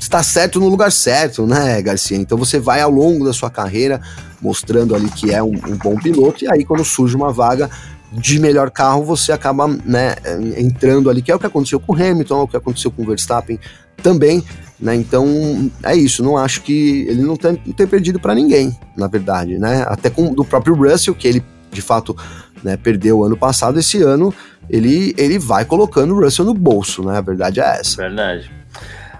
estar 0.00 0.22
certo 0.22 0.58
no 0.58 0.68
lugar 0.68 0.90
certo, 0.90 1.46
né, 1.46 1.82
Garcia? 1.82 2.16
Então 2.16 2.38
você 2.38 2.58
vai 2.58 2.80
ao 2.80 2.90
longo 2.90 3.26
da 3.26 3.34
sua 3.34 3.50
carreira 3.50 4.00
mostrando 4.40 4.94
ali 4.94 5.10
que 5.10 5.32
é 5.32 5.42
um, 5.42 5.52
um 5.52 5.76
bom 5.76 5.96
piloto, 5.96 6.42
e 6.42 6.50
aí 6.50 6.64
quando 6.64 6.82
surge 6.82 7.14
uma 7.14 7.30
vaga 7.30 7.70
de 8.10 8.38
melhor 8.38 8.70
carro, 8.70 9.04
você 9.04 9.32
acaba 9.32 9.66
né, 9.66 10.14
entrando 10.56 11.10
ali, 11.10 11.20
que 11.20 11.30
é 11.30 11.34
o 11.34 11.38
que 11.38 11.46
aconteceu 11.46 11.78
com 11.78 11.92
o 11.92 11.96
Hamilton, 11.96 12.40
é 12.40 12.42
o 12.42 12.48
que 12.48 12.56
aconteceu 12.56 12.90
com 12.90 13.02
o 13.02 13.06
Verstappen 13.06 13.58
também, 14.02 14.42
né? 14.78 14.94
Então 14.94 15.70
é 15.82 15.96
isso, 15.96 16.22
não 16.22 16.36
acho 16.36 16.62
que 16.62 17.06
ele 17.08 17.22
não 17.22 17.36
tem, 17.36 17.60
não 17.64 17.72
tem 17.72 17.86
perdido 17.86 18.18
para 18.18 18.34
ninguém, 18.34 18.76
na 18.96 19.06
verdade, 19.06 19.58
né? 19.58 19.84
Até 19.86 20.10
com 20.10 20.32
do 20.32 20.44
próprio 20.44 20.74
Russell, 20.74 21.14
que 21.14 21.28
ele 21.28 21.44
de 21.70 21.82
fato 21.82 22.16
né, 22.62 22.76
perdeu 22.76 23.24
ano 23.24 23.36
passado, 23.36 23.78
esse 23.78 24.00
ano 24.00 24.32
ele, 24.70 25.14
ele 25.18 25.38
vai 25.38 25.64
colocando 25.64 26.14
o 26.14 26.20
Russell 26.20 26.44
no 26.44 26.54
bolso, 26.54 27.02
né? 27.04 27.18
A 27.18 27.20
verdade 27.20 27.60
é 27.60 27.80
essa. 27.80 27.96
Verdade. 28.02 28.50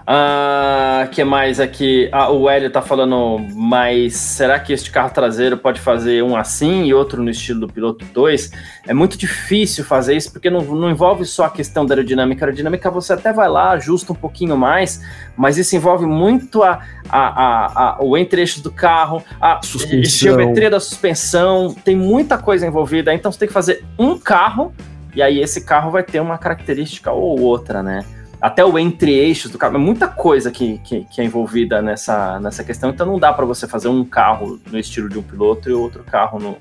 Ah, 0.07 1.07
que 1.11 1.23
mais 1.23 1.59
aqui? 1.59 2.07
Ah, 2.11 2.29
o 2.29 2.47
Hélio 2.47 2.69
tá 2.69 2.79
falando, 2.79 3.43
mas 3.55 4.15
será 4.15 4.59
que 4.59 4.71
este 4.71 4.91
carro 4.91 5.09
traseiro 5.09 5.57
pode 5.57 5.81
fazer 5.81 6.23
um 6.23 6.37
assim 6.37 6.83
e 6.83 6.93
outro 6.93 7.23
no 7.23 7.29
estilo 7.31 7.61
do 7.61 7.67
piloto 7.67 8.05
2? 8.13 8.51
É 8.85 8.93
muito 8.93 9.17
difícil 9.17 9.83
fazer 9.83 10.15
isso 10.15 10.31
porque 10.31 10.47
não, 10.47 10.61
não 10.61 10.91
envolve 10.91 11.25
só 11.25 11.45
a 11.45 11.49
questão 11.49 11.87
da 11.87 11.95
aerodinâmica. 11.95 12.45
A 12.45 12.47
aerodinâmica 12.47 12.91
você 12.91 13.13
até 13.13 13.33
vai 13.33 13.49
lá, 13.49 13.71
ajusta 13.71 14.13
um 14.13 14.15
pouquinho 14.15 14.55
mais, 14.55 15.01
mas 15.35 15.57
isso 15.57 15.75
envolve 15.75 16.05
muito 16.05 16.61
a, 16.61 16.83
a, 17.09 17.19
a, 17.19 17.95
a 17.95 18.03
o 18.03 18.15
entre-eixos 18.15 18.61
do 18.61 18.71
carro, 18.71 19.23
a 19.41 19.59
suspensão. 19.63 20.03
geometria 20.03 20.69
da 20.69 20.79
suspensão, 20.79 21.73
tem 21.83 21.95
muita 21.95 22.37
coisa 22.37 22.67
envolvida. 22.67 23.11
Então 23.11 23.31
você 23.31 23.39
tem 23.39 23.47
que 23.47 23.53
fazer 23.53 23.83
um 23.97 24.19
carro 24.19 24.71
e 25.15 25.21
aí 25.23 25.41
esse 25.41 25.61
carro 25.61 25.89
vai 25.89 26.03
ter 26.03 26.19
uma 26.19 26.37
característica 26.37 27.11
ou 27.11 27.39
outra, 27.39 27.81
né? 27.81 28.05
Até 28.45 28.63
o 28.63 28.77
entre-eixos 28.77 29.49
do 29.49 29.57
carro, 29.57 29.75
é 29.75 29.79
muita 29.79 30.07
coisa 30.07 30.51
que, 30.51 30.77
que, 30.83 31.03
que, 31.05 31.19
é 31.19 31.23
envolvida 31.23 31.81
nessa, 31.81 32.39
nessa 32.39 32.63
questão, 32.63 32.91
então 32.91 33.03
não 33.03 33.17
dá 33.17 33.33
para 33.33 33.43
você 33.43 33.67
fazer 33.67 33.87
um 33.87 34.05
carro 34.05 34.59
no 34.71 34.77
estilo 34.77 35.09
de 35.09 35.17
um 35.17 35.23
piloto 35.23 35.67
e 35.67 35.73
outro 35.73 36.03
carro 36.03 36.37
no, 36.37 36.55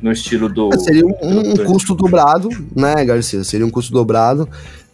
no 0.00 0.12
estilo 0.12 0.48
do. 0.48 0.72
É, 0.72 0.78
seria 0.78 1.04
um, 1.04 1.16
um 1.20 1.54
do... 1.54 1.64
custo 1.64 1.96
dobrado, 1.96 2.48
né, 2.76 3.04
Garcia? 3.04 3.42
Seria 3.42 3.66
um 3.66 3.70
custo 3.70 3.92
dobrado. 3.92 4.48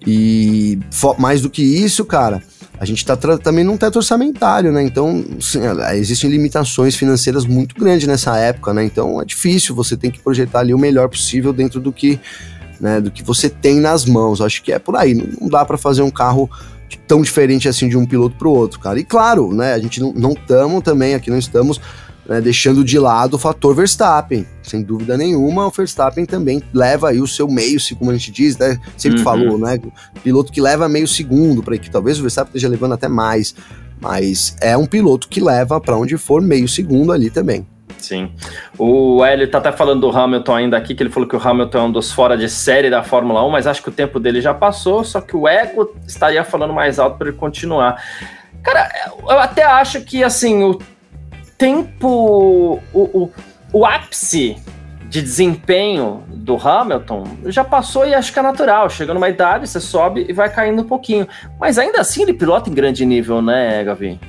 E 0.06 0.78
mais 1.18 1.42
do 1.42 1.50
que 1.50 1.60
isso, 1.62 2.06
cara, 2.06 2.42
a 2.80 2.86
gente 2.86 2.98
está 2.98 3.14
também 3.14 3.62
num 3.62 3.76
teto 3.76 3.96
orçamentário, 3.96 4.72
né? 4.72 4.82
Então, 4.82 5.22
sim, 5.38 5.60
existem 5.92 6.30
limitações 6.30 6.94
financeiras 6.96 7.44
muito 7.44 7.74
grandes 7.74 8.08
nessa 8.08 8.34
época, 8.38 8.72
né? 8.72 8.82
Então 8.82 9.20
é 9.20 9.26
difícil, 9.26 9.74
você 9.74 9.94
tem 9.94 10.10
que 10.10 10.20
projetar 10.20 10.60
ali 10.60 10.72
o 10.72 10.78
melhor 10.78 11.10
possível 11.10 11.52
dentro 11.52 11.80
do 11.80 11.92
que 11.92 12.18
né, 12.80 13.00
do 13.00 13.10
que 13.10 13.22
você 13.22 13.48
tem 13.48 13.80
nas 13.80 14.04
mãos. 14.04 14.40
Acho 14.40 14.62
que 14.62 14.72
é 14.72 14.78
por 14.78 14.96
aí. 14.96 15.14
Não 15.14 15.48
dá 15.48 15.64
para 15.64 15.78
fazer 15.78 16.02
um 16.02 16.10
carro 16.10 16.50
tão 17.06 17.22
diferente 17.22 17.68
assim 17.68 17.88
de 17.88 17.96
um 17.96 18.06
piloto 18.06 18.36
para 18.36 18.48
o 18.48 18.52
outro, 18.52 18.78
cara. 18.78 18.98
E 19.00 19.04
claro, 19.04 19.52
né, 19.52 19.74
a 19.74 19.78
gente 19.78 20.00
não 20.00 20.32
estamos 20.32 20.82
também, 20.82 21.14
aqui 21.14 21.30
não 21.30 21.38
estamos 21.38 21.80
né, 22.28 22.40
deixando 22.40 22.84
de 22.84 22.98
lado 22.98 23.34
o 23.34 23.38
fator 23.38 23.74
Verstappen. 23.74 24.46
Sem 24.62 24.82
dúvida 24.82 25.16
nenhuma, 25.16 25.66
o 25.66 25.70
Verstappen 25.70 26.26
também 26.26 26.62
leva 26.72 27.08
aí 27.08 27.20
o 27.20 27.26
seu 27.26 27.48
meio, 27.48 27.78
como 27.98 28.10
a 28.10 28.14
gente 28.14 28.30
diz, 28.30 28.56
né? 28.58 28.78
Sempre 28.96 29.18
uhum. 29.18 29.24
falou, 29.24 29.58
né? 29.58 29.80
Piloto 30.22 30.52
que 30.52 30.60
leva 30.60 30.88
meio 30.88 31.08
segundo 31.08 31.62
para 31.62 31.78
que 31.78 31.90
talvez 31.90 32.18
o 32.18 32.22
Verstappen 32.22 32.50
esteja 32.50 32.68
levando 32.68 32.92
até 32.92 33.08
mais. 33.08 33.54
Mas 34.00 34.54
é 34.60 34.76
um 34.76 34.86
piloto 34.86 35.28
que 35.28 35.40
leva 35.40 35.80
para 35.80 35.96
onde 35.96 36.16
for 36.16 36.40
meio 36.40 36.68
segundo 36.68 37.12
ali 37.12 37.30
também. 37.30 37.66
Sim. 37.98 38.32
O 38.78 39.24
Hélio 39.24 39.50
tá 39.50 39.58
até 39.58 39.72
falando 39.72 40.00
do 40.00 40.16
Hamilton 40.16 40.54
ainda 40.54 40.76
aqui, 40.76 40.94
que 40.94 41.02
ele 41.02 41.10
falou 41.10 41.28
que 41.28 41.36
o 41.36 41.40
Hamilton 41.42 41.78
é 41.78 41.82
um 41.82 41.92
dos 41.92 42.12
fora 42.12 42.36
de 42.36 42.48
série 42.48 42.88
da 42.88 43.02
Fórmula 43.02 43.44
1, 43.44 43.50
mas 43.50 43.66
acho 43.66 43.82
que 43.82 43.88
o 43.88 43.92
tempo 43.92 44.20
dele 44.20 44.40
já 44.40 44.54
passou, 44.54 45.04
só 45.04 45.20
que 45.20 45.36
o 45.36 45.46
ego 45.46 45.94
estaria 46.06 46.42
falando 46.44 46.72
mais 46.72 46.98
alto 46.98 47.18
para 47.18 47.28
ele 47.28 47.36
continuar. 47.36 48.02
Cara, 48.62 48.88
eu 49.28 49.38
até 49.38 49.62
acho 49.64 50.00
que, 50.02 50.22
assim, 50.22 50.62
o 50.62 50.78
tempo, 51.56 52.80
o, 52.92 53.00
o, 53.00 53.32
o 53.72 53.84
ápice 53.84 54.56
de 55.08 55.22
desempenho 55.22 56.22
do 56.28 56.56
Hamilton 56.56 57.24
já 57.46 57.64
passou 57.64 58.06
e 58.06 58.14
acho 58.14 58.32
que 58.32 58.38
é 58.38 58.42
natural. 58.42 58.90
Chega 58.90 59.14
numa 59.14 59.28
idade, 59.28 59.66
você 59.66 59.80
sobe 59.80 60.26
e 60.28 60.32
vai 60.32 60.50
caindo 60.50 60.82
um 60.82 60.86
pouquinho. 60.86 61.26
Mas 61.58 61.78
ainda 61.78 62.00
assim 62.00 62.22
ele 62.22 62.34
pilota 62.34 62.70
em 62.70 62.74
grande 62.74 63.04
nível, 63.06 63.40
né, 63.40 63.82
Gavi? 63.82 64.20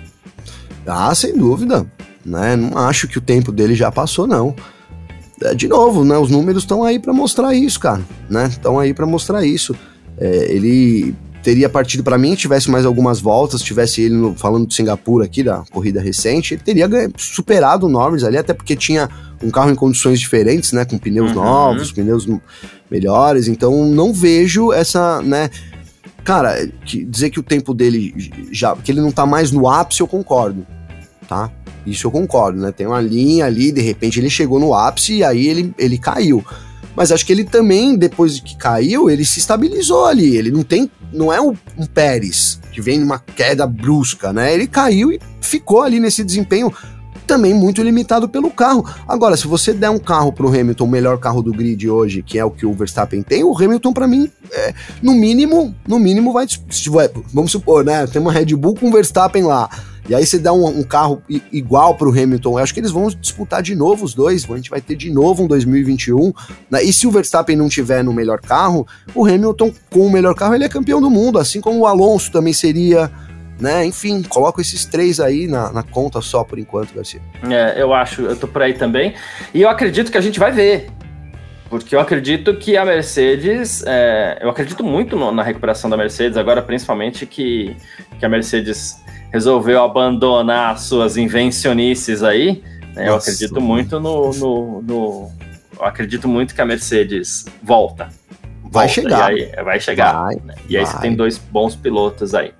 Ah, 0.88 1.14
sem 1.14 1.38
dúvida 1.38 1.86
né? 2.30 2.56
Não 2.56 2.78
acho 2.78 3.08
que 3.08 3.18
o 3.18 3.22
tempo 3.22 3.52
dele 3.52 3.76
já 3.76 3.92
passou, 3.92 4.28
não. 4.28 4.56
É, 5.42 5.56
de 5.56 5.68
novo, 5.68 6.06
né? 6.06 6.18
Os 6.18 6.30
números 6.30 6.63
estão 6.63 6.84
aí 6.84 7.00
para 7.00 7.13
mostrar 7.13 7.54
isso, 7.54 7.80
cara, 7.80 8.02
né? 8.30 8.48
Estão 8.48 8.80
aí 8.80 8.94
para 8.94 9.06
mostrar 9.06 9.44
isso. 9.44 9.76
É, 10.18 10.54
ele 10.54 11.15
teria 11.42 11.70
partido 11.70 12.04
para 12.04 12.18
mim, 12.18 12.36
tivesse 12.36 12.70
mais 12.70 12.86
algumas 12.86 13.20
voltas, 13.20 13.62
tivesse 13.62 14.02
ele 14.02 14.13
no, 14.13 14.36
falando 14.36 14.68
de 14.68 14.76
Singapura 14.76 15.26
aqui, 15.26 15.42
da 15.42 15.63
corrida 15.72 16.02
recente, 16.02 16.54
ele 16.54 16.62
teria 16.62 16.89
superado 17.18 17.86
o 17.86 17.89
Norris 17.89 18.26
ali, 18.26 18.38
até 18.38 18.54
porque 18.54 18.76
tinha 18.76 19.10
um 19.42 19.50
carro 19.50 19.72
em 19.72 19.76
condições 19.76 20.20
diferentes, 20.20 20.74
né, 20.74 20.84
com 20.84 20.98
pneus 20.98 21.30
uhum. 21.30 21.36
novos, 21.36 21.94
pneus 21.94 22.28
melhores, 22.92 23.48
então 23.48 23.86
não 23.86 24.13
vejo 24.13 24.74
essa, 24.74 25.22
né, 25.22 25.50
cara, 26.26 26.70
que, 26.86 27.06
dizer 27.06 27.30
que 27.30 27.39
o 27.39 27.44
tempo 27.44 27.74
dele 27.74 28.13
já, 28.52 28.76
que 28.76 28.92
ele 28.92 29.00
não 29.00 29.12
tá 29.12 29.26
mais 29.26 29.50
no 29.50 29.70
ápice, 29.70 30.02
eu 30.02 30.08
concordo, 30.08 30.68
tá? 31.30 31.52
Isso 31.86 32.08
eu 32.08 32.12
concordo, 32.12 32.60
né? 32.60 32.72
Tem 32.72 32.88
uma 32.88 33.00
linha 33.00 33.46
ali, 33.46 33.72
de 33.72 33.82
repente 33.82 34.20
ele 34.20 34.30
chegou 34.30 34.60
no 34.60 34.74
ápice 34.74 35.18
e 35.18 35.24
aí 35.24 35.48
ele, 35.48 35.74
ele 35.78 35.98
caiu. 35.98 36.44
Mas 36.96 37.12
acho 37.12 37.26
que 37.26 37.32
ele 37.32 37.46
também, 37.46 37.96
depois 37.96 38.36
de 38.36 38.42
que 38.42 38.58
caiu, 38.58 39.10
ele 39.10 39.24
se 39.24 39.39
estabilizou 39.39 40.06
ali. 40.06 40.36
Ele 40.36 40.52
não 40.52 40.63
tem. 40.63 40.92
Não 41.13 41.32
é 41.32 41.39
um, 41.39 41.56
um 41.78 41.86
Pérez 41.86 42.60
que 42.72 42.82
vem 42.82 43.00
numa 43.00 43.20
queda 43.20 43.65
brusca, 43.65 44.34
né? 44.34 44.54
Ele 44.54 44.68
caiu 44.68 45.12
e 45.12 45.20
ficou 45.39 45.82
ali 45.82 46.00
nesse 46.00 46.24
desempenho 46.24 46.74
também 47.26 47.54
muito 47.54 47.84
limitado 47.84 48.28
pelo 48.28 48.50
carro. 48.50 48.84
Agora, 49.08 49.38
se 49.38 49.48
você 49.48 49.71
der 49.71 49.92
um 49.92 50.00
carro 50.00 50.34
para 50.34 50.48
o 50.48 50.50
Hamilton, 50.50 50.84
o 50.84 50.88
melhor 50.88 51.19
carro 51.19 51.44
do 51.44 51.54
grid 51.54 51.88
hoje, 51.88 52.23
que 52.23 52.40
é 52.40 52.44
o 52.44 52.50
que 52.50 52.65
o 52.65 52.73
Verstappen 52.73 53.21
tem, 53.21 53.44
o 53.44 53.56
Hamilton 53.56 53.94
para 53.94 54.08
mim, 54.08 54.32
é, 54.52 54.73
no 55.00 55.13
mínimo, 55.13 55.75
no 55.88 56.00
mínimo 56.00 56.34
vai, 56.34 56.48
vamos 57.32 57.52
supor, 57.52 57.86
né, 57.86 58.08
tem 58.08 58.19
uma 58.19 58.32
Red 58.32 58.56
Bull 58.56 58.73
com 58.73 58.90
o 58.90 58.92
Verstappen 58.92 59.44
lá. 59.44 59.69
E 60.10 60.16
aí 60.16 60.26
você 60.26 60.40
dá 60.40 60.52
um, 60.52 60.66
um 60.66 60.82
carro 60.82 61.22
igual 61.52 61.94
para 61.94 62.10
o 62.10 62.12
Hamilton, 62.12 62.58
eu 62.58 62.64
acho 62.64 62.74
que 62.74 62.80
eles 62.80 62.90
vão 62.90 63.08
disputar 63.10 63.62
de 63.62 63.76
novo 63.76 64.04
os 64.04 64.16
dois, 64.16 64.50
a 64.50 64.56
gente 64.56 64.72
vai 64.72 64.82
ter 64.82 64.96
de 64.96 65.12
novo 65.12 65.44
um 65.44 65.48
2021. 65.48 66.34
Né? 66.68 66.84
E 66.84 66.92
se 66.92 67.06
o 67.06 67.12
Verstappen 67.12 67.56
não 67.56 67.70
tiver 67.70 68.04
no 68.04 68.12
melhor 68.12 68.42
carro, 68.42 68.88
o 69.14 69.24
Hamilton 69.24 69.72
com 69.92 70.08
o 70.08 70.12
melhor 70.12 70.34
carro 70.34 70.56
ele 70.56 70.64
é 70.64 70.70
campeão 70.70 71.00
do 71.00 71.12
mundo, 71.12 71.38
assim 71.38 71.62
como 71.62 71.82
o 71.82 71.86
Alonso 71.86 72.32
também 72.32 72.54
seria 72.54 73.12
né? 73.60 73.86
Enfim, 73.86 74.24
coloco 74.24 74.62
esses 74.62 74.86
três 74.86 75.20
aí 75.20 75.46
na, 75.46 75.72
na, 75.72 75.84
conta 75.84 76.22
só 76.22 76.46
por 76.46 76.58
enquanto, 76.58 76.96
Garcia. 76.96 77.22
É, 77.44 77.82
eu 77.82 77.94
acho, 77.94 78.22
eu 78.22 78.36
tô 78.36 78.48
por 78.48 78.62
aí 78.62 78.74
também. 78.74 79.14
E 79.54 79.62
eu 79.62 79.70
acredito 79.70 80.10
que 80.10 80.18
a 80.18 80.22
gente 80.22 80.40
vai 80.40 80.50
ver. 80.50 80.90
Porque 81.70 81.94
eu 81.94 82.00
acredito 82.00 82.56
que 82.56 82.78
a 82.78 82.86
Mercedes, 82.86 83.84
é, 83.86 84.40
eu 84.42 84.50
acredito 84.50 84.82
muito 84.82 85.18
no, 85.18 85.30
na 85.32 85.44
recuperação 85.44 85.90
da 85.90 85.98
Mercedes, 85.98 86.38
agora 86.38 86.62
principalmente 86.62 87.26
que, 87.26 87.76
que 88.18 88.26
a 88.26 88.30
Mercedes 88.30 89.04
resolveu 89.32 89.84
abandonar 89.84 90.77
suas 90.77 91.17
invencionices 91.17 92.23
aí. 92.23 92.63
Né? 92.96 93.10
Eu 93.10 93.15
acredito 93.15 93.62
muito 93.62 94.00
no, 94.00 94.32
no, 94.32 94.82
no, 94.82 95.32
Eu 95.77 95.86
acredito 95.86 96.27
muito 96.27 96.54
que 96.54 96.62
a 96.62 96.65
Mercedes 96.65 97.46
volta. 97.62 98.10
Vai 98.71 98.88
chegar. 98.88 99.30
Aí, 99.30 99.52
vai 99.63 99.80
chegar. 99.80 100.13
Vai, 100.13 100.36
né? 100.44 100.56
E 100.67 100.77
aí 100.77 100.84
vai. 100.84 100.94
você 100.94 101.02
tem 101.02 101.15
dois 101.15 101.38
bons 101.38 101.75
pilotos 101.75 102.36
aí. 102.36 102.54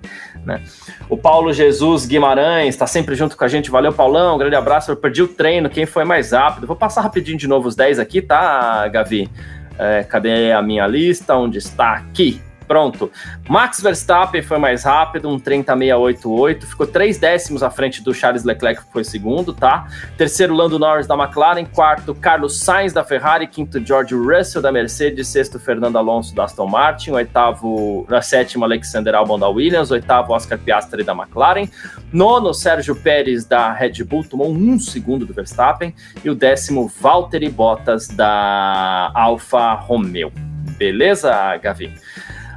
Né? 0.44 0.60
O 1.08 1.16
Paulo 1.16 1.52
Jesus 1.52 2.06
Guimarães 2.06 2.70
está 2.70 2.86
sempre 2.86 3.14
junto 3.14 3.36
com 3.36 3.44
a 3.44 3.48
gente. 3.48 3.70
Valeu, 3.70 3.92
Paulão. 3.92 4.34
Um 4.34 4.38
grande 4.38 4.56
abraço. 4.56 4.90
Eu 4.90 4.96
perdi 4.96 5.22
o 5.22 5.28
treino. 5.28 5.68
Quem 5.68 5.86
foi 5.86 6.04
mais 6.04 6.32
rápido? 6.32 6.66
Vou 6.66 6.76
passar 6.76 7.02
rapidinho 7.02 7.38
de 7.38 7.46
novo 7.46 7.68
os 7.68 7.76
10 7.76 7.98
aqui, 7.98 8.22
tá, 8.22 8.88
Gavi? 8.88 9.30
É, 9.78 10.02
cadê 10.02 10.52
a 10.52 10.62
minha 10.62 10.86
lista? 10.86 11.36
Onde 11.36 11.58
está? 11.58 11.92
Aqui. 11.92 12.40
Pronto. 12.70 13.10
Max 13.48 13.80
Verstappen 13.80 14.42
foi 14.42 14.56
mais 14.56 14.84
rápido, 14.84 15.28
um 15.28 15.40
30.688, 15.40 16.62
ficou 16.62 16.86
três 16.86 17.18
décimos 17.18 17.64
à 17.64 17.68
frente 17.68 18.00
do 18.00 18.14
Charles 18.14 18.44
Leclerc, 18.44 18.86
que 18.86 18.92
foi 18.92 19.02
segundo, 19.02 19.52
tá? 19.52 19.88
Terceiro, 20.16 20.54
Lando 20.54 20.78
Norris 20.78 21.04
da 21.04 21.16
McLaren. 21.16 21.64
Quarto, 21.64 22.14
Carlos 22.14 22.60
Sainz 22.60 22.92
da 22.92 23.02
Ferrari. 23.02 23.48
Quinto, 23.48 23.84
George 23.84 24.14
Russell 24.14 24.62
da 24.62 24.70
Mercedes. 24.70 25.26
Sexto, 25.26 25.58
Fernando 25.58 25.98
Alonso 25.98 26.32
da 26.32 26.44
Aston 26.44 26.68
Martin. 26.68 27.10
Oitavo, 27.10 28.06
na 28.08 28.22
sétima, 28.22 28.66
Alexander 28.66 29.16
Albon 29.16 29.36
da 29.36 29.48
Williams. 29.48 29.90
Oitavo, 29.90 30.32
Oscar 30.32 30.56
Piastri 30.56 31.02
da 31.02 31.12
McLaren. 31.12 31.68
Nono, 32.12 32.54
Sérgio 32.54 32.94
Pérez 32.94 33.44
da 33.44 33.72
Red 33.72 34.04
Bull, 34.04 34.22
tomou 34.22 34.48
um 34.48 34.78
segundo 34.78 35.26
do 35.26 35.34
Verstappen. 35.34 35.92
E 36.22 36.30
o 36.30 36.36
décimo, 36.36 36.86
Valtteri 36.86 37.48
Bottas 37.48 38.06
da 38.06 39.10
Alfa 39.12 39.72
Romeo. 39.74 40.30
Beleza, 40.78 41.56
Gavi? 41.56 41.92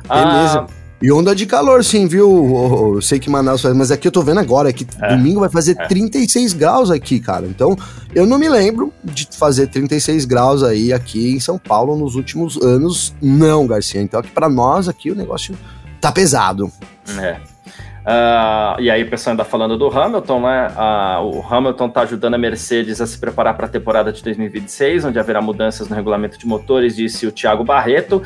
Beleza. 0.07 0.59
Ah, 0.59 0.83
e 1.03 1.11
onda 1.11 1.35
de 1.35 1.45
calor, 1.45 1.83
sim, 1.83 2.07
viu? 2.07 2.95
Eu 2.95 3.01
sei 3.01 3.19
que 3.19 3.29
Manaus 3.29 3.61
faz, 3.61 3.75
mas 3.75 3.91
aqui 3.91 4.07
eu 4.07 4.11
tô 4.11 4.21
vendo 4.21 4.39
agora 4.39 4.71
que 4.71 4.87
é, 5.01 5.09
domingo 5.09 5.41
vai 5.41 5.49
fazer 5.49 5.75
é. 5.77 5.85
36 5.85 6.53
graus 6.53 6.89
aqui, 6.89 7.19
cara. 7.19 7.45
Então, 7.45 7.75
eu 8.15 8.25
não 8.25 8.39
me 8.39 8.47
lembro 8.47 8.93
de 9.03 9.27
fazer 9.37 9.67
36 9.67 10.23
graus 10.23 10.63
aí 10.63 10.93
aqui 10.93 11.35
em 11.35 11.41
São 11.41 11.57
Paulo 11.57 11.97
nos 11.97 12.15
últimos 12.15 12.55
anos, 12.61 13.13
não, 13.21 13.67
Garcia. 13.67 14.01
Então, 14.01 14.21
aqui 14.21 14.31
para 14.31 14.47
nós 14.47 14.87
aqui 14.87 15.11
o 15.11 15.15
negócio 15.15 15.53
tá 15.99 16.09
pesado. 16.09 16.71
É. 17.19 17.35
Uh, 18.03 18.81
e 18.81 18.91
aí 18.91 19.03
o 19.03 19.09
pessoal 19.09 19.31
ainda 19.31 19.45
falando 19.45 19.77
do 19.77 19.87
Hamilton, 19.87 20.41
né? 20.41 20.67
Uh, 20.69 21.37
o 21.37 21.53
Hamilton 21.53 21.87
está 21.87 22.01
ajudando 22.01 22.33
a 22.33 22.37
Mercedes 22.37 22.99
a 22.99 23.07
se 23.07 23.17
preparar 23.17 23.55
para 23.55 23.65
a 23.65 23.69
temporada 23.69 24.11
de 24.11 24.21
2026, 24.21 25.05
onde 25.05 25.17
haverá 25.19 25.41
mudanças 25.41 25.87
no 25.87 25.95
regulamento 25.95 26.37
de 26.37 26.45
motores, 26.45 26.95
disse 26.95 27.25
o 27.25 27.31
Thiago 27.31 27.63
Barreto. 27.63 28.21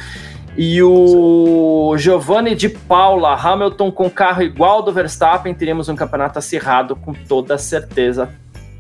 E 0.57 0.81
o 0.81 1.95
Giovanni 1.97 2.55
de 2.55 2.67
Paula, 2.67 3.35
Hamilton 3.35 3.91
com 3.91 4.09
carro 4.09 4.41
igual 4.41 4.81
do 4.81 4.91
Verstappen, 4.91 5.53
teríamos 5.53 5.87
um 5.87 5.95
campeonato 5.95 6.39
acirrado 6.39 6.95
com 6.95 7.13
toda 7.13 7.59
certeza. 7.59 8.33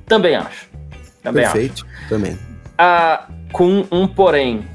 Também 0.07 0.35
acho. 0.35 0.67
Também 1.21 1.43
Perfeito, 1.43 1.85
acho. 1.85 2.09
também. 2.09 2.39
Ah, 2.77 3.27
com 3.51 3.85
um 3.91 4.07
porém. 4.07 4.65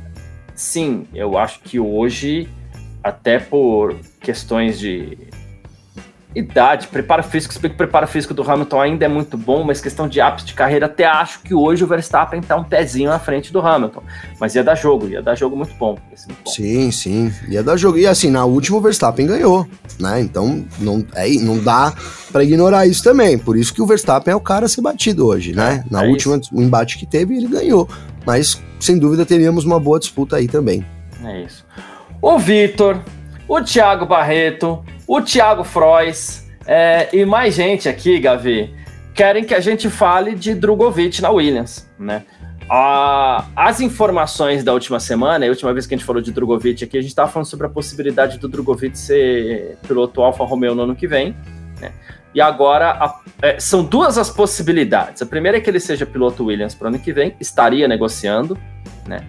Sim, 0.55 1.09
eu 1.13 1.37
acho 1.37 1.59
que 1.61 1.81
hoje, 1.81 2.49
até 3.03 3.39
por 3.41 3.97
questões 4.21 4.79
de 4.79 5.19
idade, 6.35 6.89
preparo 6.89 7.23
físico, 7.23 7.53
explico 7.53 7.75
que 7.75 7.83
o 7.83 7.87
preparo 7.87 8.07
físico 8.07 8.33
do 8.33 8.43
Hamilton 8.43 8.81
ainda 8.81 9.05
é 9.05 9.09
muito 9.09 9.37
bom, 9.37 9.63
mas 9.65 9.81
questão 9.81 10.09
de 10.09 10.21
ápice 10.21 10.47
de 10.47 10.55
carreira, 10.55 10.87
até 10.87 11.05
acho 11.05 11.41
que 11.41 11.55
hoje 11.55 11.85
o 11.85 11.87
Verstappen 11.87 12.41
tá 12.41 12.57
um 12.57 12.65
pezinho 12.65 13.13
à 13.13 13.19
frente 13.19 13.53
do 13.53 13.61
Hamilton. 13.61 14.03
Mas 14.41 14.55
ia 14.55 14.65
dar 14.65 14.75
jogo, 14.75 15.09
ia 15.09 15.23
dar 15.23 15.35
jogo 15.35 15.57
muito 15.57 15.75
bom. 15.75 15.99
Muito 16.09 16.43
bom. 16.45 16.51
Sim, 16.51 16.91
sim, 16.91 17.33
ia 17.49 17.63
dar 17.63 17.77
jogo. 17.77 17.99
E 17.99 18.07
assim, 18.07 18.31
na 18.31 18.45
última 18.45 18.79
o 18.79 18.81
Verstappen 18.81 19.27
ganhou, 19.27 19.67
né? 19.99 20.21
Então 20.21 20.65
não, 20.79 21.05
é, 21.15 21.29
não 21.35 21.59
dá 21.59 21.93
para 22.33 22.45
ignorar 22.45 22.87
isso 22.87 23.03
também. 23.03 23.39
Por 23.39 23.57
isso 23.57 23.75
que 23.75 23.83
o 23.83 23.87
Verstappen 23.87 24.33
é 24.33 24.37
o 24.37 24.41
cara 24.41 24.67
a 24.67 24.69
ser 24.69 24.81
batido 24.81 25.27
hoje, 25.27 25.55
né? 25.55 25.85
É, 25.87 25.93
na 25.93 26.05
é 26.05 26.09
última 26.09 26.37
isso. 26.37 26.51
embate 26.55 26.99
que 26.99 27.07
teve, 27.07 27.37
ele 27.37 27.49
ganhou. 27.49 27.89
Mas 28.25 28.61
sem 28.81 28.99
dúvida 28.99 29.27
teríamos 29.27 29.65
uma 29.65 29.79
boa 29.79 29.99
disputa 29.99 30.37
aí 30.37 30.49
também. 30.49 30.85
É 31.25 31.43
isso. 31.43 31.65
O 32.21 32.39
Vitor, 32.39 33.01
o 33.53 33.63
Thiago 33.63 34.07
Barreto, 34.07 34.83
o 35.07 35.21
Thiago 35.21 35.63
Frois 35.63 36.49
é, 36.67 37.11
e 37.13 37.23
mais 37.27 37.55
gente 37.55 37.87
aqui, 37.87 38.19
Gavi, 38.19 38.75
querem 39.13 39.45
que 39.45 39.55
a 39.55 39.61
gente 39.61 39.91
fale 39.91 40.35
de 40.35 40.55
Drogovic 40.55 41.21
na 41.21 41.29
Williams, 41.29 41.87
né? 41.99 42.25
as 43.55 43.83
informações 43.83 44.65
da 44.65 44.73
última 44.73 44.99
semana, 44.99 45.45
a 45.45 45.49
última 45.51 45.75
vez 45.75 45.87
que 45.87 45.95
a 45.95 45.99
gente 45.99 46.07
falou 46.07 46.23
de 46.23 46.33
Drogovic 46.33 46.83
aqui, 46.83 46.97
a 46.97 47.01
gente 47.03 47.11
estava 47.11 47.31
falando 47.31 47.45
sobre 47.45 47.67
a 47.67 47.69
possibilidade 47.69 48.39
do 48.39 48.49
Drogovic 48.49 48.99
ser 48.99 49.77
piloto 49.87 50.23
Alfa 50.23 50.43
Romeo 50.45 50.75
no 50.75 50.85
ano 50.85 50.97
que 50.97 51.07
vem, 51.07 51.37
né? 51.79 51.93
E 52.35 52.41
agora 52.41 52.93
a, 52.93 53.21
é, 53.43 53.61
são 53.61 53.85
duas 53.85 54.17
as 54.17 54.31
possibilidades. 54.31 55.21
A 55.21 55.27
primeira 55.27 55.59
é 55.59 55.61
que 55.61 55.69
ele 55.69 55.81
seja 55.81 56.07
piloto 56.07 56.47
Williams 56.47 56.75
para 56.75 56.87
o 56.87 56.89
ano 56.89 56.99
que 56.99 57.13
vem, 57.13 57.37
estaria 57.39 57.87
negociando, 57.87 58.57
né? 59.07 59.27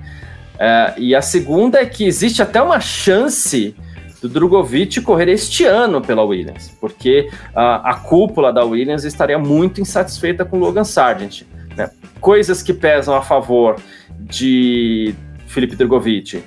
É, 0.57 0.93
e 0.97 1.13
a 1.13 1.21
segunda 1.21 1.81
é 1.81 1.85
que 1.85 2.05
existe 2.05 2.41
até 2.41 2.61
uma 2.61 2.79
chance 2.79 3.75
do 4.23 4.29
Drogovic 4.29 5.01
correr 5.01 5.27
este 5.27 5.65
ano 5.65 6.01
pela 6.01 6.23
Williams, 6.23 6.73
porque 6.79 7.29
a, 7.53 7.91
a 7.91 7.95
cúpula 7.95 8.53
da 8.53 8.63
Williams 8.63 9.03
estaria 9.03 9.37
muito 9.37 9.81
insatisfeita 9.81 10.45
com 10.45 10.57
Logan 10.57 10.85
Sargent. 10.85 11.43
Né? 11.75 11.89
Coisas 12.21 12.63
que 12.63 12.73
pesam 12.73 13.15
a 13.15 13.21
favor 13.21 13.75
de 14.17 15.13
Felipe 15.45 15.75
Drogovic 15.75 16.41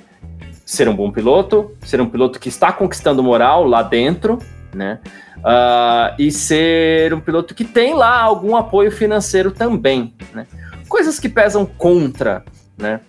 ser 0.65 0.89
um 0.89 0.95
bom 0.95 1.11
piloto, 1.11 1.71
ser 1.81 2.01
um 2.01 2.09
piloto 2.09 2.39
que 2.39 2.49
está 2.49 2.71
conquistando 2.71 3.21
moral 3.21 3.63
lá 3.63 3.83
dentro, 3.83 4.39
né? 4.73 4.99
Uh, 5.37 6.19
e 6.19 6.31
ser 6.31 7.13
um 7.13 7.19
piloto 7.19 7.53
que 7.53 7.63
tem 7.63 7.93
lá 7.93 8.19
algum 8.19 8.55
apoio 8.55 8.91
financeiro 8.91 9.51
também, 9.51 10.15
né? 10.33 10.47
Coisas 10.89 11.19
que 11.19 11.29
pesam 11.29 11.63
contra, 11.65 12.43
né? 12.75 12.99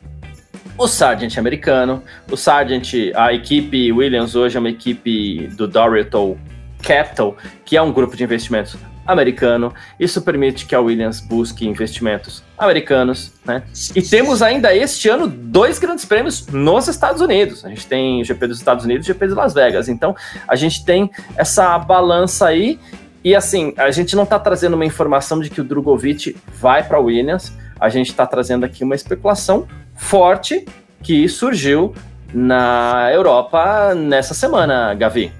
O 0.78 0.86
Sargent 0.86 1.36
americano, 1.36 2.02
o 2.30 2.36
Sargent, 2.36 2.94
a 3.14 3.32
equipe 3.32 3.92
Williams 3.92 4.36
hoje 4.36 4.56
é 4.56 4.60
uma 4.60 4.70
equipe 4.70 5.48
do 5.48 5.66
Dorito 5.66 6.38
Capital, 6.80 7.36
que 7.64 7.76
é 7.76 7.82
um 7.82 7.92
grupo 7.92 8.16
de 8.16 8.22
investimentos 8.22 8.76
americano. 9.04 9.74
Isso 9.98 10.22
permite 10.22 10.66
que 10.66 10.74
a 10.74 10.80
Williams 10.80 11.20
busque 11.20 11.66
investimentos 11.66 12.44
americanos, 12.56 13.32
né? 13.44 13.64
E 13.96 14.02
temos 14.02 14.40
ainda 14.40 14.72
este 14.72 15.08
ano 15.08 15.26
dois 15.26 15.80
grandes 15.80 16.04
prêmios 16.04 16.46
nos 16.46 16.86
Estados 16.86 17.20
Unidos. 17.20 17.64
A 17.64 17.70
gente 17.70 17.86
tem 17.86 18.20
o 18.20 18.24
GP 18.24 18.46
dos 18.46 18.58
Estados 18.58 18.84
Unidos 18.84 19.08
e 19.08 19.10
o 19.10 19.14
GP 19.14 19.28
de 19.28 19.34
Las 19.34 19.54
Vegas. 19.54 19.88
Então, 19.88 20.14
a 20.46 20.54
gente 20.54 20.84
tem 20.84 21.10
essa 21.36 21.76
balança 21.78 22.46
aí. 22.46 22.78
E 23.24 23.34
assim, 23.34 23.74
a 23.76 23.90
gente 23.90 24.14
não 24.14 24.22
está 24.22 24.38
trazendo 24.38 24.74
uma 24.74 24.84
informação 24.84 25.40
de 25.40 25.50
que 25.50 25.60
o 25.60 25.64
Drogovic 25.64 26.36
vai 26.54 26.86
para 26.86 26.98
a 26.98 27.00
Williams. 27.00 27.52
A 27.80 27.88
gente 27.88 28.10
está 28.10 28.26
trazendo 28.26 28.64
aqui 28.64 28.84
uma 28.84 28.94
especulação 28.94 29.66
forte 29.98 30.64
que 31.02 31.28
surgiu 31.28 31.94
na 32.32 33.10
Europa 33.12 33.94
nessa 33.94 34.34
semana, 34.34 34.94
Gavi. 34.94 35.32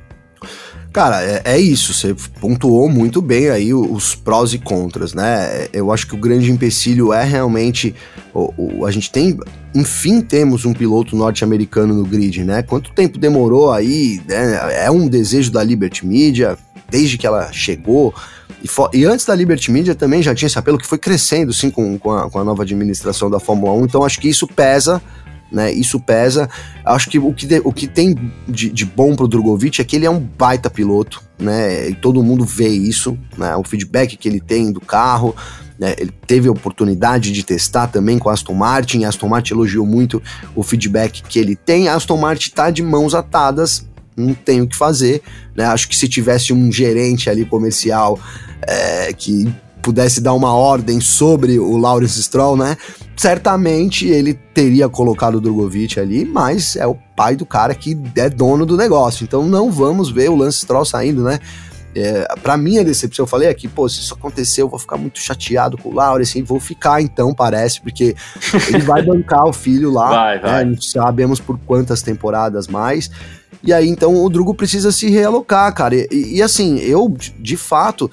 Cara, 0.92 1.22
é, 1.22 1.42
é, 1.44 1.59
isso, 1.59 1.92
você 1.92 2.14
pontuou 2.40 2.88
muito 2.88 3.20
bem 3.20 3.50
aí 3.50 3.74
os 3.74 4.14
prós 4.14 4.54
e 4.54 4.59
contras, 4.59 5.12
né? 5.12 5.68
Eu 5.72 5.92
acho 5.92 6.06
que 6.06 6.14
o 6.14 6.18
grande 6.18 6.50
empecilho 6.50 7.12
é 7.12 7.22
realmente. 7.22 7.94
O, 8.34 8.52
o 8.80 8.86
a 8.86 8.90
gente 8.90 9.11
tem. 9.12 9.38
Enfim, 9.74 10.20
temos 10.22 10.64
um 10.64 10.72
piloto 10.72 11.14
norte-americano 11.14 11.94
no 11.94 12.04
grid, 12.04 12.42
né? 12.42 12.62
Quanto 12.62 12.90
tempo 12.92 13.18
demorou 13.18 13.70
aí? 13.70 14.20
Né? 14.26 14.84
É 14.86 14.90
um 14.90 15.06
desejo 15.06 15.52
da 15.52 15.62
Liberty 15.62 16.06
Media, 16.06 16.56
desde 16.90 17.18
que 17.18 17.26
ela 17.26 17.52
chegou. 17.52 18.14
E, 18.62 18.98
e, 18.98 19.04
antes 19.04 19.24
da 19.24 19.34
Liberty 19.34 19.70
Media 19.70 19.94
também 19.94 20.22
já 20.22 20.34
tinha 20.34 20.46
esse 20.46 20.59
apelo 20.59 20.78
que 20.78 20.86
foi 20.86 20.98
crescendo, 20.98 21.52
sim, 21.52 21.70
com, 21.70 21.98
com, 21.98 22.12
a, 22.12 22.30
com 22.30 22.38
a 22.38 22.44
nova 22.44 22.62
administração 22.62 23.30
da 23.30 23.38
Fórmula 23.38 23.72
1. 23.74 23.84
Então 23.84 24.04
acho 24.04 24.20
que 24.20 24.28
isso 24.28 24.46
pesa 24.46 25.00
né? 25.50 25.72
Isso 25.72 25.98
pesa. 25.98 26.48
Acho 26.84 27.11
que 27.11 27.18
o 27.18 27.32
que, 27.32 27.46
de, 27.46 27.61
o 27.64 27.72
que 27.72 27.86
tem 27.86 28.14
de, 28.46 28.70
de 28.70 28.84
bom 28.84 29.16
pro 29.16 29.28
Drogovic 29.28 29.80
é 29.80 29.84
que 29.84 29.96
ele 29.96 30.06
é 30.06 30.11
um 30.11 30.20
baita 30.20 30.70
piloto, 30.70 31.22
né? 31.38 31.88
E 31.88 31.94
todo 31.94 32.22
mundo 32.22 32.44
vê 32.44 32.68
isso, 32.68 33.18
né? 33.36 33.56
O 33.56 33.64
feedback 33.64 34.16
que 34.16 34.28
ele 34.28 34.40
tem 34.40 34.70
do 34.70 34.80
carro. 34.80 35.34
né, 35.78 35.94
ele 35.98 36.12
teve 36.26 36.48
a 36.48 36.52
oportunidade 36.52 37.32
de 37.32 37.42
testar 37.42 37.86
também 37.86 38.18
com 38.18 38.28
a 38.28 38.32
Aston 38.32 38.54
Martin, 38.54 39.04
a 39.04 39.09
Aston 39.09 39.28
Martin 39.28 39.54
elogiou 39.54 39.86
muito 39.86 40.22
o 40.54 40.62
feedback 40.62 41.22
que 41.22 41.38
ele 41.38 41.54
tem, 41.54 41.88
a 41.88 41.94
Aston 41.94 42.16
Martin 42.16 42.48
está 42.48 42.70
de 42.70 42.82
mãos 42.82 43.14
atadas, 43.14 43.86
não 44.20 44.34
tem 44.34 44.60
o 44.60 44.68
que 44.68 44.76
fazer, 44.76 45.22
né, 45.54 45.64
acho 45.66 45.88
que 45.88 45.96
se 45.96 46.08
tivesse 46.08 46.52
um 46.52 46.70
gerente 46.70 47.28
ali 47.30 47.44
comercial 47.44 48.18
é, 48.62 49.12
que 49.12 49.52
pudesse 49.82 50.20
dar 50.20 50.34
uma 50.34 50.52
ordem 50.52 51.00
sobre 51.00 51.58
o 51.58 51.76
Lawrence 51.76 52.22
Stroll, 52.22 52.56
né, 52.56 52.76
certamente 53.16 54.06
ele 54.06 54.34
teria 54.34 54.88
colocado 54.88 55.36
o 55.36 55.40
Drogovic 55.40 55.98
ali, 55.98 56.24
mas 56.24 56.76
é 56.76 56.86
o 56.86 56.96
pai 57.16 57.36
do 57.36 57.46
cara 57.46 57.74
que 57.74 57.96
é 58.16 58.28
dono 58.28 58.66
do 58.66 58.76
negócio, 58.76 59.24
então 59.24 59.48
não 59.48 59.70
vamos 59.70 60.10
ver 60.10 60.30
o 60.30 60.36
Lance 60.36 60.60
Stroll 60.60 60.84
saindo, 60.84 61.22
né, 61.22 61.38
é, 61.94 62.26
para 62.42 62.56
mim, 62.56 62.78
a 62.78 62.82
decepção, 62.82 63.24
eu 63.24 63.26
falei 63.26 63.48
aqui, 63.48 63.66
pô, 63.66 63.88
se 63.88 64.00
isso 64.00 64.14
acontecer, 64.14 64.62
eu 64.62 64.68
vou 64.68 64.78
ficar 64.78 64.96
muito 64.96 65.18
chateado 65.18 65.76
com 65.76 65.88
o 65.88 65.94
Laura, 65.94 66.22
assim, 66.22 66.42
vou 66.42 66.60
ficar 66.60 67.00
então, 67.00 67.34
parece, 67.34 67.80
porque 67.80 68.14
ele 68.68 68.84
vai 68.84 69.02
bancar 69.02 69.44
o 69.44 69.52
filho 69.52 69.90
lá, 69.90 70.08
vai, 70.08 70.38
vai. 70.38 70.64
Né, 70.64 70.76
sabemos 70.80 71.40
por 71.40 71.58
quantas 71.58 72.02
temporadas 72.02 72.68
mais, 72.68 73.10
e 73.62 73.72
aí 73.72 73.88
então 73.88 74.14
o 74.14 74.28
Drugo 74.28 74.54
precisa 74.54 74.92
se 74.92 75.09
realocar, 75.09 75.72
cara, 75.74 75.94
e, 75.94 76.09
e 76.36 76.42
assim, 76.42 76.78
eu, 76.78 77.14
de 77.38 77.56
fato, 77.56 78.11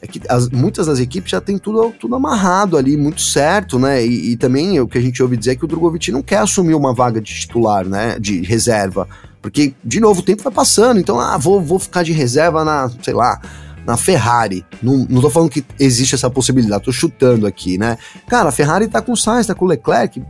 é 0.00 0.06
que 0.06 0.20
as, 0.28 0.48
muitas 0.48 0.86
das 0.86 1.00
equipes 1.00 1.30
já 1.30 1.40
tem 1.40 1.58
tudo, 1.58 1.92
tudo 1.98 2.14
amarrado 2.14 2.76
ali, 2.76 2.96
muito 2.96 3.20
certo, 3.20 3.78
né? 3.78 4.04
E, 4.04 4.32
e, 4.32 4.36
também 4.36 4.78
o 4.80 4.86
que 4.86 4.96
a 4.96 5.00
gente 5.00 5.20
ouve 5.22 5.36
dizer 5.36 5.52
é 5.52 5.54
que 5.56 5.64
o 5.64 5.68
Drogovic 5.68 6.12
não 6.12 6.22
quer 6.22 6.38
assumir 6.38 6.74
uma 6.74 6.94
vaga 6.94 7.20
de 7.20 7.34
titular, 7.34 7.84
né? 7.84 8.16
De 8.18 8.40
reserva. 8.42 9.08
Porque, 9.42 9.74
de 9.84 9.98
novo, 9.98 10.20
o 10.20 10.22
tempo 10.22 10.42
vai 10.42 10.52
passando, 10.52 11.00
então, 11.00 11.18
ah, 11.18 11.36
vou, 11.36 11.60
vou 11.60 11.78
ficar 11.78 12.04
de 12.04 12.12
reserva 12.12 12.64
na, 12.64 12.90
sei 13.02 13.14
lá, 13.14 13.40
na 13.84 13.96
Ferrari. 13.96 14.64
Não, 14.80 15.06
não 15.08 15.20
tô 15.20 15.30
falando 15.30 15.50
que 15.50 15.64
existe 15.80 16.14
essa 16.14 16.30
possibilidade, 16.30 16.84
tô 16.84 16.92
chutando 16.92 17.46
aqui, 17.46 17.76
né? 17.76 17.98
Cara, 18.28 18.50
a 18.50 18.52
Ferrari 18.52 18.86
tá 18.86 19.02
com 19.02 19.12
o 19.12 19.16
Sainz, 19.16 19.46
tá 19.46 19.54
com 19.54 19.64
o 19.64 19.68
Leclerc. 19.68 20.22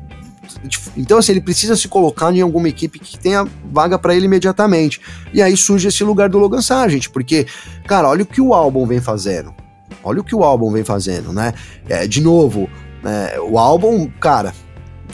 Então, 0.96 1.18
assim, 1.18 1.32
ele 1.32 1.40
precisa 1.40 1.76
se 1.76 1.88
colocar 1.88 2.34
em 2.34 2.40
alguma 2.40 2.68
equipe 2.68 2.98
que 2.98 3.18
tenha 3.18 3.46
vaga 3.70 3.98
para 3.98 4.14
ele 4.14 4.26
imediatamente. 4.26 5.00
E 5.32 5.42
aí 5.42 5.56
surge 5.56 5.88
esse 5.88 6.02
lugar 6.04 6.28
do 6.28 6.38
Logan 6.38 6.62
Sargent, 6.62 7.08
porque, 7.08 7.46
cara, 7.86 8.08
olha 8.08 8.22
o 8.22 8.26
que 8.26 8.40
o 8.40 8.54
álbum 8.54 8.86
vem 8.86 9.00
fazendo. 9.00 9.54
Olha 10.02 10.20
o 10.20 10.24
que 10.24 10.34
o 10.34 10.42
álbum 10.42 10.70
vem 10.70 10.84
fazendo, 10.84 11.32
né? 11.32 11.52
É, 11.88 12.06
de 12.06 12.20
novo, 12.20 12.68
é, 13.04 13.40
o 13.40 13.58
álbum, 13.58 14.08
cara, 14.20 14.54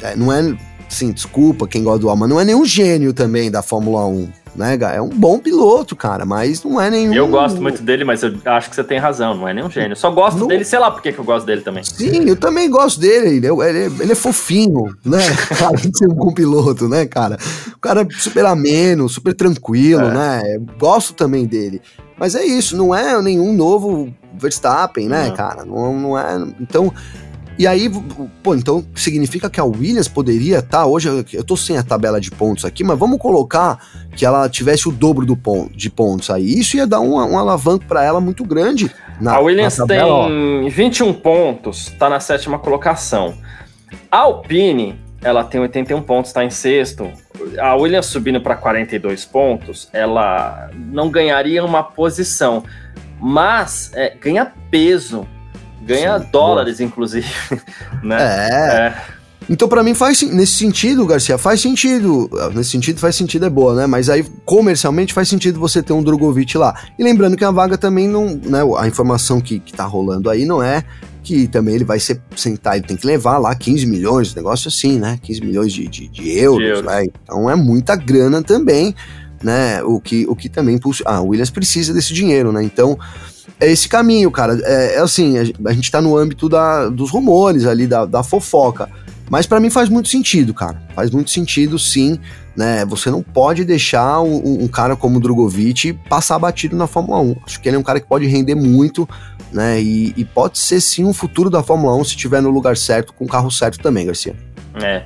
é, 0.03 0.15
não 0.17 0.33
é 0.33 0.57
Sim, 0.95 1.11
desculpa 1.11 1.67
quem 1.67 1.83
gosta 1.83 1.99
do 1.99 2.09
Alma, 2.09 2.29
não 2.29 2.39
é 2.39 2.45
nenhum 2.45 2.65
gênio 2.65 3.13
também 3.13 3.51
da 3.51 3.63
Fórmula 3.63 4.07
1, 4.07 4.29
né, 4.55 4.79
É 4.95 5.01
um 5.01 5.09
bom 5.09 5.39
piloto, 5.39 5.97
cara, 5.97 6.25
mas 6.25 6.63
não 6.63 6.81
é 6.81 6.91
nenhum. 6.91 7.13
Eu 7.13 7.29
gosto 7.29 7.61
muito 7.61 7.83
dele, 7.83 8.05
mas 8.05 8.23
eu 8.23 8.33
acho 8.45 8.71
que 8.71 8.77
você 8.77 8.85
tem 8.85 8.99
razão, 8.99 9.35
não 9.35 9.49
é 9.49 9.55
nenhum 9.55 9.71
gênio. 9.71 9.97
só 9.97 10.11
gosto 10.11 10.39
não... 10.39 10.47
dele, 10.47 10.65
sei 10.65 10.79
lá 10.79 10.91
por 10.91 11.03
que 11.03 11.17
eu 11.17 11.25
gosto 11.25 11.47
dele 11.47 11.63
também. 11.63 11.83
Sim, 11.85 12.29
eu 12.29 12.37
também 12.37 12.71
gosto 12.71 13.01
dele, 13.01 13.37
ele 13.37 13.47
é, 13.47 13.69
ele 13.69 13.79
é, 13.79 14.03
ele 14.03 14.13
é 14.13 14.15
fofinho, 14.15 14.97
né? 15.05 15.19
Além 15.65 15.91
de 15.91 15.99
ser 15.99 16.09
um 16.09 16.15
bom 16.15 16.33
piloto, 16.33 16.89
né, 16.89 17.07
cara? 17.07 17.37
O 17.75 17.79
cara 17.79 18.03
é 18.03 18.07
super 18.11 18.47
ameno, 18.47 19.09
super 19.09 19.35
tranquilo, 19.35 20.05
é. 20.05 20.15
né? 20.15 20.43
Eu 20.57 20.67
gosto 20.79 21.15
também 21.15 21.47
dele. 21.47 21.81
Mas 22.19 22.35
é 22.35 22.45
isso, 22.45 22.77
não 22.77 22.95
é 22.95 23.21
nenhum 23.21 23.53
novo 23.53 24.13
Verstappen, 24.39 25.09
né, 25.09 25.31
cara? 25.33 25.65
Não, 25.65 25.99
não 25.99 26.19
é. 26.19 26.47
Então, 26.61 26.93
e 27.57 27.67
aí, 27.67 27.89
pô, 28.43 28.55
então 28.55 28.85
significa 28.97 29.49
que 29.49 29.61
a 29.61 29.65
Williams 29.65 30.09
poderia 30.09 30.59
estar. 30.59 30.79
Tá, 30.79 30.87
hoje 30.87 31.25
eu 31.33 31.45
tô 31.45 31.57
sem 31.57 31.79
a 31.79 31.85
tabela 31.85 32.21
de 32.21 32.31
pontos 32.31 32.65
aqui, 32.65 32.83
mas 32.83 32.99
vamos 32.99 33.19
colocar 33.19 33.79
que 34.17 34.27
ela 34.27 34.49
tivesse 34.49 34.89
o 34.89 34.93
dobro 34.93 35.25
do 35.25 35.37
ponto, 35.37 35.77
de 35.77 35.89
pontos 35.89 36.31
aí. 36.31 36.59
Isso 36.59 36.77
ia 36.77 36.87
dar 36.87 37.01
um, 37.01 37.15
um 37.15 37.39
alavanco 37.39 37.85
para 37.85 38.03
ela 38.03 38.21
muito 38.21 38.45
grande. 38.45 38.91
Na, 39.21 39.35
a 39.35 39.41
Williams 39.41 39.77
tabela, 39.77 40.27
tem 40.27 40.67
ó. 40.67 40.69
21 40.69 41.13
pontos, 41.15 41.93
tá 41.97 42.11
na 42.11 42.19
sétima 42.19 42.59
colocação. 42.59 43.35
A 44.11 44.19
Alpine, 44.19 44.99
ela 45.23 45.45
tem 45.45 45.61
81 45.61 46.03
pontos, 46.03 46.33
tá 46.33 46.45
em 46.45 46.51
sexto. 46.51 47.09
A 47.59 47.77
Williams 47.77 48.07
subindo 48.07 48.41
para 48.41 48.57
42 48.57 49.25
pontos, 49.25 49.89
ela 49.93 50.71
não 50.75 51.09
ganharia 51.09 51.65
uma 51.65 51.85
posição, 51.85 52.65
mas 53.21 53.93
é, 53.95 54.13
ganha 54.21 54.53
peso 54.71 55.25
Ganha 55.85 56.19
Sim, 56.19 56.27
dólares, 56.31 56.79
boa. 56.79 56.87
inclusive. 56.87 57.29
né? 58.03 58.17
É. 58.21 58.87
é. 58.87 59.15
Então, 59.49 59.69
para 59.69 59.83
mim, 59.83 59.93
faz 59.95 60.23
nesse 60.23 60.55
sentido, 60.55 61.07
Garcia, 61.07 61.37
faz 61.37 61.61
sentido. 61.61 62.31
Nesse 62.55 62.71
sentido, 62.71 62.99
faz 62.99 63.15
sentido, 63.15 63.45
é 63.45 63.51
boa, 63.51 63.75
né? 63.75 63.87
Mas 63.87 64.09
aí, 64.09 64.25
comercialmente, 64.45 65.13
faz 65.13 65.29
sentido 65.29 65.61
você 65.61 65.83
ter 65.83 65.93
um 65.93 66.03
Drogovic 66.03 66.57
lá. 66.57 66.75
E 66.99 67.05
lembrando 67.05 67.37
que 67.37 67.45
a 67.45 67.51
vaga 67.51 67.77
também 67.77 68.09
não. 68.09 68.41
Né, 68.43 68.61
a 68.79 68.87
informação 68.87 69.41
que, 69.41 69.61
que 69.61 69.73
tá 69.73 69.85
rolando 69.85 70.31
aí 70.31 70.47
não 70.47 70.63
é 70.63 70.83
que 71.23 71.49
também 71.49 71.75
ele 71.75 71.85
vai 71.85 71.99
ser, 71.99 72.21
sentar, 72.37 72.77
ele 72.77 72.87
tem 72.87 72.99
que 72.99 73.07
levar 73.07 73.39
lá 73.39 73.55
15 73.55 73.87
milhões, 73.87 74.35
negócio 74.35 74.69
assim, 74.69 74.99
né? 74.99 75.19
15 75.23 75.41
milhões 75.41 75.73
de, 75.73 75.89
de, 75.89 76.07
de 76.07 76.39
euros, 76.39 76.59
de 76.59 76.65
euros. 76.67 76.85
né? 76.85 77.07
Então 77.07 77.49
é 77.49 77.57
muita 77.57 77.97
grana 77.97 78.43
também, 78.43 78.95
né? 79.43 79.83
O 79.83 79.99
que, 79.99 80.27
o 80.29 80.37
que 80.37 80.51
também. 80.51 80.79
Ah, 81.07 81.23
o 81.23 81.29
Williams 81.29 81.51
precisa 81.51 81.95
desse 81.95 82.13
dinheiro, 82.13 82.53
né? 82.53 82.63
Então 82.63 82.99
é 83.65 83.71
esse 83.71 83.89
caminho, 83.89 84.31
cara. 84.31 84.59
É, 84.63 84.97
é 84.97 84.99
assim, 84.99 85.39
a, 85.39 85.71
a, 85.71 85.73
gente 85.73 85.91
tá 85.91 86.01
no 86.01 86.17
âmbito 86.17 86.49
da, 86.49 86.89
dos 86.89 87.11
rumores 87.11 87.67
ali, 87.67 87.87
da, 87.87 88.05
da 88.05 88.23
fofoca. 88.23 88.89
Mas 89.31 89.47
para 89.47 89.59
mim 89.59 89.71
faz 89.71 89.89
muito 89.89 90.09
sentido, 90.09 90.53
cara. 90.53 90.83
Faz 90.95 91.11
muito 91.11 91.31
sentido, 91.31 91.79
sim. 91.79 92.19
Né? 92.57 92.85
Você 92.85 93.11
não 93.11 93.23
pode 93.23 93.65
deixar 93.65 94.21
um, 94.21 94.63
um, 94.65 94.69
cara 94.69 94.95
como 94.95 95.17
o 95.17 95.21
Drogovic 95.21 95.95
passar 96.09 96.39
batido 96.39 96.77
na 96.77 96.87
Fórmula 96.87 97.21
1. 97.21 97.37
Acho 97.47 97.61
que 97.61 97.69
ele 97.69 97.77
é 97.77 97.79
um 97.79 97.83
cara 97.83 97.99
que 97.99 98.07
pode 98.07 98.27
render 98.27 98.55
muito, 98.55 99.09
né? 99.51 99.81
E, 99.81 100.13
e 100.17 100.25
pode 100.25 100.59
ser 100.59 100.81
sim 100.81 101.05
um 101.05 101.13
futuro 101.13 101.49
da 101.49 101.63
Fórmula 101.63 101.97
1 101.97 102.05
se 102.05 102.11
estiver 102.11 102.43
no 102.43 102.51
lugar 102.51 102.77
certo, 102.77 103.13
com 103.15 103.25
o 103.25 103.29
carro 103.29 103.51
certo 103.51 103.81
também, 103.81 104.07
Garcia. 104.07 104.37
É. 104.75 105.05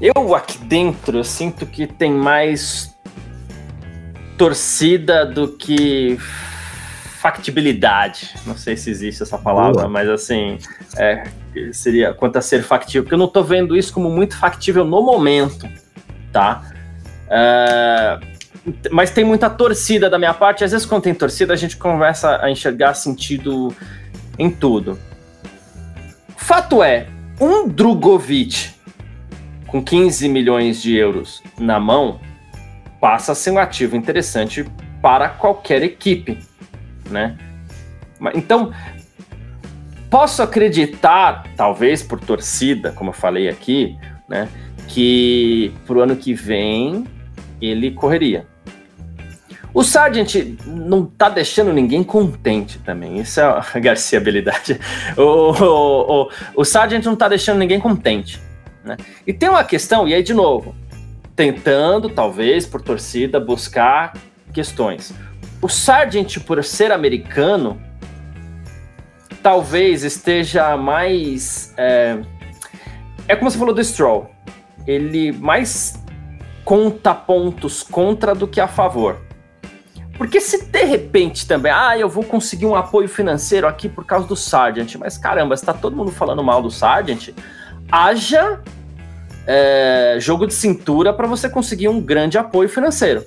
Eu 0.00 0.34
aqui 0.34 0.58
dentro 0.58 1.18
eu 1.18 1.24
sinto 1.24 1.66
que 1.66 1.86
tem 1.86 2.12
mais 2.12 2.90
torcida 4.38 5.26
do 5.26 5.48
que 5.48 6.18
factibilidade. 7.22 8.34
Não 8.44 8.56
sei 8.56 8.76
se 8.76 8.90
existe 8.90 9.22
essa 9.22 9.38
palavra, 9.38 9.82
Boa. 9.82 9.88
mas 9.88 10.08
assim, 10.08 10.58
é, 10.96 11.22
seria 11.72 12.12
quanto 12.12 12.36
a 12.36 12.42
ser 12.42 12.64
factível, 12.64 13.04
porque 13.04 13.14
eu 13.14 13.18
não 13.18 13.26
estou 13.26 13.44
vendo 13.44 13.76
isso 13.76 13.92
como 13.92 14.10
muito 14.10 14.36
factível 14.36 14.84
no 14.84 15.00
momento, 15.00 15.68
tá? 16.32 16.64
É, 17.30 18.18
mas 18.90 19.10
tem 19.10 19.22
muita 19.22 19.48
torcida 19.48 20.10
da 20.10 20.18
minha 20.18 20.34
parte. 20.34 20.64
Às 20.64 20.72
vezes, 20.72 20.84
quando 20.84 21.04
tem 21.04 21.14
torcida, 21.14 21.52
a 21.52 21.56
gente 21.56 21.76
começa 21.76 22.44
a 22.44 22.50
enxergar 22.50 22.94
sentido 22.94 23.72
em 24.36 24.50
tudo. 24.50 24.98
Fato 26.36 26.82
é, 26.82 27.06
um 27.40 27.68
Drogovic 27.68 28.70
com 29.68 29.80
15 29.80 30.28
milhões 30.28 30.82
de 30.82 30.96
euros 30.96 31.40
na 31.56 31.78
mão 31.78 32.20
passa 33.00 33.30
a 33.30 33.34
ser 33.36 33.52
um 33.52 33.58
ativo 33.58 33.94
interessante 33.96 34.66
para 35.00 35.28
qualquer 35.28 35.84
equipe 35.84 36.51
né? 37.12 37.36
Então, 38.34 38.72
posso 40.10 40.42
acreditar, 40.42 41.44
talvez 41.56 42.02
por 42.02 42.20
torcida, 42.20 42.92
como 42.92 43.10
eu 43.10 43.14
falei 43.14 43.48
aqui, 43.48 43.96
né, 44.28 44.48
que 44.88 45.72
pro 45.86 46.00
ano 46.00 46.16
que 46.16 46.34
vem 46.34 47.06
ele 47.60 47.90
correria. 47.92 48.46
O 49.74 49.82
Sargent 49.82 50.34
não 50.66 51.06
tá 51.06 51.30
deixando 51.30 51.72
ninguém 51.72 52.04
contente 52.04 52.78
também. 52.80 53.18
Isso 53.18 53.40
é 53.40 53.44
a 53.44 53.64
Garcia 53.80 54.18
habilidade. 54.18 54.78
O, 55.16 55.22
o, 55.22 56.22
o, 56.24 56.30
o 56.56 56.64
Sargent 56.64 57.04
não 57.04 57.16
tá 57.16 57.26
deixando 57.26 57.58
ninguém 57.58 57.80
contente. 57.80 58.38
Né? 58.84 58.96
E 59.26 59.32
tem 59.32 59.48
uma 59.48 59.64
questão, 59.64 60.06
e 60.06 60.12
aí 60.12 60.22
de 60.22 60.34
novo, 60.34 60.74
tentando, 61.34 62.10
talvez, 62.10 62.66
por 62.66 62.82
torcida, 62.82 63.40
buscar 63.40 64.12
questões. 64.52 65.14
O 65.62 65.68
Sargent, 65.68 66.40
por 66.40 66.62
ser 66.64 66.90
americano, 66.90 67.80
talvez 69.40 70.02
esteja 70.02 70.76
mais. 70.76 71.72
É, 71.76 72.20
é 73.28 73.36
como 73.36 73.48
você 73.48 73.56
falou 73.56 73.72
do 73.72 73.82
Stroll. 73.82 74.28
Ele 74.84 75.30
mais 75.30 76.02
conta 76.64 77.14
pontos 77.14 77.84
contra 77.84 78.34
do 78.34 78.48
que 78.48 78.60
a 78.60 78.66
favor. 78.66 79.20
Porque 80.18 80.40
se 80.40 80.66
de 80.66 80.84
repente 80.84 81.46
também, 81.46 81.70
ah, 81.72 81.96
eu 81.96 82.08
vou 82.08 82.24
conseguir 82.24 82.66
um 82.66 82.74
apoio 82.74 83.08
financeiro 83.08 83.66
aqui 83.68 83.88
por 83.88 84.04
causa 84.04 84.26
do 84.26 84.36
Sargent, 84.36 84.96
mas 84.96 85.16
caramba, 85.16 85.54
está 85.54 85.72
todo 85.72 85.96
mundo 85.96 86.10
falando 86.10 86.42
mal 86.42 86.60
do 86.60 86.70
Sargent, 86.70 87.30
haja 87.90 88.60
é, 89.46 90.16
jogo 90.20 90.46
de 90.46 90.54
cintura 90.54 91.12
para 91.12 91.26
você 91.26 91.48
conseguir 91.48 91.88
um 91.88 92.00
grande 92.00 92.36
apoio 92.36 92.68
financeiro. 92.68 93.24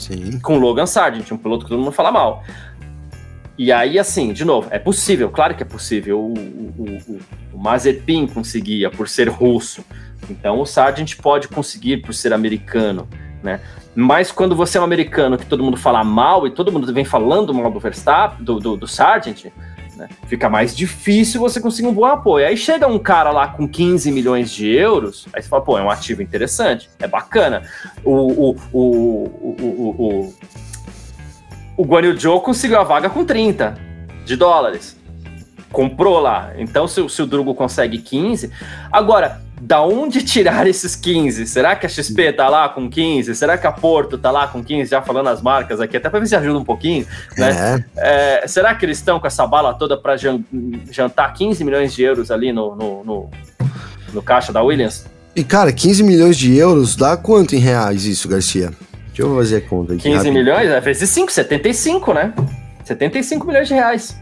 Sim. 0.00 0.40
Com 0.40 0.58
Logan 0.58 0.86
Sargent, 0.86 1.30
um 1.30 1.36
piloto 1.36 1.64
que 1.64 1.70
todo 1.70 1.78
mundo 1.78 1.92
fala 1.92 2.10
mal. 2.10 2.42
E 3.58 3.70
aí, 3.70 3.98
assim, 3.98 4.32
de 4.32 4.44
novo, 4.44 4.68
é 4.70 4.78
possível, 4.78 5.28
claro 5.28 5.54
que 5.54 5.62
é 5.62 5.66
possível. 5.66 6.18
O, 6.18 6.32
o, 6.32 6.74
o, 6.78 7.20
o 7.52 7.58
Mazepin 7.58 8.26
conseguia 8.26 8.90
por 8.90 9.06
ser 9.06 9.28
russo. 9.28 9.84
Então 10.30 10.60
o 10.60 10.66
Sargent 10.66 11.16
pode 11.16 11.46
conseguir 11.48 11.98
por 11.98 12.14
ser 12.14 12.32
americano, 12.32 13.06
né? 13.42 13.60
Mas 13.94 14.30
quando 14.32 14.54
você 14.56 14.78
é 14.78 14.80
um 14.80 14.84
americano 14.84 15.36
que 15.36 15.44
todo 15.44 15.62
mundo 15.62 15.76
fala 15.76 16.02
mal 16.04 16.46
e 16.46 16.50
todo 16.50 16.72
mundo 16.72 16.92
vem 16.92 17.04
falando 17.04 17.52
mal 17.52 17.70
do 17.70 17.80
Verstappen, 17.80 18.44
do, 18.44 18.58
do, 18.58 18.76
do 18.76 18.86
Sargent, 18.86 19.46
Né? 20.00 20.08
Fica 20.26 20.48
mais 20.48 20.74
difícil 20.74 21.38
você 21.38 21.60
conseguir 21.60 21.86
um 21.86 21.92
bom 21.92 22.06
apoio. 22.06 22.46
Aí 22.46 22.56
chega 22.56 22.86
um 22.86 22.98
cara 22.98 23.30
lá 23.30 23.48
com 23.48 23.68
15 23.68 24.10
milhões 24.10 24.50
de 24.50 24.66
euros, 24.66 25.28
aí 25.30 25.42
você 25.42 25.48
fala, 25.48 25.62
pô, 25.62 25.78
é 25.78 25.82
um 25.82 25.90
ativo 25.90 26.22
interessante, 26.22 26.88
é 26.98 27.06
bacana. 27.06 27.62
O, 28.02 28.12
o, 28.12 28.56
o, 28.72 28.80
o, 28.80 29.56
o, 29.60 29.94
o, 29.98 30.34
o 31.76 31.84
Guan 31.84 32.00
Yu 32.00 32.18
Zhou 32.18 32.40
conseguiu 32.40 32.80
a 32.80 32.82
vaga 32.82 33.10
com 33.10 33.26
30 33.26 33.76
de 34.24 34.36
dólares. 34.36 34.98
Comprou 35.70 36.18
lá. 36.18 36.52
Então, 36.56 36.88
se, 36.88 37.06
se 37.10 37.20
o 37.20 37.26
Drugo 37.26 37.54
consegue 37.54 37.98
15. 37.98 38.50
Agora, 38.90 39.42
da 39.60 39.82
onde 39.82 40.22
tirar 40.22 40.66
esses 40.66 40.96
15? 40.96 41.46
Será 41.46 41.76
que 41.76 41.84
a 41.84 41.88
XP 41.88 42.32
tá 42.32 42.48
lá 42.48 42.68
com 42.68 42.88
15? 42.88 43.34
Será 43.34 43.58
que 43.58 43.66
a 43.66 43.72
Porto 43.72 44.16
tá 44.16 44.30
lá 44.30 44.48
com 44.48 44.64
15? 44.64 44.90
Já 44.90 45.02
falando 45.02 45.28
as 45.28 45.42
marcas 45.42 45.80
aqui, 45.80 45.98
até 45.98 46.08
para 46.08 46.18
ver 46.18 46.26
se 46.26 46.34
ajuda 46.34 46.58
um 46.58 46.64
pouquinho, 46.64 47.06
né? 47.36 47.84
É. 47.96 48.40
É, 48.42 48.48
será 48.48 48.74
que 48.74 48.86
eles 48.86 48.96
estão 48.98 49.20
com 49.20 49.26
essa 49.26 49.46
bala 49.46 49.74
toda 49.74 49.96
para 49.96 50.16
jantar 50.90 51.32
15 51.34 51.62
milhões 51.62 51.92
de 51.92 52.02
euros 52.02 52.30
ali 52.30 52.52
no, 52.52 52.74
no, 52.74 53.04
no, 53.04 53.30
no, 54.14 54.22
caixa 54.22 54.52
da 54.52 54.62
Williams? 54.62 55.04
E 55.36 55.44
cara, 55.44 55.72
15 55.72 56.02
milhões 56.02 56.38
de 56.38 56.56
euros 56.56 56.96
dá 56.96 57.16
quanto 57.16 57.54
em 57.54 57.58
reais 57.58 58.06
isso, 58.06 58.28
Garcia? 58.28 58.72
Deixa 59.08 59.22
eu 59.22 59.36
fazer 59.36 59.56
a 59.58 59.60
conta 59.60 59.92
aqui. 59.92 60.04
15 60.04 60.16
rápido. 60.16 60.32
milhões? 60.32 60.70
É 60.70 60.80
vezes 60.80 61.10
5, 61.10 61.30
75, 61.30 62.14
né? 62.14 62.32
75 62.84 63.46
milhões 63.46 63.68
de 63.68 63.74
reais 63.74 64.16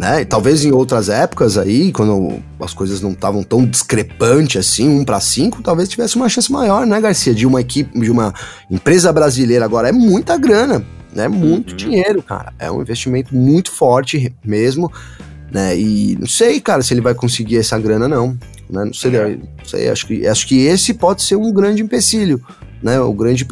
né? 0.00 0.22
E 0.22 0.24
talvez 0.24 0.64
em 0.64 0.72
outras 0.72 1.10
épocas 1.10 1.58
aí, 1.58 1.92
quando 1.92 2.42
as 2.58 2.72
coisas 2.72 3.02
não 3.02 3.12
estavam 3.12 3.42
tão 3.42 3.66
discrepantes 3.66 4.56
assim, 4.56 4.88
um 4.88 5.04
para 5.04 5.20
cinco, 5.20 5.62
talvez 5.62 5.90
tivesse 5.90 6.16
uma 6.16 6.26
chance 6.26 6.50
maior, 6.50 6.86
né, 6.86 6.98
Garcia? 6.98 7.34
De 7.34 7.46
uma 7.46 7.60
equipe, 7.60 8.00
de 8.00 8.10
uma 8.10 8.32
empresa 8.70 9.12
brasileira 9.12 9.62
agora 9.62 9.90
é 9.90 9.92
muita 9.92 10.38
grana, 10.38 10.82
né? 11.14 11.28
Muito 11.28 11.72
uhum. 11.72 11.76
dinheiro, 11.76 12.22
cara. 12.22 12.50
É 12.58 12.70
um 12.70 12.80
investimento 12.80 13.34
muito 13.36 13.70
forte 13.70 14.34
mesmo, 14.42 14.90
né? 15.52 15.78
E 15.78 16.16
não 16.18 16.26
sei, 16.26 16.62
cara, 16.62 16.80
se 16.82 16.94
ele 16.94 17.02
vai 17.02 17.12
conseguir 17.12 17.58
essa 17.58 17.78
grana 17.78 18.08
não, 18.08 18.28
né? 18.70 18.86
Não 18.86 18.94
sei, 18.94 19.14
é. 19.14 19.36
não 19.36 19.66
sei. 19.66 19.90
Acho 19.90 20.06
que 20.06 20.26
acho 20.26 20.46
que 20.46 20.62
esse 20.62 20.94
pode 20.94 21.22
ser 21.22 21.36
um 21.36 21.52
grande 21.52 21.82
empecilho 21.82 22.42
né? 22.82 23.00
O 23.00 23.12
grande 23.12 23.46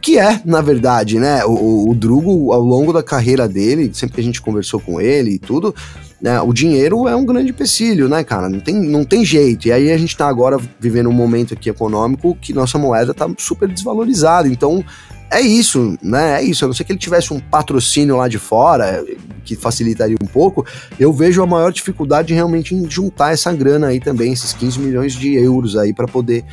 que 0.00 0.18
é, 0.18 0.40
na 0.44 0.60
verdade, 0.60 1.18
né? 1.18 1.44
O, 1.44 1.90
o 1.90 1.94
Drugo, 1.94 2.52
ao 2.52 2.60
longo 2.60 2.92
da 2.92 3.02
carreira 3.02 3.48
dele, 3.48 3.90
sempre 3.92 4.16
que 4.16 4.20
a 4.20 4.24
gente 4.24 4.40
conversou 4.40 4.80
com 4.80 5.00
ele 5.00 5.32
e 5.32 5.38
tudo, 5.38 5.74
né? 6.20 6.40
O 6.40 6.52
dinheiro 6.52 7.08
é 7.08 7.14
um 7.14 7.24
grande 7.24 7.50
empecilho, 7.50 8.08
né, 8.08 8.24
cara? 8.24 8.48
Não 8.48 8.60
tem, 8.60 8.74
não 8.74 9.04
tem 9.04 9.24
jeito. 9.24 9.68
E 9.68 9.72
aí 9.72 9.92
a 9.92 9.98
gente 9.98 10.16
tá 10.16 10.28
agora 10.28 10.58
vivendo 10.78 11.08
um 11.08 11.12
momento 11.12 11.54
aqui 11.54 11.68
econômico 11.68 12.36
que 12.40 12.52
nossa 12.52 12.78
moeda 12.78 13.12
tá 13.12 13.28
super 13.38 13.68
desvalorizada. 13.68 14.48
Então, 14.48 14.84
é 15.30 15.40
isso, 15.40 15.98
né? 16.02 16.40
É 16.40 16.42
isso. 16.42 16.64
A 16.64 16.68
não 16.68 16.74
ser 16.74 16.84
que 16.84 16.92
ele 16.92 16.98
tivesse 16.98 17.32
um 17.32 17.40
patrocínio 17.40 18.16
lá 18.16 18.28
de 18.28 18.38
fora, 18.38 19.04
que 19.44 19.56
facilitaria 19.56 20.16
um 20.22 20.26
pouco, 20.26 20.64
eu 20.98 21.12
vejo 21.12 21.42
a 21.42 21.46
maior 21.46 21.72
dificuldade 21.72 22.32
realmente 22.32 22.74
em 22.74 22.88
juntar 22.88 23.32
essa 23.32 23.52
grana 23.52 23.88
aí 23.88 24.00
também, 24.00 24.32
esses 24.32 24.52
15 24.52 24.78
milhões 24.78 25.12
de 25.12 25.34
euros 25.34 25.76
aí 25.76 25.92
para 25.92 26.06
poder 26.06 26.44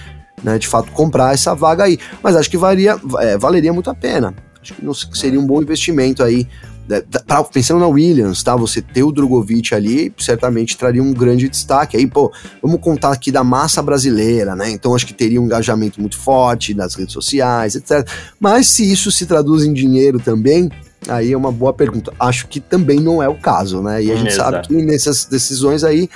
né, 0.44 0.58
de 0.58 0.68
fato 0.68 0.92
comprar 0.92 1.34
essa 1.34 1.54
vaga 1.54 1.84
aí. 1.84 1.98
Mas 2.22 2.36
acho 2.36 2.50
que 2.50 2.58
varia, 2.58 3.00
é, 3.20 3.38
valeria 3.38 3.74
muito 3.74 3.90
a 3.90 3.96
pena. 3.96 4.34
Acho 4.62 5.10
que 5.10 5.18
seria 5.18 5.40
um 5.40 5.46
bom 5.46 5.62
investimento 5.62 6.24
aí. 6.24 6.48
Né, 6.88 7.02
pra, 7.26 7.44
pensando 7.44 7.80
na 7.80 7.88
Williams, 7.88 8.44
tá? 8.44 8.56
Você 8.56 8.82
ter 8.82 9.04
o 9.04 9.12
Drogovic 9.12 9.74
ali 9.74 10.14
certamente 10.18 10.78
traria 10.78 11.02
um 11.02 11.14
grande 11.14 11.48
destaque. 11.48 11.98
Aí, 11.98 12.08
pô, 12.08 12.32
vamos 12.62 12.80
contar 12.82 13.12
aqui 13.12 13.32
da 13.32 13.44
massa 13.44 13.82
brasileira, 13.82 14.56
né? 14.56 14.70
Então 14.70 14.96
acho 14.96 15.06
que 15.06 15.14
teria 15.14 15.42
um 15.42 15.46
engajamento 15.46 16.00
muito 16.00 16.18
forte 16.18 16.74
nas 16.74 16.96
redes 16.96 17.14
sociais, 17.14 17.76
etc. 17.76 18.08
Mas 18.40 18.68
se 18.68 18.92
isso 18.92 19.12
se 19.12 19.26
traduz 19.26 19.64
em 19.64 19.74
dinheiro 19.74 20.20
também, 20.20 20.70
aí 21.08 21.32
é 21.32 21.38
uma 21.38 21.52
boa 21.52 21.74
pergunta. 21.74 22.14
Acho 22.20 22.48
que 22.48 22.60
também 22.60 23.00
não 23.00 23.22
é 23.22 23.30
o 23.30 23.36
caso, 23.36 23.82
né? 23.82 24.04
E 24.04 24.12
a 24.12 24.16
gente 24.16 24.34
Exato. 24.34 24.52
sabe 24.52 24.68
que 24.68 24.86
nessas 24.86 25.26
decisões 25.26 25.84
aí, 25.84 26.10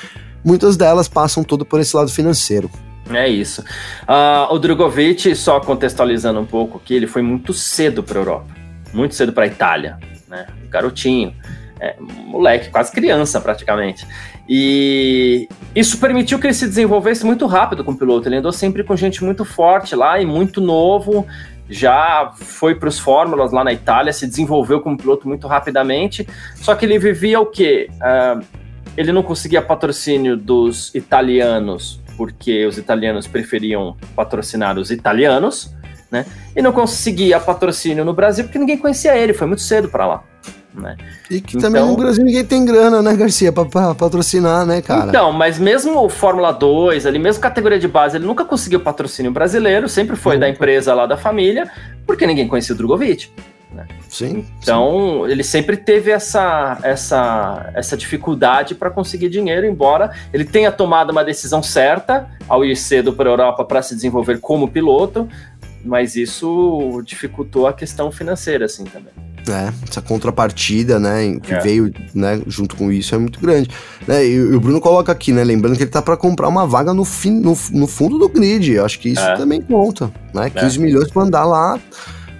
muitas 0.44 0.78
delas 0.78 1.08
passam 1.08 1.44
todo 1.44 1.66
por 1.66 1.80
esse 1.80 1.96
lado 1.96 2.12
financeiro. 2.12 2.70
É 3.10 3.28
isso. 3.28 3.62
Uh, 3.62 4.54
o 4.54 4.58
Drogovic, 4.58 5.36
só 5.36 5.60
contextualizando 5.60 6.40
um 6.40 6.46
pouco 6.46 6.78
aqui, 6.78 6.96
ele 6.96 7.08
foi 7.08 7.22
muito 7.22 7.54
cedo 7.54 8.02
para 8.02 8.18
a 8.18 8.22
Europa, 8.22 8.48
muito 8.94 9.14
cedo 9.14 9.32
para 9.32 9.44
a 9.44 9.48
Itália, 9.48 10.00
né? 10.28 10.48
Garotinho, 10.70 11.34
é, 11.80 11.96
moleque, 12.00 12.70
quase 12.70 12.92
criança 12.92 13.40
praticamente. 13.40 14.08
E 14.48 15.48
isso 15.76 16.00
permitiu 16.00 16.40
que 16.40 16.48
ele 16.48 16.54
se 16.54 16.68
desenvolvesse 16.68 17.26
muito 17.26 17.46
rápido 17.46 17.84
com 17.84 17.92
o 17.92 17.98
piloto. 17.98 18.28
Ele 18.28 18.38
andou 18.38 18.52
sempre 18.52 18.84
com 18.84 18.96
gente 18.96 19.24
muito 19.24 19.46
forte 19.46 19.96
lá 19.96 20.20
e 20.20 20.26
muito 20.26 20.62
novo. 20.62 21.28
Já 21.68 22.32
foi 22.36 22.76
para 22.76 22.90
os 22.90 23.00
Fórmulas 23.00 23.52
lá 23.52 23.64
na 23.64 23.74
Itália, 23.74 24.14
se 24.14 24.28
desenvolveu 24.28 24.82
como 24.82 24.98
piloto 24.98 25.28
muito 25.28 25.48
rapidamente. 25.48 26.28
Só 26.56 26.76
que 26.76 26.86
ele 26.86 27.00
vivia 27.00 27.40
o 27.40 27.48
quê? 27.48 27.90
Uh, 27.94 28.46
ele 28.96 29.12
não 29.12 29.24
conseguia 29.24 29.62
patrocínio 29.62 30.38
dos 30.38 30.94
italianos 30.94 32.00
porque 32.18 32.66
os 32.66 32.78
italianos 32.78 33.28
preferiam 33.28 33.96
patrocinar 34.16 34.78
os 34.78 34.92
italianos, 34.92 35.74
né? 36.12 36.26
E 36.56 36.62
não 36.62 36.72
conseguia 36.72 37.40
patrocínio 37.40 38.06
no 38.06 38.14
Brasil 38.14 38.46
porque 38.46 38.60
ninguém 38.60 38.78
conhecia 38.78 39.18
ele, 39.18 39.34
foi 39.34 39.48
muito 39.48 39.62
cedo 39.62 39.90
para 39.90 40.08
lá. 40.08 40.24
Né? 40.74 40.98
E 41.32 41.40
que 41.40 41.56
então, 41.56 41.72
também 41.72 41.86
no 41.90 41.96
Brasil 41.96 42.24
ninguém 42.24 42.44
tem 42.44 42.66
grana, 42.66 43.02
né, 43.02 43.16
Garcia, 43.16 43.52
pra, 43.52 43.96
patrocinar, 43.96 44.66
né, 44.66 44.82
cara? 44.82 45.08
Então, 45.08 45.32
mas 45.32 45.58
mesmo 45.58 46.04
o 46.04 46.10
Fórmula 46.10 46.52
2, 46.52 47.06
ali, 47.06 47.18
mesmo 47.18 47.42
categoria 47.42 47.80
de 47.80 47.88
base, 47.88 48.18
ele 48.18 48.26
nunca 48.26 48.44
conseguiu 48.44 48.82
patrocínio 48.82 49.32
brasileiro, 49.32 49.88
sempre 49.88 50.18
foi 50.18 50.38
da 50.38 50.50
empresa 50.50 50.94
lá 50.94 51.06
da 51.06 51.16
família, 51.16 51.72
porque 52.06 52.28
ninguém 52.28 52.48
conhecia 52.48 52.76
o 52.76 52.78
Drogovic. 52.78 53.30
Né? 53.76 53.86
Sim. 54.10 54.46
Então, 54.60 55.24
sim. 55.26 55.32
ele 55.32 55.44
sempre 55.44 55.76
teve 55.76 56.10
essa, 56.10 56.80
essa, 56.82 57.72
essa 57.76 57.98
dificuldade 57.98 58.74
para 58.74 58.90
conseguir 58.90 59.28
dinheiro, 59.28 59.66
embora 59.66 60.12
ele 60.34 60.46
tenha 60.46 60.72
tomado 60.72 61.10
uma 61.10 61.24
decisão 61.24 61.62
certa 61.62 62.28
ao 62.48 62.64
ir 62.64 62.78
cedo 62.78 63.12
para 63.12 63.30
a 63.30 63.34
Europa 63.34 63.66
para 63.66 63.82
se 63.82 63.94
desenvolver 63.94 64.40
como 64.40 64.70
piloto, 64.70 65.28
mas 65.84 66.16
isso 66.16 67.04
dificultou 67.06 67.68
a 67.68 67.74
questão 67.74 68.12
financeira, 68.12 68.66
assim, 68.66 68.86
também. 68.86 69.12
É, 69.48 69.72
essa 69.88 70.02
contrapartida, 70.02 71.00
né, 71.00 71.38
que 71.40 71.54
é. 71.54 71.60
veio, 71.60 71.94
né, 72.16 72.42
junto 72.48 72.76
com 72.76 72.92
isso 72.92 73.14
é 73.14 73.18
muito 73.18 73.40
grande. 73.40 73.70
Né, 74.08 74.26
e, 74.26 74.34
e, 74.34 74.56
o 74.56 74.60
Bruno 74.60 74.82
coloca 74.82 75.12
aqui, 75.12 75.32
né, 75.32 75.44
lembrando 75.44 75.78
que 75.78 75.84
ele 75.84 75.92
tá 75.92 76.02
para 76.02 76.18
comprar 76.18 76.48
uma 76.48 76.66
vaga 76.66 76.94
no, 76.96 77.06
fim, 77.06 77.40
no, 77.40 77.56
no 77.72 77.86
fundo 77.86 78.18
do 78.18 78.28
grid, 78.28 78.72
eu 78.72 78.86
acho 78.86 79.00
que 79.00 79.10
isso 79.10 79.22
é. 79.22 79.36
também 79.36 79.62
conta, 79.62 80.12
né, 80.34 80.50
15 80.50 80.80
é. 80.80 80.82
milhões 80.82 81.12
para 81.12 81.22
andar 81.22 81.46
lá 81.46 81.80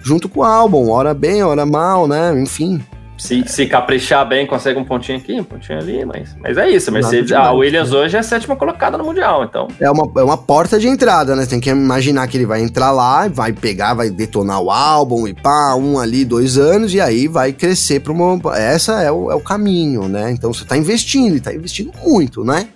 junto 0.06 0.28
com 0.28 0.38
o 0.38 0.44
álbum, 0.44 0.88
hora 0.88 1.12
bem, 1.12 1.42
hora 1.42 1.66
mal, 1.66 2.06
né? 2.06 2.32
Enfim. 2.40 2.80
Se, 3.16 3.42
se 3.46 3.66
caprichar 3.66 4.28
bem, 4.28 4.46
consegue 4.46 4.78
um 4.78 4.84
pontinho 4.84 5.18
aqui, 5.18 5.40
um 5.40 5.44
pontinho 5.44 5.78
ali, 5.78 6.04
mas, 6.04 6.36
mas 6.40 6.56
é 6.58 6.70
isso. 6.70 6.92
Mercedes, 6.92 7.32
a 7.32 7.50
Williams 7.52 7.92
hoje 7.92 8.16
é 8.16 8.20
a 8.20 8.22
sétima 8.22 8.56
colocada 8.56 8.98
no 8.98 9.04
Mundial, 9.04 9.44
então. 9.44 9.68
É 9.80 9.90
uma, 9.90 10.10
é 10.20 10.22
uma 10.22 10.36
porta 10.36 10.78
de 10.78 10.86
entrada, 10.86 11.34
né? 11.34 11.46
Tem 11.46 11.58
que 11.58 11.70
imaginar 11.70 12.28
que 12.28 12.36
ele 12.36 12.46
vai 12.46 12.62
entrar 12.62 12.90
lá, 12.90 13.26
vai 13.28 13.52
pegar, 13.52 13.94
vai 13.94 14.10
detonar 14.10 14.60
o 14.60 14.70
álbum 14.70 15.26
e 15.26 15.34
pá, 15.34 15.74
um 15.74 15.98
ali, 15.98 16.24
dois 16.24 16.58
anos, 16.58 16.92
e 16.92 17.00
aí 17.00 17.26
vai 17.26 17.52
crescer 17.52 18.00
para 18.00 18.12
uma. 18.12 18.56
Essa 18.56 19.02
é 19.02 19.10
o, 19.10 19.30
é 19.30 19.34
o 19.34 19.40
caminho, 19.40 20.08
né? 20.08 20.30
Então 20.30 20.52
você 20.52 20.64
tá 20.64 20.76
investindo, 20.76 21.36
e 21.36 21.40
tá 21.40 21.54
investindo 21.54 21.92
muito, 22.04 22.44
né? 22.44 22.68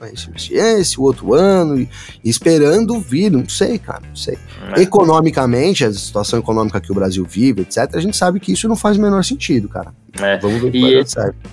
Esse, 0.51 0.99
o 0.99 1.03
outro 1.03 1.35
ano, 1.35 1.79
e, 1.79 1.89
e 2.25 2.31
esperando 2.31 2.99
vir, 2.99 3.31
não 3.31 3.49
sei, 3.49 3.79
cara, 3.79 4.03
não 4.09 4.17
sei. 4.17 4.39
É. 4.75 4.81
Economicamente, 4.81 5.85
a 5.85 5.93
situação 5.93 6.39
econômica 6.39 6.81
que 6.81 6.91
o 6.91 6.95
Brasil 6.95 7.25
vive, 7.29 7.63
etc., 7.63 7.91
a 7.95 8.01
gente 8.01 8.17
sabe 8.17 8.41
que 8.41 8.53
isso 8.53 8.69
não 8.69 8.77
faz 8.77 8.97
o 8.97 9.01
menor 9.01 9.23
sentido, 9.25 9.69
cara. 9.69 9.93
É. 10.21 10.39
Vamos 10.39 10.61
ver 10.63 10.75
e, 10.75 11.05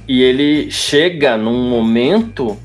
e 0.07 0.23
ele 0.23 0.71
chega 0.71 1.37
num 1.37 1.69
momento 1.69 2.57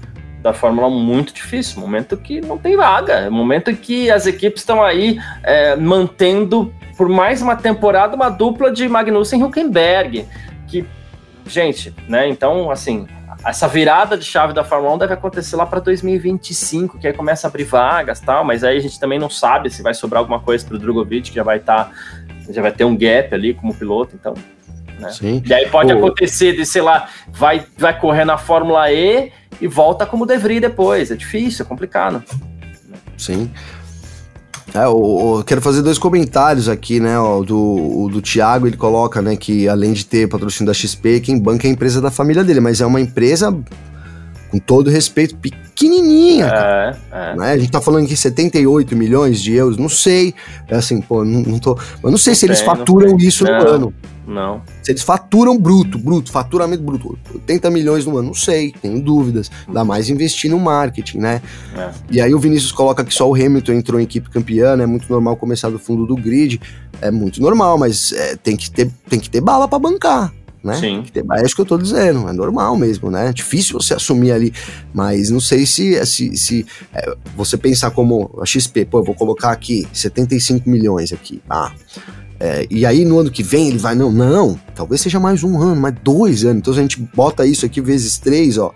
da 0.42 0.52
Fórmula 0.52 0.88
1 0.88 0.90
muito 0.90 1.32
difícil, 1.32 1.80
momento 1.80 2.16
que 2.16 2.40
não 2.40 2.58
tem 2.58 2.76
vaga, 2.76 3.30
momento 3.30 3.74
que 3.76 4.10
as 4.10 4.26
equipes 4.26 4.62
estão 4.62 4.82
aí 4.82 5.18
é, 5.42 5.76
mantendo 5.76 6.74
por 6.96 7.08
mais 7.08 7.40
uma 7.40 7.54
temporada 7.54 8.16
uma 8.16 8.28
dupla 8.28 8.70
de 8.70 8.88
Magnussen 8.88 9.40
e 9.40 9.44
Huckenberg, 9.44 10.26
que, 10.66 10.84
gente, 11.46 11.94
né, 12.08 12.28
então, 12.28 12.70
assim, 12.70 13.06
essa 13.44 13.68
virada 13.68 14.16
de 14.16 14.24
chave 14.24 14.52
da 14.52 14.64
Fórmula 14.64 14.94
1 14.94 14.98
deve 14.98 15.14
acontecer 15.14 15.56
lá 15.56 15.64
para 15.64 15.80
2025, 15.80 16.98
que 16.98 17.06
aí 17.06 17.12
começa 17.12 17.46
a 17.46 17.48
abrir 17.48 17.64
vagas 17.64 18.20
tal, 18.20 18.44
mas 18.44 18.64
aí 18.64 18.76
a 18.76 18.80
gente 18.80 18.98
também 18.98 19.18
não 19.18 19.30
sabe 19.30 19.70
se 19.70 19.82
vai 19.82 19.94
sobrar 19.94 20.20
alguma 20.20 20.40
coisa 20.40 20.66
para 20.66 20.74
o 20.74 20.78
Drogovic, 20.78 21.30
que 21.30 21.36
já 21.36 21.42
vai 21.44 21.58
estar, 21.58 21.84
tá, 21.84 21.92
já 22.52 22.60
vai 22.62 22.72
ter 22.72 22.84
um 22.84 22.96
gap 22.96 23.32
ali 23.32 23.54
como 23.54 23.74
piloto, 23.74 24.16
então 24.18 24.34
né? 25.02 25.10
Sim. 25.12 25.42
E 25.44 25.52
aí 25.52 25.68
pode 25.68 25.92
Pô. 25.92 25.98
acontecer 25.98 26.52
de, 26.56 26.64
sei 26.64 26.82
lá, 26.82 27.08
vai, 27.28 27.64
vai 27.76 27.98
correr 27.98 28.24
na 28.24 28.38
Fórmula 28.38 28.90
E 28.90 29.30
e 29.60 29.66
volta 29.66 30.06
como 30.06 30.26
deveria 30.26 30.60
depois. 30.60 31.10
É 31.10 31.16
difícil, 31.16 31.64
é 31.64 31.68
complicado. 31.68 32.22
Sim. 33.16 33.50
É, 34.74 34.84
eu, 34.84 35.36
eu, 35.38 35.44
quero 35.44 35.60
fazer 35.60 35.82
dois 35.82 35.98
comentários 35.98 36.68
aqui, 36.68 36.98
né? 36.98 37.18
Ó, 37.18 37.42
do, 37.42 37.58
o 37.58 38.08
do 38.08 38.22
Thiago, 38.22 38.66
ele 38.66 38.76
coloca, 38.76 39.20
né, 39.20 39.36
que 39.36 39.68
além 39.68 39.92
de 39.92 40.06
ter 40.06 40.28
patrocínio 40.28 40.66
da 40.66 40.74
XP, 40.74 41.20
quem 41.20 41.38
banca 41.38 41.66
é 41.66 41.70
a 41.70 41.72
empresa 41.72 42.00
da 42.00 42.10
família 42.10 42.42
dele, 42.42 42.60
mas 42.60 42.80
é 42.80 42.86
uma 42.86 43.00
empresa 43.00 43.54
com 44.52 44.58
todo 44.58 44.90
respeito, 44.90 45.34
pequenininha. 45.36 46.46
É, 46.46 46.96
é. 47.10 47.36
Né? 47.36 47.52
A 47.52 47.58
gente 47.58 47.72
tá 47.72 47.80
falando 47.80 48.04
aqui 48.04 48.14
78 48.14 48.94
milhões 48.94 49.42
de 49.42 49.54
euros, 49.54 49.78
não 49.78 49.88
sei. 49.88 50.34
É 50.68 50.76
assim, 50.76 51.00
pô, 51.00 51.24
não, 51.24 51.40
não 51.40 51.58
tô. 51.58 51.78
Eu 52.04 52.10
não 52.10 52.18
sei 52.18 52.32
não 52.32 52.38
se 52.38 52.46
eles 52.46 52.60
faturam 52.60 53.16
isso 53.16 53.44
não, 53.44 53.58
no 53.58 53.68
ano. 53.68 53.94
Não. 54.26 54.62
Se 54.82 54.92
eles 54.92 55.02
faturam 55.02 55.58
bruto, 55.58 55.98
bruto, 55.98 56.30
faturamento 56.30 56.82
bruto, 56.82 57.18
80 57.32 57.70
milhões 57.70 58.04
no 58.04 58.18
ano, 58.18 58.28
não 58.28 58.34
sei, 58.34 58.72
tenho 58.72 59.02
dúvidas. 59.02 59.50
Dá 59.72 59.86
mais 59.86 60.10
investir 60.10 60.50
no 60.50 60.60
marketing, 60.60 61.18
né? 61.18 61.40
É. 61.74 61.90
E 62.10 62.20
aí 62.20 62.34
o 62.34 62.38
Vinícius 62.38 62.72
coloca 62.72 63.02
que 63.02 63.14
só 63.14 63.26
o 63.26 63.34
Hamilton 63.34 63.72
entrou 63.72 63.98
em 63.98 64.04
equipe 64.04 64.28
campeã, 64.28 64.76
né? 64.76 64.84
É 64.84 64.86
muito 64.86 65.10
normal 65.10 65.34
começar 65.36 65.70
do 65.70 65.78
fundo 65.78 66.06
do 66.06 66.14
grid. 66.14 66.60
É 67.00 67.10
muito 67.10 67.40
normal, 67.40 67.78
mas 67.78 68.12
é, 68.12 68.36
tem, 68.36 68.54
que 68.54 68.70
ter, 68.70 68.90
tem 69.08 69.18
que 69.18 69.30
ter 69.30 69.40
bala 69.40 69.66
para 69.66 69.78
bancar 69.78 70.30
né? 70.62 70.74
Sim. 70.74 71.04
É 71.32 71.44
isso 71.44 71.54
que 71.54 71.60
eu 71.60 71.66
tô 71.66 71.76
dizendo, 71.76 72.28
é 72.28 72.32
normal 72.32 72.76
mesmo, 72.76 73.10
né? 73.10 73.28
É 73.28 73.32
difícil 73.32 73.80
você 73.80 73.94
assumir 73.94 74.32
ali, 74.32 74.52
mas 74.94 75.30
não 75.30 75.40
sei 75.40 75.66
se, 75.66 76.04
se, 76.06 76.36
se 76.36 76.66
é, 76.94 77.14
você 77.36 77.56
pensar 77.56 77.90
como 77.90 78.30
a 78.40 78.46
XP, 78.46 78.84
pô, 78.84 79.00
eu 79.00 79.04
vou 79.04 79.14
colocar 79.14 79.50
aqui 79.50 79.86
75 79.92 80.68
milhões 80.68 81.12
aqui, 81.12 81.42
ah, 81.50 81.72
é, 82.38 82.66
e 82.70 82.86
aí 82.86 83.04
no 83.04 83.18
ano 83.18 83.30
que 83.30 83.42
vem 83.42 83.68
ele 83.68 83.78
vai, 83.78 83.94
não, 83.94 84.10
não, 84.10 84.58
talvez 84.74 85.00
seja 85.00 85.18
mais 85.18 85.42
um 85.42 85.60
ano, 85.60 85.80
mais 85.80 85.94
dois 86.02 86.44
anos, 86.44 86.58
então 86.58 86.72
se 86.72 86.78
a 86.78 86.82
gente 86.82 87.00
bota 87.14 87.44
isso 87.44 87.66
aqui 87.66 87.80
vezes 87.80 88.18
três, 88.18 88.56
ó, 88.56 88.72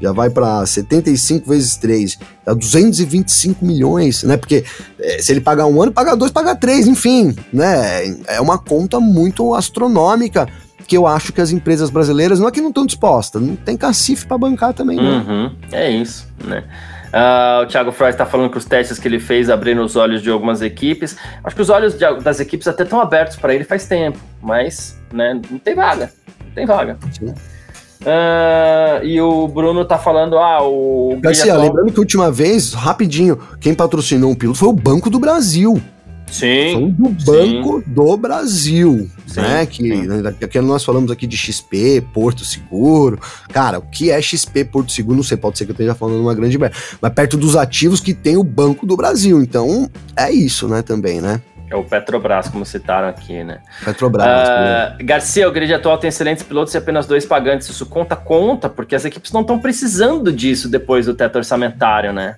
já 0.00 0.12
vai 0.12 0.30
para 0.30 0.64
75 0.64 1.48
vezes 1.48 1.76
3, 1.76 2.18
dá 2.46 2.54
225 2.54 3.64
milhões, 3.64 4.22
né? 4.22 4.36
Porque 4.36 4.64
é, 4.96 5.20
se 5.20 5.32
ele 5.32 5.40
pagar 5.40 5.66
um 5.66 5.82
ano, 5.82 5.90
paga 5.90 6.14
dois, 6.14 6.30
paga 6.30 6.54
três, 6.54 6.86
enfim, 6.86 7.34
né? 7.52 8.06
É 8.28 8.40
uma 8.40 8.58
conta 8.58 9.00
muito 9.00 9.54
astronômica 9.54 10.48
que 10.88 10.96
eu 10.96 11.06
acho 11.06 11.34
que 11.34 11.40
as 11.40 11.50
empresas 11.50 11.90
brasileiras 11.90 12.40
não 12.40 12.48
é 12.48 12.50
que 12.50 12.62
não 12.62 12.70
estão 12.70 12.86
dispostas, 12.86 13.42
não 13.42 13.54
tem 13.54 13.76
cacife 13.76 14.26
para 14.26 14.38
bancar 14.38 14.72
também, 14.72 14.96
não. 14.96 15.18
Uhum, 15.18 15.50
é 15.70 15.90
isso, 15.90 16.26
né? 16.42 16.64
Uh, 17.08 17.62
o 17.62 17.66
Thiago 17.66 17.92
Freud 17.92 18.12
está 18.12 18.24
falando 18.24 18.50
que 18.50 18.58
os 18.58 18.64
testes 18.64 18.98
que 18.98 19.06
ele 19.06 19.20
fez 19.20 19.50
abriram 19.50 19.84
os 19.84 19.96
olhos 19.96 20.22
de 20.22 20.30
algumas 20.30 20.62
equipes. 20.62 21.16
Acho 21.44 21.54
que 21.54 21.62
os 21.62 21.68
olhos 21.68 21.94
de, 21.94 22.20
das 22.20 22.40
equipes 22.40 22.66
até 22.66 22.84
estão 22.84 23.00
abertos 23.00 23.36
para 23.36 23.54
ele 23.54 23.64
faz 23.64 23.86
tempo, 23.86 24.18
mas 24.42 24.98
né, 25.12 25.40
não 25.50 25.58
tem 25.58 25.74
vaga. 25.74 26.10
Não 26.46 26.52
tem 26.54 26.66
vaga. 26.66 26.98
Uh, 28.00 29.04
e 29.04 29.20
o 29.20 29.46
Bruno 29.46 29.84
tá 29.84 29.98
falando, 29.98 30.38
ah, 30.38 30.62
o. 30.62 31.18
Garcia, 31.20 31.54
lembrando 31.54 31.92
que 31.92 31.98
a 31.98 32.00
última 32.00 32.30
vez, 32.30 32.72
rapidinho, 32.72 33.38
quem 33.60 33.74
patrocinou 33.74 34.30
um 34.30 34.34
piloto 34.34 34.58
foi 34.58 34.68
o 34.68 34.72
Banco 34.72 35.10
do 35.10 35.18
Brasil. 35.18 35.80
Sim. 36.30 36.90
do 36.90 37.08
Banco 37.08 37.82
sim. 37.82 37.92
do 37.92 38.16
Brasil, 38.16 39.10
sim, 39.26 39.40
né? 39.40 39.66
Que, 39.66 40.06
né, 40.06 40.32
que 40.32 40.60
nós 40.60 40.84
falamos 40.84 41.10
aqui 41.10 41.26
de 41.26 41.36
XP, 41.36 42.04
Porto 42.12 42.44
Seguro. 42.44 43.18
Cara, 43.48 43.78
o 43.78 43.82
que 43.82 44.10
é 44.10 44.20
XP, 44.20 44.64
Porto 44.64 44.92
Seguro? 44.92 45.16
Não 45.16 45.24
sei, 45.24 45.36
pode 45.36 45.58
ser 45.58 45.64
que 45.64 45.70
eu 45.70 45.74
esteja 45.74 45.94
falando 45.94 46.20
uma 46.20 46.34
grande 46.34 46.58
merda. 46.58 46.76
Mas 47.00 47.12
perto 47.12 47.36
dos 47.36 47.56
ativos 47.56 48.00
que 48.00 48.14
tem 48.14 48.36
o 48.36 48.44
Banco 48.44 48.86
do 48.86 48.96
Brasil. 48.96 49.42
Então, 49.42 49.90
é 50.16 50.30
isso, 50.30 50.68
né, 50.68 50.82
também, 50.82 51.20
né? 51.20 51.40
É 51.70 51.76
o 51.76 51.84
Petrobras, 51.84 52.48
como 52.48 52.64
citaram 52.64 53.08
aqui, 53.08 53.44
né? 53.44 53.60
Petrobras. 53.84 54.26
Uh, 54.26 55.04
Garcia, 55.04 55.46
o 55.46 55.52
grid 55.52 55.72
atual 55.74 55.98
tem 55.98 56.08
excelentes 56.08 56.42
pilotos 56.42 56.72
e 56.72 56.78
apenas 56.78 57.06
dois 57.06 57.26
pagantes. 57.26 57.68
Isso 57.68 57.84
conta, 57.84 58.16
conta, 58.16 58.70
porque 58.70 58.94
as 58.94 59.04
equipes 59.04 59.32
não 59.32 59.42
estão 59.42 59.58
precisando 59.58 60.32
disso 60.32 60.68
depois 60.68 61.04
do 61.04 61.14
teto 61.14 61.36
orçamentário, 61.36 62.10
né? 62.10 62.36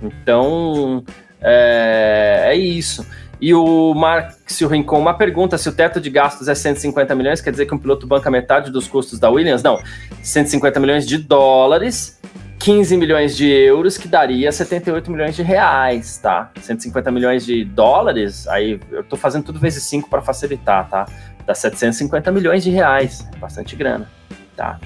Então, 0.00 1.02
é, 1.42 2.44
é 2.46 2.56
isso. 2.56 3.06
E 3.40 3.52
o 3.52 3.92
Marcio 3.92 4.68
Rincon, 4.68 5.00
uma 5.00 5.14
pergunta: 5.14 5.58
se 5.58 5.68
o 5.68 5.72
teto 5.72 6.00
de 6.00 6.08
gastos 6.08 6.46
é 6.48 6.54
150 6.54 7.14
milhões, 7.14 7.40
quer 7.40 7.50
dizer 7.50 7.66
que 7.66 7.74
um 7.74 7.78
piloto 7.78 8.06
banca 8.06 8.30
metade 8.30 8.70
dos 8.70 8.86
custos 8.86 9.18
da 9.18 9.28
Williams? 9.28 9.62
Não, 9.62 9.80
150 10.22 10.78
milhões 10.78 11.04
de 11.04 11.18
dólares, 11.18 12.20
15 12.60 12.96
milhões 12.96 13.36
de 13.36 13.48
euros, 13.50 13.98
que 13.98 14.06
daria 14.06 14.52
78 14.52 15.10
milhões 15.10 15.34
de 15.34 15.42
reais, 15.42 16.18
tá? 16.18 16.52
150 16.60 17.10
milhões 17.10 17.44
de 17.44 17.64
dólares, 17.64 18.46
aí 18.46 18.78
eu 18.92 19.02
tô 19.02 19.16
fazendo 19.16 19.46
tudo 19.46 19.58
vezes 19.58 19.82
5 19.82 20.08
para 20.08 20.22
facilitar, 20.22 20.88
tá? 20.88 21.06
Dá 21.44 21.52
750 21.52 22.30
milhões 22.30 22.62
de 22.62 22.70
reais, 22.70 23.26
bastante 23.40 23.74
grana, 23.74 24.08
tá? 24.56 24.78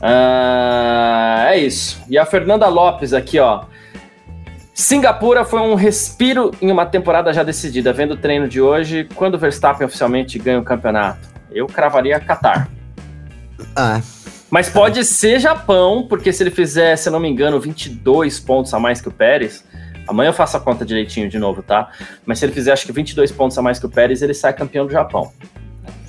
Uh, 0.00 1.48
é 1.48 1.58
isso. 1.58 2.00
E 2.08 2.16
a 2.16 2.24
Fernanda 2.24 2.68
Lopes 2.68 3.12
aqui, 3.12 3.40
ó. 3.40 3.64
Singapura 4.80 5.44
foi 5.44 5.60
um 5.60 5.74
respiro 5.74 6.52
em 6.60 6.72
uma 6.72 6.86
temporada 6.86 7.30
já 7.34 7.42
decidida. 7.42 7.92
Vendo 7.92 8.12
o 8.12 8.16
treino 8.16 8.48
de 8.48 8.62
hoje, 8.62 9.06
quando 9.14 9.34
o 9.34 9.38
Verstappen 9.38 9.86
oficialmente 9.86 10.38
ganha 10.38 10.58
o 10.58 10.64
campeonato? 10.64 11.28
Eu 11.50 11.66
cravaria 11.66 12.18
Qatar. 12.18 12.66
Ah. 13.76 14.00
Mas 14.48 14.70
pode 14.70 15.04
ser 15.04 15.38
Japão, 15.38 16.06
porque 16.08 16.32
se 16.32 16.42
ele 16.42 16.50
fizer, 16.50 16.96
se 16.96 17.10
eu 17.10 17.12
não 17.12 17.20
me 17.20 17.28
engano, 17.28 17.60
22 17.60 18.40
pontos 18.40 18.72
a 18.72 18.80
mais 18.80 19.02
que 19.02 19.08
o 19.08 19.12
Pérez, 19.12 19.62
amanhã 20.08 20.30
eu 20.30 20.34
faço 20.34 20.56
a 20.56 20.60
conta 20.60 20.82
direitinho 20.82 21.28
de 21.28 21.38
novo, 21.38 21.62
tá? 21.62 21.90
Mas 22.24 22.38
se 22.38 22.46
ele 22.46 22.52
fizer, 22.52 22.72
acho 22.72 22.86
que 22.86 22.92
22 22.92 23.30
pontos 23.30 23.58
a 23.58 23.62
mais 23.62 23.78
que 23.78 23.84
o 23.84 23.90
Pérez, 23.90 24.22
ele 24.22 24.32
sai 24.32 24.54
campeão 24.54 24.86
do 24.86 24.92
Japão. 24.92 25.30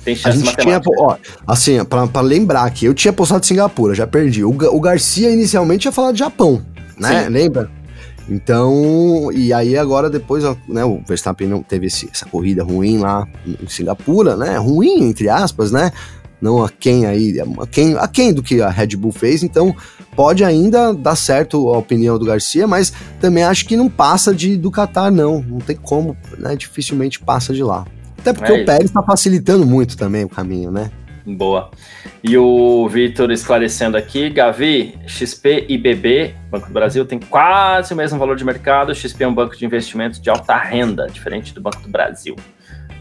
Tem 0.02 0.16
chance 0.16 0.28
a 0.28 0.40
gente 0.40 0.56
tinha, 0.56 0.80
ó, 0.98 1.16
assim, 1.46 1.84
pra, 1.84 2.06
pra 2.06 2.22
lembrar 2.22 2.68
que 2.70 2.86
eu 2.86 2.94
tinha 2.94 3.12
postado 3.12 3.44
Singapura, 3.44 3.94
já 3.94 4.06
perdi. 4.06 4.42
O, 4.42 4.48
o 4.48 4.80
Garcia 4.80 5.30
inicialmente 5.30 5.84
ia 5.84 5.92
falar 5.92 6.12
de 6.12 6.20
Japão, 6.20 6.64
né? 6.98 7.24
Sim. 7.24 7.28
Lembra? 7.28 7.81
Então, 8.28 9.30
e 9.32 9.52
aí 9.52 9.76
agora 9.76 10.08
depois, 10.08 10.44
né, 10.68 10.84
o 10.84 11.00
Verstappen 11.06 11.48
não 11.48 11.62
teve 11.62 11.86
esse, 11.86 12.08
essa 12.12 12.24
corrida 12.26 12.62
ruim 12.62 12.98
lá 12.98 13.26
em 13.46 13.68
Singapura, 13.68 14.36
né? 14.36 14.56
Ruim, 14.58 15.04
entre 15.04 15.28
aspas, 15.28 15.72
né? 15.72 15.92
Não 16.40 16.64
a 16.64 16.68
quem 16.68 17.06
aí, 17.06 17.40
a 17.40 17.66
quem, 17.66 17.96
a 17.96 18.08
quem 18.08 18.32
do 18.32 18.42
que 18.42 18.60
a 18.60 18.68
Red 18.68 18.96
Bull 18.96 19.12
fez, 19.12 19.42
então 19.42 19.74
pode 20.16 20.44
ainda 20.44 20.92
dar 20.92 21.14
certo 21.14 21.68
a 21.68 21.78
opinião 21.78 22.18
do 22.18 22.24
Garcia, 22.24 22.66
mas 22.66 22.92
também 23.20 23.44
acho 23.44 23.66
que 23.66 23.76
não 23.76 23.88
passa 23.88 24.34
de 24.34 24.56
do 24.56 24.70
Qatar, 24.70 25.10
não. 25.12 25.40
Não 25.42 25.58
tem 25.58 25.76
como, 25.76 26.16
né? 26.38 26.56
Dificilmente 26.56 27.20
passa 27.20 27.52
de 27.52 27.62
lá. 27.62 27.86
Até 28.18 28.32
porque 28.32 28.52
é 28.52 28.62
o 28.62 28.64
Pérez 28.64 28.84
está 28.84 29.02
facilitando 29.02 29.66
muito 29.66 29.96
também 29.96 30.24
o 30.24 30.28
caminho, 30.28 30.70
né? 30.70 30.90
Boa. 31.24 31.70
E 32.22 32.36
o 32.36 32.88
Vitor 32.88 33.30
esclarecendo 33.30 33.96
aqui, 33.96 34.28
Gavi, 34.28 34.98
XP 35.06 35.66
e 35.68 35.78
BB, 35.78 36.34
Banco 36.50 36.66
do 36.66 36.72
Brasil, 36.72 37.04
tem 37.04 37.18
quase 37.18 37.94
o 37.94 37.96
mesmo 37.96 38.18
valor 38.18 38.36
de 38.36 38.44
mercado. 38.44 38.94
XP 38.94 39.24
é 39.24 39.28
um 39.28 39.34
banco 39.34 39.56
de 39.56 39.64
investimentos 39.64 40.20
de 40.20 40.28
alta 40.28 40.56
renda, 40.56 41.06
diferente 41.06 41.54
do 41.54 41.60
Banco 41.60 41.80
do 41.80 41.88
Brasil. 41.88 42.36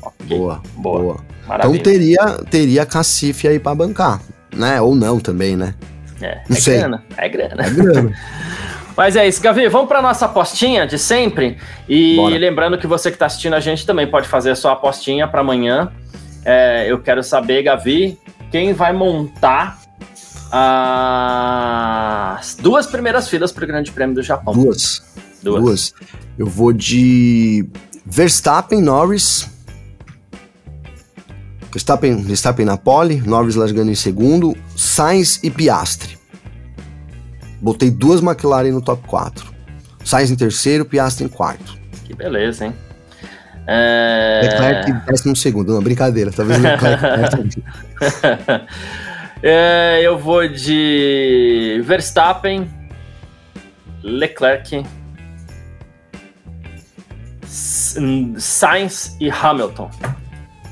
Okay. 0.02 0.38
Boa, 0.38 0.62
boa. 0.76 1.00
boa. 1.00 1.18
Então 1.56 1.78
teria, 1.78 2.38
teria 2.50 2.86
cacife 2.86 3.48
aí 3.48 3.60
para 3.60 3.76
bancar, 3.76 4.22
né? 4.56 4.80
Ou 4.82 4.96
não 4.96 5.20
também, 5.20 5.56
né? 5.56 5.76
É, 6.22 6.42
não 6.48 6.58
é 6.58 6.60
sei. 6.60 6.78
grana. 6.78 7.04
É 7.18 7.30
grana. 7.30 7.66
É 7.66 7.70
grana. 7.70 8.14
Mas 8.96 9.16
é 9.16 9.28
isso, 9.28 9.42
Gavi, 9.42 9.68
vamos 9.68 9.88
para 9.88 10.02
nossa 10.02 10.26
apostinha 10.26 10.86
de 10.86 11.00
sempre. 11.00 11.58
E 11.88 12.16
Bora. 12.18 12.38
lembrando 12.38 12.78
que 12.78 12.86
você 12.86 13.10
que 13.10 13.16
está 13.16 13.26
assistindo 13.26 13.56
a 13.56 13.60
gente 13.60 13.86
também 13.86 14.06
pode 14.06 14.28
fazer 14.28 14.52
a 14.52 14.56
sua 14.56 14.74
apostinha 14.74 15.28
para 15.28 15.42
amanhã 15.42 15.92
é, 16.44 16.92
eu 16.92 17.02
quero 17.02 17.24
saber, 17.24 17.64
Gavi, 17.64 18.20
quem 18.52 18.74
vai 18.74 18.94
montar 18.94 19.80
as 20.52 22.56
duas 22.56 22.86
primeiras 22.86 23.30
filas 23.30 23.52
para 23.52 23.64
o 23.64 23.68
Grande 23.68 23.92
Prêmio 23.92 24.16
do 24.16 24.24
Japão? 24.24 24.54
Duas. 24.54 25.02
Duas. 25.42 25.64
Duas. 25.64 25.94
Eu 26.38 26.48
vou 26.48 26.74
de 26.74 27.68
Verstappen, 28.06 28.82
Norris. 28.82 29.50
Verstappen, 31.72 32.22
Verstappen 32.22 32.66
na 32.66 32.78
pole, 32.78 33.22
Norris 33.22 33.56
largando 33.56 33.92
em 33.92 33.96
segundo, 33.96 34.58
Sainz 34.76 35.40
e 35.42 35.50
Piastri. 35.50 36.20
Botei 37.62 37.90
duas 37.90 38.22
McLaren 38.22 38.72
no 38.72 38.82
top 38.82 39.08
4. 39.08 39.50
Sainz 40.04 40.32
em 40.32 40.36
terceiro, 40.36 40.84
Piastri 40.84 41.26
em 41.26 41.30
quarto. 41.30 41.80
Que 42.04 42.14
beleza, 42.14 42.66
hein? 42.66 42.74
É... 43.68 44.42
Leclerc 44.44 44.92
décimo 45.06 45.36
segundo, 45.36 45.74
não, 45.74 45.82
brincadeira, 45.82 46.32
talvez 46.32 46.60
Leclerc 46.60 47.64
é, 49.44 50.02
Eu 50.04 50.18
vou 50.18 50.48
de 50.48 51.82
Verstappen, 51.86 52.68
Leclerc, 54.04 54.84
Sainz 57.46 59.16
e 59.20 59.30
Hamilton. 59.30 59.90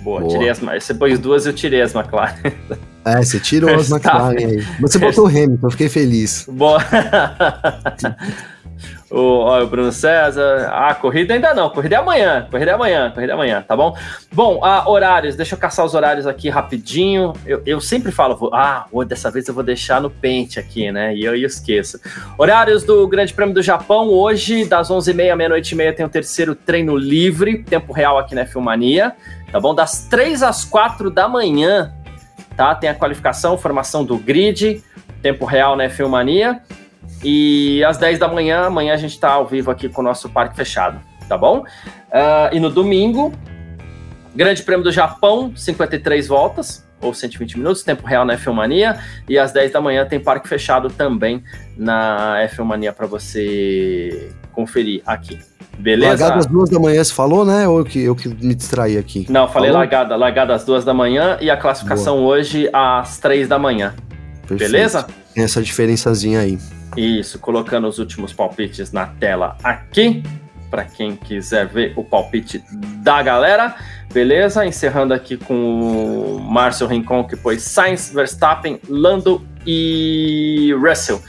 Boa, 0.02 0.22
Boa. 0.22 0.32
tirei 0.32 0.50
as 0.50 0.60
Você 0.60 0.94
pôs 0.94 1.20
duas, 1.20 1.46
eu 1.46 1.54
tirei 1.54 1.82
as 1.82 1.94
McLaren. 1.94 2.36
É, 3.06 3.18
você 3.18 3.40
tirou 3.40 3.74
as 3.76 3.90
McLaren 3.92 4.38
aí. 4.38 4.66
Mas 4.80 4.92
você 4.92 5.00
botou 5.00 5.26
o 5.26 5.28
Hamilton, 5.28 5.68
eu 5.68 5.72
fiquei 5.72 5.90
feliz. 5.90 6.46
Boa. 6.50 6.80
O, 9.12 9.39
ó, 9.39 9.62
o 9.64 9.68
Bruno 9.68 9.91
César. 9.91 10.70
Ah, 10.72 10.93
corrida 10.93 11.34
ainda 11.34 11.53
não. 11.53 11.70
Corrida 11.70 11.95
é 11.95 11.97
amanhã. 11.99 12.47
Corrida 12.49 12.72
é 12.72 12.74
amanhã. 12.74 13.12
Corrida 13.12 13.34
é 13.34 13.36
amanhã, 13.36 13.66
tá 13.68 13.76
bom? 13.76 13.95
Bom, 14.32 14.60
ah, 14.64 14.89
horários. 14.89 15.36
Deixa 15.36 15.55
eu 15.55 15.60
caçar 15.60 15.86
os 15.86 15.93
horários 15.93 16.28
aqui 16.28 16.49
rapidinho. 16.49 17.34
Eu, 17.45 17.62
eu 17.66 17.82
sempre 17.82 18.12
falo, 18.12 18.36
vou, 18.36 18.53
ah, 18.53 18.86
dessa 19.07 19.32
vez 19.32 19.47
eu 19.47 19.53
vou 19.53 19.64
deixar 19.64 19.99
no 20.01 20.10
pente 20.10 20.60
aqui, 20.60 20.91
né? 20.91 21.16
E 21.16 21.24
eu, 21.24 21.36
eu 21.36 21.47
esqueço. 21.47 21.99
Horários 22.38 22.84
do 22.84 23.07
Grande 23.07 23.34
Prêmio 23.34 23.53
do 23.53 23.62
Japão. 23.62 24.10
Hoje, 24.10 24.66
das 24.66 24.89
11h30 24.89 25.32
à 25.32 25.36
meia-noite 25.36 25.74
e 25.74 25.78
meia, 25.78 25.93
tem 25.93 26.05
o 26.05 26.10
terceiro 26.10 26.53
treino 26.53 26.95
livre. 26.95 27.64
Tempo 27.64 27.93
real 27.93 28.18
aqui 28.18 28.36
na 28.36 28.45
Filmania. 28.45 29.16
Tá 29.51 29.60
bom? 29.60 29.74
Das 29.74 30.07
3 30.07 30.43
às 30.43 30.64
4 30.64 31.10
da 31.10 31.28
manhã, 31.28 31.93
tá? 32.55 32.76
Tem 32.76 32.89
a 32.89 32.93
qualificação, 32.93 33.57
formação 33.57 34.05
do 34.05 34.18
grid 34.18 34.84
tempo 35.22 35.45
real 35.45 35.76
na 35.76 35.86
F1 35.86 36.07
Mania. 36.07 36.62
E 37.24 37.84
às 37.84 37.97
10 37.97 38.20
da 38.20 38.28
manhã, 38.28 38.65
amanhã 38.65 38.93
a 38.93 38.97
gente 38.97 39.11
está 39.11 39.32
ao 39.32 39.45
vivo 39.45 39.70
aqui 39.72 39.89
com 39.89 40.01
o 40.01 40.03
nosso 40.03 40.30
parque 40.30 40.55
fechado, 40.55 40.99
tá 41.28 41.38
bom? 41.38 41.59
Uh, 41.59 42.53
e 42.53 42.59
no 42.59 42.70
domingo, 42.70 43.34
Grande 44.36 44.63
Prêmio 44.63 44.84
do 44.84 44.91
Japão, 44.91 45.51
53 45.55 46.28
voltas, 46.28 46.88
ou 47.01 47.13
120 47.13 47.57
minutos, 47.57 47.84
tempo 47.84 48.05
real 48.05 48.26
na 48.26 48.38
F1 48.38 48.53
Mania. 48.53 48.99
E 49.28 49.38
às 49.38 49.51
10 49.51 49.72
da 49.72 49.82
manhã 49.82 50.05
tem 50.05 50.20
parque 50.20 50.47
fechado 50.47 50.89
também 50.89 51.43
na 51.78 52.47
F1 52.49 52.63
Mania 52.63 52.93
para 52.93 53.07
você 53.07 54.32
conferir 54.51 55.01
aqui. 55.05 55.39
Beleza? 55.78 56.09
Largada 56.09 56.39
às 56.39 56.45
duas 56.45 56.70
da 56.70 56.78
manhã, 56.78 57.01
você 57.01 57.13
falou, 57.13 57.45
né? 57.45 57.67
Ou 57.67 57.80
eu 57.80 57.86
que, 57.86 58.03
eu 58.03 58.15
que 58.15 58.28
me 58.28 58.53
distraí 58.53 58.97
aqui? 58.97 59.26
Não, 59.30 59.47
falei 59.47 59.72
largada, 59.72 60.15
largada 60.15 60.53
às 60.53 60.65
duas 60.65 60.84
da 60.84 60.93
manhã 60.93 61.38
e 61.39 61.49
a 61.49 61.55
classificação 61.55 62.17
Boa. 62.17 62.36
hoje 62.36 62.70
às 62.74 63.17
três 63.17 63.47
da 63.47 63.57
manhã. 63.57 63.93
Perfeito. 64.50 64.72
Beleza? 64.72 65.08
Tem 65.34 65.43
essa 65.43 65.62
diferençazinha 65.62 66.39
aí. 66.39 66.58
Isso, 66.97 67.39
colocando 67.39 67.88
os 67.88 68.00
últimos 68.00 68.34
palpites 68.34 68.91
na 68.91 69.06
tela 69.06 69.56
aqui, 69.64 70.24
para 70.70 70.84
quem 70.84 71.16
quiser 71.16 71.68
ver 71.68 71.93
o 71.95 72.04
palpite 72.04 72.64
da 72.97 73.22
galera. 73.22 73.76
Beleza? 74.12 74.66
Encerrando 74.66 75.14
aqui 75.14 75.38
com 75.38 75.54
o 75.54 76.39
Márcio 76.39 76.88
Rincon, 76.88 77.24
que 77.24 77.36
foi 77.36 77.60
Sainz, 77.60 78.12
Verstappen, 78.12 78.80
Lando 78.88 79.45
e 79.66 80.74
Russell. 80.80 81.22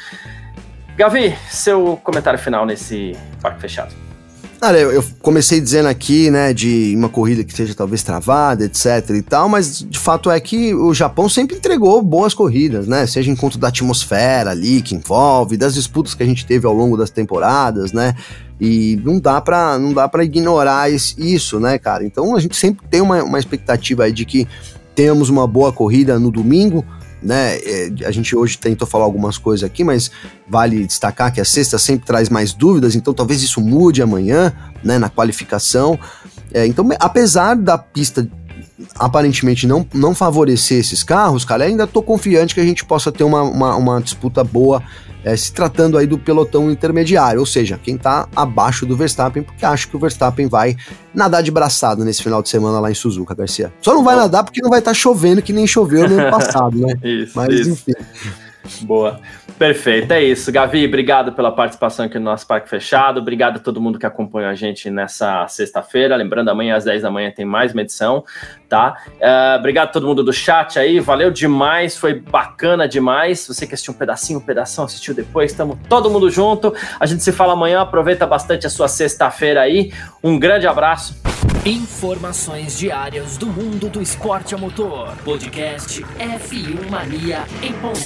Gavi, 0.97 1.37
seu 1.51 1.99
comentário 2.03 2.39
final 2.39 2.65
nesse 2.65 3.17
parque 3.41 3.61
fechado. 3.61 4.10
Eu, 4.63 4.93
eu, 4.93 5.05
comecei 5.23 5.59
dizendo 5.59 5.89
aqui, 5.89 6.31
né, 6.31 6.53
de 6.53 6.93
uma 6.95 7.09
corrida 7.09 7.43
que 7.43 7.53
seja 7.53 7.75
talvez 7.75 8.03
travada, 8.03 8.67
etc 8.67 9.09
e 9.17 9.23
tal, 9.23 9.49
mas 9.49 9.79
de 9.79 9.99
fato 9.99 10.31
é 10.31 10.39
que 10.39 10.75
o 10.75 10.93
Japão 10.93 11.31
sempre 11.31 11.57
entregou 11.57 12.03
boas 12.03 12.35
corridas, 12.35 12.87
né, 12.87 13.07
seja 13.07 13.31
em 13.31 13.37
conta 13.37 13.59
da 13.59 13.69
atmosfera 13.69 14.51
ali 14.51 14.83
que 14.83 14.95
envolve, 14.95 15.57
das 15.57 15.75
disputas 15.75 16.15
que 16.15 16.23
a 16.23 16.27
gente 16.27 16.45
teve 16.45 16.67
ao 16.67 16.75
longo 16.75 16.95
das 16.95 17.09
temporadas, 17.09 17.93
né, 17.93 18.15
e 18.61 19.01
não 19.03 19.19
dá 19.19 19.41
para 19.41 19.79
não 19.79 19.95
dá 19.95 20.07
para 20.07 20.23
ignorar 20.23 20.91
isso, 20.93 21.59
né, 21.59 21.79
cara. 21.79 22.05
Então 22.05 22.37
a 22.37 22.41
gente 22.41 22.55
sempre 22.55 22.87
tem 22.91 23.01
uma, 23.01 23.23
uma 23.25 23.39
expectativa 23.39 24.05
aí 24.05 24.13
de 24.13 24.27
que 24.27 24.47
tenhamos 24.95 25.31
uma 25.31 25.47
boa 25.47 25.73
corrida 25.73 26.19
no 26.19 26.31
domingo, 26.31 26.85
né? 27.23 27.57
É, 27.59 27.91
a 28.05 28.11
gente 28.11 28.35
hoje 28.35 28.59
tentou 28.59 28.87
falar 28.87 29.05
algumas 29.05 29.39
coisas 29.39 29.65
aqui, 29.65 29.85
mas 29.85 30.11
vale 30.49 30.87
destacar 30.87 31.33
que 31.33 31.41
a 31.41 31.45
sexta 31.45 31.79
sempre 31.79 32.07
traz 32.07 32.29
mais 32.29 32.53
dúvidas, 32.53 32.95
então 32.95 33.13
talvez 33.13 33.43
isso 33.43 33.61
mude 33.61 34.03
amanhã, 34.03 34.53
né, 34.83 34.99
na 34.99 35.09
qualificação. 35.09 35.99
É, 36.53 36.67
então, 36.67 36.89
apesar 36.99 37.55
da 37.57 37.79
pista 37.79 38.29
aparentemente 38.99 39.67
não, 39.67 39.87
não 39.93 40.15
favorecer 40.15 40.79
esses 40.79 41.03
carros, 41.03 41.45
cara, 41.45 41.65
ainda 41.65 41.87
tô 41.87 42.03
confiante 42.03 42.55
que 42.55 42.61
a 42.61 42.65
gente 42.65 42.85
possa 42.85 43.13
ter 43.13 43.25
uma, 43.25 43.43
uma, 43.43 43.77
uma 43.77 44.01
disputa 44.01 44.43
boa 44.43 44.83
é, 45.25 45.37
se 45.37 45.53
tratando 45.53 45.99
aí 45.99 46.07
do 46.07 46.19
pelotão 46.19 46.71
intermediário, 46.71 47.41
ou 47.41 47.47
seja, 47.47 47.79
quem 47.83 47.97
está 47.97 48.29
abaixo 48.35 48.87
do 48.87 48.97
Verstappen, 48.97 49.43
porque 49.43 49.65
acho 49.65 49.89
que 49.89 49.97
o 49.97 49.99
Verstappen 49.99 50.47
vai 50.47 50.77
nadar 51.15 51.43
de 51.43 51.51
braçado 51.51 52.05
nesse 52.05 52.23
final 52.23 52.43
de 52.43 52.49
semana 52.49 52.81
lá 52.81 52.91
em 52.91 52.95
Suzuka, 52.95 53.35
Garcia. 53.35 53.73
Só 53.81 53.95
não 53.95 54.05
vai 54.05 54.17
nadar 54.17 54.45
porque 54.45 54.63
não 54.63 54.71
vai 54.71 54.79
estar 54.79 54.93
tá 54.93 54.95
chovendo 54.95 55.43
que 55.43 55.53
nem 55.53 55.67
choveu 55.67 56.09
no 56.09 56.19
ano 56.19 56.31
passado, 56.33 56.79
né? 56.79 56.95
isso, 57.03 57.33
Mas 57.35 57.55
isso. 57.55 57.71
enfim. 57.71 57.93
Boa. 58.83 59.21
Perfeito, 59.61 60.11
é 60.13 60.23
isso. 60.23 60.51
Gavi, 60.51 60.87
obrigado 60.87 61.33
pela 61.33 61.53
participação 61.53 62.07
aqui 62.07 62.19
no 62.19 62.25
nosso 62.25 62.47
Parque 62.47 62.67
Fechado. 62.67 63.21
Obrigado 63.21 63.57
a 63.57 63.59
todo 63.59 63.79
mundo 63.79 63.99
que 63.99 64.07
acompanhou 64.07 64.49
a 64.49 64.55
gente 64.55 64.89
nessa 64.89 65.47
sexta-feira. 65.49 66.17
Lembrando, 66.17 66.49
amanhã 66.49 66.77
às 66.77 66.85
10 66.85 67.03
da 67.03 67.11
manhã 67.11 67.31
tem 67.31 67.45
mais 67.45 67.75
uma 67.75 67.83
edição, 67.83 68.25
tá? 68.71 68.97
Uh, 69.07 69.59
obrigado 69.59 69.89
a 69.89 69.93
todo 69.93 70.07
mundo 70.07 70.25
do 70.25 70.33
chat 70.33 70.79
aí. 70.79 70.99
Valeu 70.99 71.31
demais, 71.31 71.95
foi 71.95 72.15
bacana 72.15 72.89
demais. 72.89 73.47
Você 73.47 73.67
que 73.67 73.75
assistiu 73.75 73.93
um 73.93 73.99
pedacinho, 73.99 74.39
um 74.39 74.43
pedação, 74.43 74.87
assistiu 74.87 75.13
depois, 75.13 75.51
estamos 75.51 75.77
todo 75.91 76.09
mundo 76.09 76.31
junto. 76.31 76.75
A 76.99 77.05
gente 77.05 77.23
se 77.23 77.31
fala 77.31 77.53
amanhã. 77.53 77.83
Aproveita 77.83 78.27
bastante 78.27 78.67
a 78.67 78.71
sua 78.71 78.89
sexta-feira 78.89 79.61
aí. 79.61 79.93
Um 80.25 80.39
grande 80.39 80.67
abraço. 80.67 81.21
Informações 81.67 82.79
diárias 82.79 83.37
do 83.37 83.47
mundo 83.47 83.91
do 83.91 84.01
esporte 84.01 84.55
a 84.55 84.59
motor. 84.59 85.15
Podcast 85.23 86.03
F1 86.19 86.91
Mania 86.91 87.45
em 87.63 87.75
ponto. 87.75 88.01